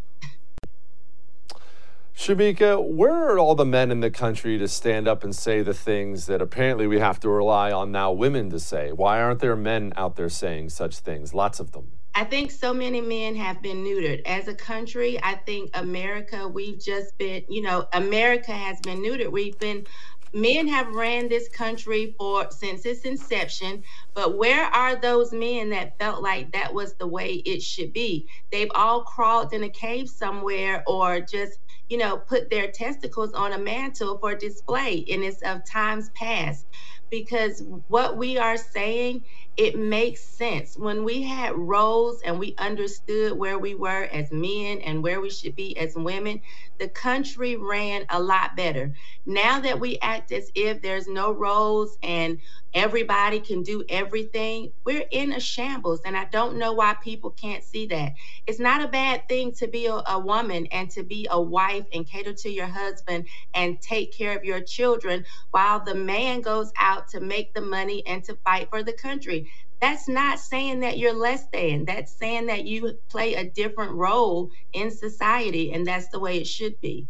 Shemeka, 2.20 2.86
where 2.86 3.30
are 3.30 3.39
all 3.39 3.55
the 3.55 3.63
men 3.63 3.91
in 3.91 4.01
the 4.01 4.11
country 4.11 4.57
to 4.57 4.67
stand 4.67 5.07
up 5.07 5.24
and 5.24 5.34
say 5.34 5.61
the 5.61 5.74
things 5.74 6.26
that 6.26 6.41
apparently 6.41 6.86
we 6.86 6.99
have 6.99 7.17
to 7.22 7.30
rely 7.30 7.72
on 7.72 7.93
now 7.93 8.11
women 8.11 8.49
to 8.49 8.59
say? 8.59 8.91
Why 8.91 9.22
aren't 9.22 9.39
there 9.39 9.55
men 9.55 9.93
out 9.95 10.17
there 10.17 10.28
saying 10.28 10.72
such 10.72 10.99
things? 10.99 11.34
Lots 11.34 11.61
of 11.61 11.72
them. 11.72 11.93
I 12.13 12.26
think 12.26 12.51
so 12.51 12.74
many 12.74 12.99
men 12.99 13.36
have 13.36 13.61
been 13.61 13.86
neutered. 13.86 14.22
As 14.26 14.49
a 14.49 14.53
country, 14.53 15.17
I 15.24 15.36
think 15.36 15.70
America, 15.74 16.45
we've 16.45 16.78
just 16.78 17.17
been, 17.17 17.45
you 17.47 17.61
know, 17.61 17.88
America 17.93 18.51
has 18.51 18.82
been 18.82 18.99
neutered. 19.01 19.32
We've 19.32 19.57
been 19.57 19.88
men 20.34 20.67
have 20.67 20.93
ran 20.93 21.30
this 21.30 21.47
country 21.47 22.13
for 22.17 22.51
since 22.51 22.86
its 22.86 23.01
inception 23.01 23.84
but 24.13 24.38
where 24.38 24.65
are 24.65 24.95
those 24.95 25.32
men 25.32 25.70
that 25.70 25.97
felt 25.97 26.22
like 26.22 26.51
that 26.51 26.72
was 26.72 26.93
the 26.95 27.07
way 27.07 27.41
it 27.45 27.63
should 27.63 27.91
be 27.91 28.28
they've 28.51 28.70
all 28.76 29.01
crawled 29.03 29.53
in 29.53 29.63
a 29.63 29.70
cave 29.70 30.07
somewhere 30.07 30.84
or 30.86 31.20
just 31.20 31.57
you 31.89 31.97
know, 31.97 32.17
put 32.17 32.49
their 32.49 32.71
testicles 32.71 33.33
on 33.33 33.53
a 33.53 33.57
mantle 33.59 34.17
for 34.19 34.35
display, 34.35 35.05
and 35.11 35.23
it's 35.23 35.41
of 35.43 35.65
times 35.65 36.09
past. 36.15 36.65
because 37.09 37.63
what 37.87 38.17
we 38.17 38.37
are 38.37 38.57
saying 38.57 39.23
it 39.57 39.77
makes 39.77 40.23
sense. 40.23 40.77
When 40.77 41.03
we 41.05 41.23
had 41.23 41.55
roles 41.55 42.21
and 42.23 42.39
we 42.39 42.55
understood 42.57 43.37
where 43.37 43.59
we 43.59 43.75
were 43.75 44.03
as 44.11 44.31
men 44.31 44.79
and 44.81 45.03
where 45.03 45.21
we 45.21 45.29
should 45.29 45.55
be 45.55 45.77
as 45.77 45.93
women 45.95 46.41
the 46.79 46.89
country 46.89 47.55
ran 47.57 48.05
a 48.09 48.21
lot 48.21 48.57
better. 48.57 48.93
Now 49.25 49.61
that 49.61 49.79
we 49.79 49.99
act 50.01 50.33
as 50.33 50.51
if 50.55 50.81
there's 50.81 51.07
no 51.07 51.31
roles 51.33 51.97
and 52.03 52.39
everybody 52.73 53.39
can 53.39 53.63
do 53.63 53.85
everything 53.89 54.73
we're 54.85 55.05
in 55.11 55.31
a 55.33 55.39
shambles 55.39 56.01
and 56.05 56.17
i 56.17 56.25
don't 56.25 56.57
know 56.57 56.73
why 56.73 56.95
people 57.03 57.31
can't 57.31 57.63
see 57.63 57.87
that. 57.87 58.13
It's 58.47 58.59
not 58.59 58.83
a 58.83 58.89
bad 58.89 59.27
thing 59.29 59.53
to 59.59 59.67
be 59.69 59.87
a, 59.87 59.95
a 60.07 60.19
woman 60.19 60.67
and 60.67 60.91
to 60.91 61.03
be 61.03 61.27
a 61.31 61.41
wife 61.41 61.85
and 61.93 62.07
cater 62.07 62.33
to 62.33 62.49
your 62.49 62.67
husband 62.67 63.27
and 63.55 63.81
take 63.81 64.13
care 64.17 64.37
of 64.37 64.45
your 64.45 64.61
children 64.61 65.25
while 65.51 65.83
the 65.85 65.95
man 65.95 66.41
goes 66.41 66.73
out 66.77 67.09
to 67.09 67.21
make 67.21 67.55
the 67.55 67.61
money 67.61 68.05
and 68.07 68.25
to 68.25 68.35
fight 68.45 68.69
for 68.71 68.83
the 68.83 68.93
country 68.93 69.48
that's 69.82 70.09
not 70.09 70.39
saying 70.39 70.82
that 70.82 70.97
you're 70.97 71.13
less 71.13 71.45
than. 71.53 71.86
That's 71.86 72.11
saying 72.11 72.47
that 72.47 72.65
you 72.65 72.97
play 73.07 73.36
a 73.36 73.45
different 73.45 73.93
role 73.93 74.51
in 74.73 74.91
society, 74.91 75.71
and 75.71 75.86
that's 75.88 76.09
the 76.09 76.19
way 76.19 76.38
it 76.38 76.47
should 76.47 76.80
be. 76.82 77.07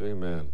Amen. 0.00 0.48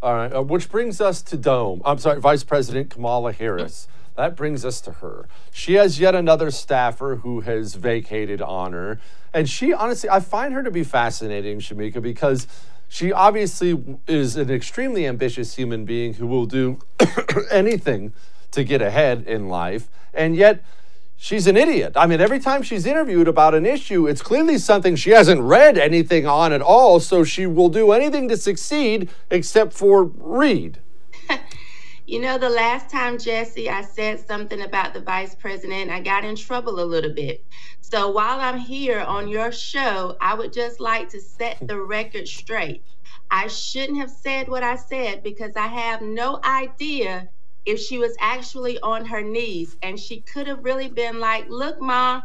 All 0.00 0.14
right, 0.14 0.32
uh, 0.32 0.42
which 0.42 0.70
brings 0.70 1.00
us 1.00 1.22
to 1.22 1.36
Dumb. 1.36 1.82
I'm 1.84 1.98
sorry, 1.98 2.20
Vice 2.20 2.44
President 2.44 2.90
Kamala 2.90 3.32
Harris. 3.32 3.88
That 4.16 4.36
brings 4.36 4.64
us 4.64 4.80
to 4.82 4.92
her. 4.92 5.28
She 5.50 5.74
has 5.74 5.98
yet 5.98 6.14
another 6.14 6.50
staffer 6.50 7.16
who 7.16 7.40
has 7.40 7.74
vacated 7.74 8.42
on 8.42 8.72
her. 8.72 9.00
And 9.32 9.48
she, 9.48 9.72
honestly, 9.72 10.08
I 10.10 10.20
find 10.20 10.54
her 10.54 10.62
to 10.62 10.70
be 10.70 10.84
fascinating, 10.84 11.60
Shemeka, 11.60 12.02
because 12.02 12.46
she 12.88 13.12
obviously 13.12 13.98
is 14.06 14.36
an 14.36 14.50
extremely 14.50 15.06
ambitious 15.06 15.54
human 15.54 15.84
being 15.84 16.14
who 16.14 16.26
will 16.26 16.46
do 16.46 16.80
anything 17.50 18.12
to 18.52 18.64
get 18.64 18.82
ahead 18.82 19.24
in 19.26 19.48
life. 19.48 19.88
And 20.14 20.34
yet, 20.36 20.62
she's 21.16 21.46
an 21.46 21.56
idiot. 21.56 21.92
I 21.96 22.06
mean, 22.06 22.20
every 22.20 22.40
time 22.40 22.62
she's 22.62 22.86
interviewed 22.86 23.28
about 23.28 23.54
an 23.54 23.66
issue, 23.66 24.06
it's 24.06 24.22
clearly 24.22 24.56
something 24.56 24.96
she 24.96 25.10
hasn't 25.10 25.42
read 25.42 25.76
anything 25.76 26.26
on 26.26 26.52
at 26.52 26.62
all. 26.62 27.00
So 27.00 27.24
she 27.24 27.46
will 27.46 27.68
do 27.68 27.92
anything 27.92 28.28
to 28.28 28.36
succeed 28.36 29.10
except 29.30 29.72
for 29.74 30.04
read. 30.04 30.78
you 32.06 32.20
know, 32.20 32.38
the 32.38 32.48
last 32.48 32.88
time, 32.88 33.18
Jesse, 33.18 33.68
I 33.68 33.82
said 33.82 34.26
something 34.26 34.62
about 34.62 34.94
the 34.94 35.00
vice 35.00 35.34
president, 35.34 35.90
I 35.90 36.00
got 36.00 36.24
in 36.24 36.36
trouble 36.36 36.80
a 36.80 36.84
little 36.84 37.12
bit. 37.12 37.44
So 37.80 38.10
while 38.10 38.40
I'm 38.40 38.58
here 38.58 39.00
on 39.00 39.28
your 39.28 39.50
show, 39.50 40.16
I 40.20 40.34
would 40.34 40.52
just 40.52 40.78
like 40.78 41.08
to 41.10 41.20
set 41.20 41.58
the 41.66 41.80
record 41.80 42.28
straight. 42.28 42.82
I 43.30 43.48
shouldn't 43.48 43.98
have 43.98 44.10
said 44.10 44.48
what 44.48 44.62
I 44.62 44.76
said 44.76 45.22
because 45.22 45.56
I 45.56 45.66
have 45.66 46.00
no 46.00 46.40
idea 46.44 47.28
if 47.68 47.78
she 47.78 47.98
was 47.98 48.16
actually 48.18 48.80
on 48.80 49.04
her 49.04 49.20
knees 49.20 49.76
and 49.82 50.00
she 50.00 50.22
could 50.22 50.46
have 50.46 50.64
really 50.64 50.88
been 50.88 51.20
like, 51.20 51.44
look, 51.50 51.78
mom, 51.82 52.22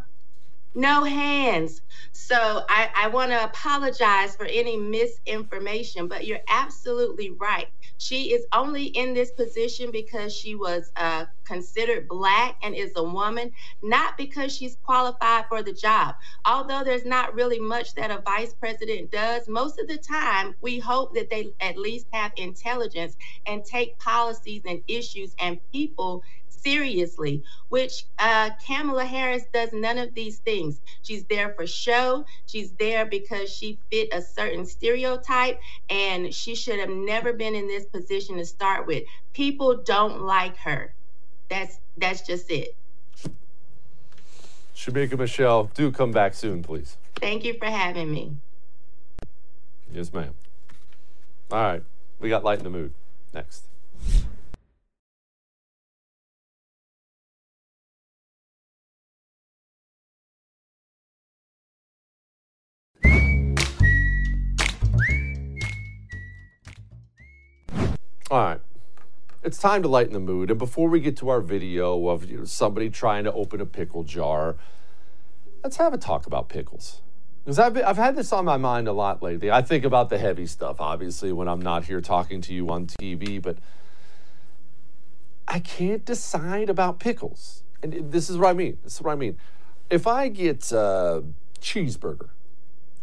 no 0.73 1.03
hands. 1.03 1.81
So 2.13 2.63
I, 2.69 2.89
I 2.95 3.09
want 3.09 3.31
to 3.31 3.43
apologize 3.43 4.37
for 4.37 4.45
any 4.45 4.77
misinformation, 4.77 6.07
but 6.07 6.25
you're 6.25 6.39
absolutely 6.47 7.31
right. 7.31 7.67
She 7.97 8.33
is 8.33 8.45
only 8.53 8.85
in 8.85 9.13
this 9.13 9.31
position 9.31 9.91
because 9.91 10.35
she 10.35 10.55
was 10.55 10.91
uh, 10.97 11.25
considered 11.45 12.07
black 12.09 12.57
and 12.61 12.75
is 12.75 12.93
a 12.95 13.03
woman, 13.03 13.51
not 13.81 14.17
because 14.17 14.55
she's 14.55 14.77
qualified 14.83 15.45
for 15.47 15.63
the 15.63 15.73
job. 15.73 16.15
Although 16.45 16.83
there's 16.83 17.05
not 17.05 17.35
really 17.35 17.59
much 17.59 17.95
that 17.95 18.11
a 18.11 18.21
vice 18.21 18.53
president 18.53 19.11
does, 19.11 19.47
most 19.47 19.79
of 19.79 19.87
the 19.87 19.97
time 19.97 20.55
we 20.61 20.79
hope 20.79 21.13
that 21.15 21.29
they 21.29 21.53
at 21.61 21.77
least 21.77 22.07
have 22.11 22.33
intelligence 22.37 23.15
and 23.45 23.63
take 23.63 23.97
policies 23.99 24.63
and 24.65 24.81
issues 24.87 25.35
and 25.39 25.59
people 25.71 26.23
seriously, 26.63 27.43
which 27.69 28.05
uh, 28.19 28.51
Kamala 28.65 29.05
Harris 29.05 29.43
does 29.53 29.69
none 29.73 29.97
of 29.97 30.13
these 30.13 30.39
things. 30.39 30.79
She's 31.01 31.23
there 31.25 31.53
for 31.53 31.67
show. 31.67 32.25
She's 32.45 32.71
there 32.73 33.05
because 33.05 33.51
she 33.51 33.77
fit 33.91 34.09
a 34.11 34.21
certain 34.21 34.65
stereotype, 34.65 35.59
and 35.89 36.33
she 36.33 36.55
should 36.55 36.79
have 36.79 36.89
never 36.89 37.33
been 37.33 37.55
in 37.55 37.67
this 37.67 37.85
position 37.85 38.37
to 38.37 38.45
start 38.45 38.87
with. 38.87 39.03
People 39.33 39.77
don't 39.77 40.21
like 40.21 40.57
her. 40.57 40.93
That's 41.49 41.79
that's 41.97 42.21
just 42.21 42.49
it. 42.49 42.75
Shemeka 44.75 45.17
Michelle, 45.17 45.65
do 45.75 45.91
come 45.91 46.11
back 46.11 46.33
soon, 46.33 46.63
please. 46.63 46.97
Thank 47.17 47.45
you 47.45 47.53
for 47.57 47.67
having 47.67 48.11
me. 48.11 48.35
Yes, 49.93 50.11
ma'am. 50.11 50.33
All 51.51 51.59
right, 51.59 51.83
we 52.19 52.29
got 52.29 52.43
light 52.43 52.57
in 52.57 52.63
the 52.63 52.69
mood. 52.71 52.93
Next. 53.33 53.65
All 68.33 68.39
right. 68.39 68.61
It's 69.43 69.59
time 69.59 69.83
to 69.83 69.87
lighten 69.87 70.13
the 70.13 70.19
mood. 70.19 70.49
And 70.49 70.57
before 70.57 70.89
we 70.89 70.99
get 70.99 71.15
to 71.17 71.29
our 71.29 71.39
video 71.39 72.07
of 72.07 72.25
you 72.25 72.39
know, 72.39 72.45
somebody 72.45 72.89
trying 72.89 73.25
to 73.25 73.31
open 73.31 73.61
a 73.61 73.65
pickle 73.67 74.03
jar, 74.03 74.55
let's 75.63 75.77
have 75.77 75.93
a 75.93 75.99
talk 75.99 76.25
about 76.25 76.49
pickles. 76.49 77.03
Because 77.45 77.59
I've, 77.59 77.77
I've 77.77 77.97
had 77.97 78.15
this 78.15 78.33
on 78.33 78.43
my 78.43 78.57
mind 78.57 78.87
a 78.87 78.91
lot 78.91 79.21
lately. 79.21 79.51
I 79.51 79.61
think 79.61 79.85
about 79.85 80.09
the 80.09 80.17
heavy 80.17 80.47
stuff, 80.47 80.81
obviously, 80.81 81.31
when 81.31 81.47
I'm 81.47 81.61
not 81.61 81.83
here 81.83 82.01
talking 82.01 82.41
to 82.41 82.55
you 82.55 82.71
on 82.71 82.87
TV, 82.87 83.39
but 83.39 83.59
I 85.47 85.59
can't 85.59 86.03
decide 86.03 86.71
about 86.71 86.97
pickles. 86.97 87.61
And 87.83 88.11
this 88.11 88.31
is 88.31 88.37
what 88.39 88.47
I 88.49 88.53
mean. 88.53 88.79
This 88.83 88.95
is 88.95 89.01
what 89.03 89.11
I 89.11 89.15
mean. 89.15 89.37
If 89.91 90.07
I 90.07 90.29
get 90.29 90.71
a 90.71 91.23
cheeseburger 91.61 92.29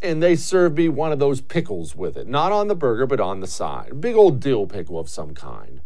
and 0.03 0.23
they 0.23 0.37
serve 0.37 0.77
me 0.77 0.89
one 0.89 1.13
of 1.13 1.19
those 1.19 1.41
pickles 1.41 1.95
with 1.95 2.17
it. 2.17 2.27
Not 2.27 2.53
on 2.53 2.69
the 2.69 2.75
burger, 2.75 3.07
but 3.07 3.21
on 3.21 3.41
the 3.41 3.47
side. 3.47 4.01
Big 4.01 4.15
old 4.15 4.41
dill 4.41 4.67
pickle 4.67 4.99
of 4.99 5.09
some 5.09 5.35
kind. 5.35 5.81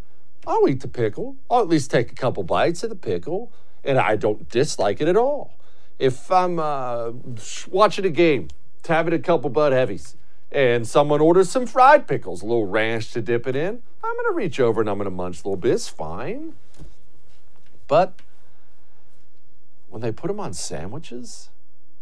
I'll 0.46 0.68
eat 0.68 0.80
the 0.80 0.88
pickle. 0.88 1.36
I'll 1.50 1.62
at 1.62 1.68
least 1.68 1.90
take 1.90 2.12
a 2.12 2.14
couple 2.14 2.42
bites 2.42 2.82
of 2.82 2.90
the 2.90 2.96
pickle, 2.96 3.50
and 3.82 3.98
I 3.98 4.16
don't 4.16 4.48
dislike 4.48 5.00
it 5.00 5.08
at 5.08 5.16
all. 5.16 5.54
If 5.98 6.30
I'm 6.30 6.58
uh, 6.58 7.12
watching 7.70 8.04
a 8.04 8.10
game, 8.10 8.48
having 8.86 9.14
a 9.14 9.18
couple 9.18 9.50
Bud 9.50 9.72
Heavies, 9.72 10.16
and 10.52 10.86
someone 10.86 11.20
orders 11.20 11.50
some 11.50 11.66
fried 11.66 12.06
pickles, 12.06 12.42
a 12.42 12.46
little 12.46 12.66
ranch 12.66 13.10
to 13.12 13.20
dip 13.20 13.46
it 13.46 13.56
in, 13.56 13.82
I'm 14.04 14.14
going 14.16 14.26
to 14.28 14.36
reach 14.36 14.60
over 14.60 14.80
and 14.80 14.88
I'm 14.88 14.98
going 14.98 15.06
to 15.06 15.10
munch 15.10 15.36
a 15.36 15.48
little 15.48 15.56
bit. 15.56 15.72
It's 15.72 15.88
fine. 15.88 16.54
But 17.88 18.14
when 19.88 20.02
they 20.02 20.12
put 20.12 20.28
them 20.28 20.40
on 20.40 20.52
sandwiches, 20.52 21.48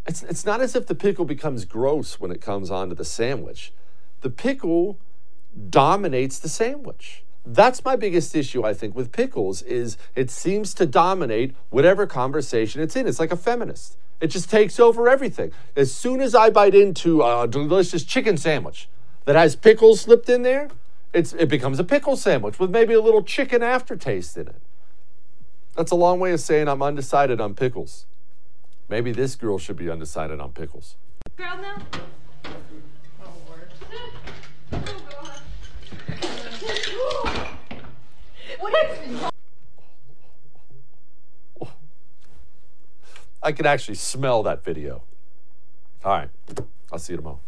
it's, 0.07 0.23
it's 0.23 0.45
not 0.45 0.61
as 0.61 0.75
if 0.75 0.87
the 0.87 0.95
pickle 0.95 1.25
becomes 1.25 1.65
gross 1.65 2.19
when 2.19 2.31
it 2.31 2.41
comes 2.41 2.71
onto 2.71 2.95
the 2.95 3.05
sandwich. 3.05 3.73
The 4.21 4.31
pickle 4.31 4.99
dominates 5.69 6.39
the 6.39 6.49
sandwich. 6.49 7.25
That's 7.45 7.85
my 7.85 7.97
biggest 7.97 8.35
issue, 8.35 8.65
I 8.65 8.73
think, 8.73 8.95
with 8.95 9.13
pickles 9.13 9.63
is 9.63 9.97
it 10.15 10.31
seems 10.31 10.75
to 10.75 10.87
dominate 10.87 11.55
whatever 11.71 12.07
conversation 12.07 12.81
it's 12.81 12.95
in. 12.95 13.07
It's 13.07 13.19
like 13.19 13.33
a 13.33 13.37
feminist. 13.37 13.97
It 14.21 14.29
just 14.29 14.49
takes 14.49 14.79
over 14.79 15.09
everything. 15.09 15.51
As 15.75 15.93
soon 15.93 16.21
as 16.21 16.35
I 16.35 16.51
bite 16.51 16.75
into 16.75 17.23
a 17.23 17.49
delicious 17.49 18.05
chicken 18.05 18.37
sandwich 18.37 18.89
that 19.25 19.35
has 19.35 19.57
pickles 19.57 20.03
slipped 20.03 20.29
in 20.29 20.43
there, 20.43 20.69
it's, 21.13 21.33
it 21.33 21.49
becomes 21.49 21.81
a 21.81 21.85
pickle 21.85 22.17
sandwich 22.17 22.59
with 22.59 22.71
maybe 22.71 22.95
a 22.95 23.01
little 23.01 23.23
chicken 23.23 23.63
aftertaste 23.63 24.37
in 24.37 24.47
it. 24.47 24.63
That's 25.77 25.91
a 25.91 25.97
long 25.97 26.21
way 26.21 26.33
of 26.33 26.41
saying 26.41 26.69
I'm 26.69 26.83
undecided 26.83 27.41
on 27.41 27.55
pickles. 27.55 28.07
Maybe 28.93 29.11
this 29.11 29.37
girl 29.37 29.59
should 29.59 29.77
be 29.77 29.89
undecided 29.89 30.39
on 30.39 30.53
pickles. 30.53 30.97
Girl, 31.35 31.57
no. 31.57 31.77
I 43.43 43.53
can 43.53 43.65
actually 43.65 43.95
smell 43.95 44.43
that 44.43 44.63
video. 44.63 45.03
All 46.05 46.13
right. 46.13 46.29
I'll 46.93 46.99
see 46.99 47.15
you 47.15 47.17
tomorrow. 47.17 47.41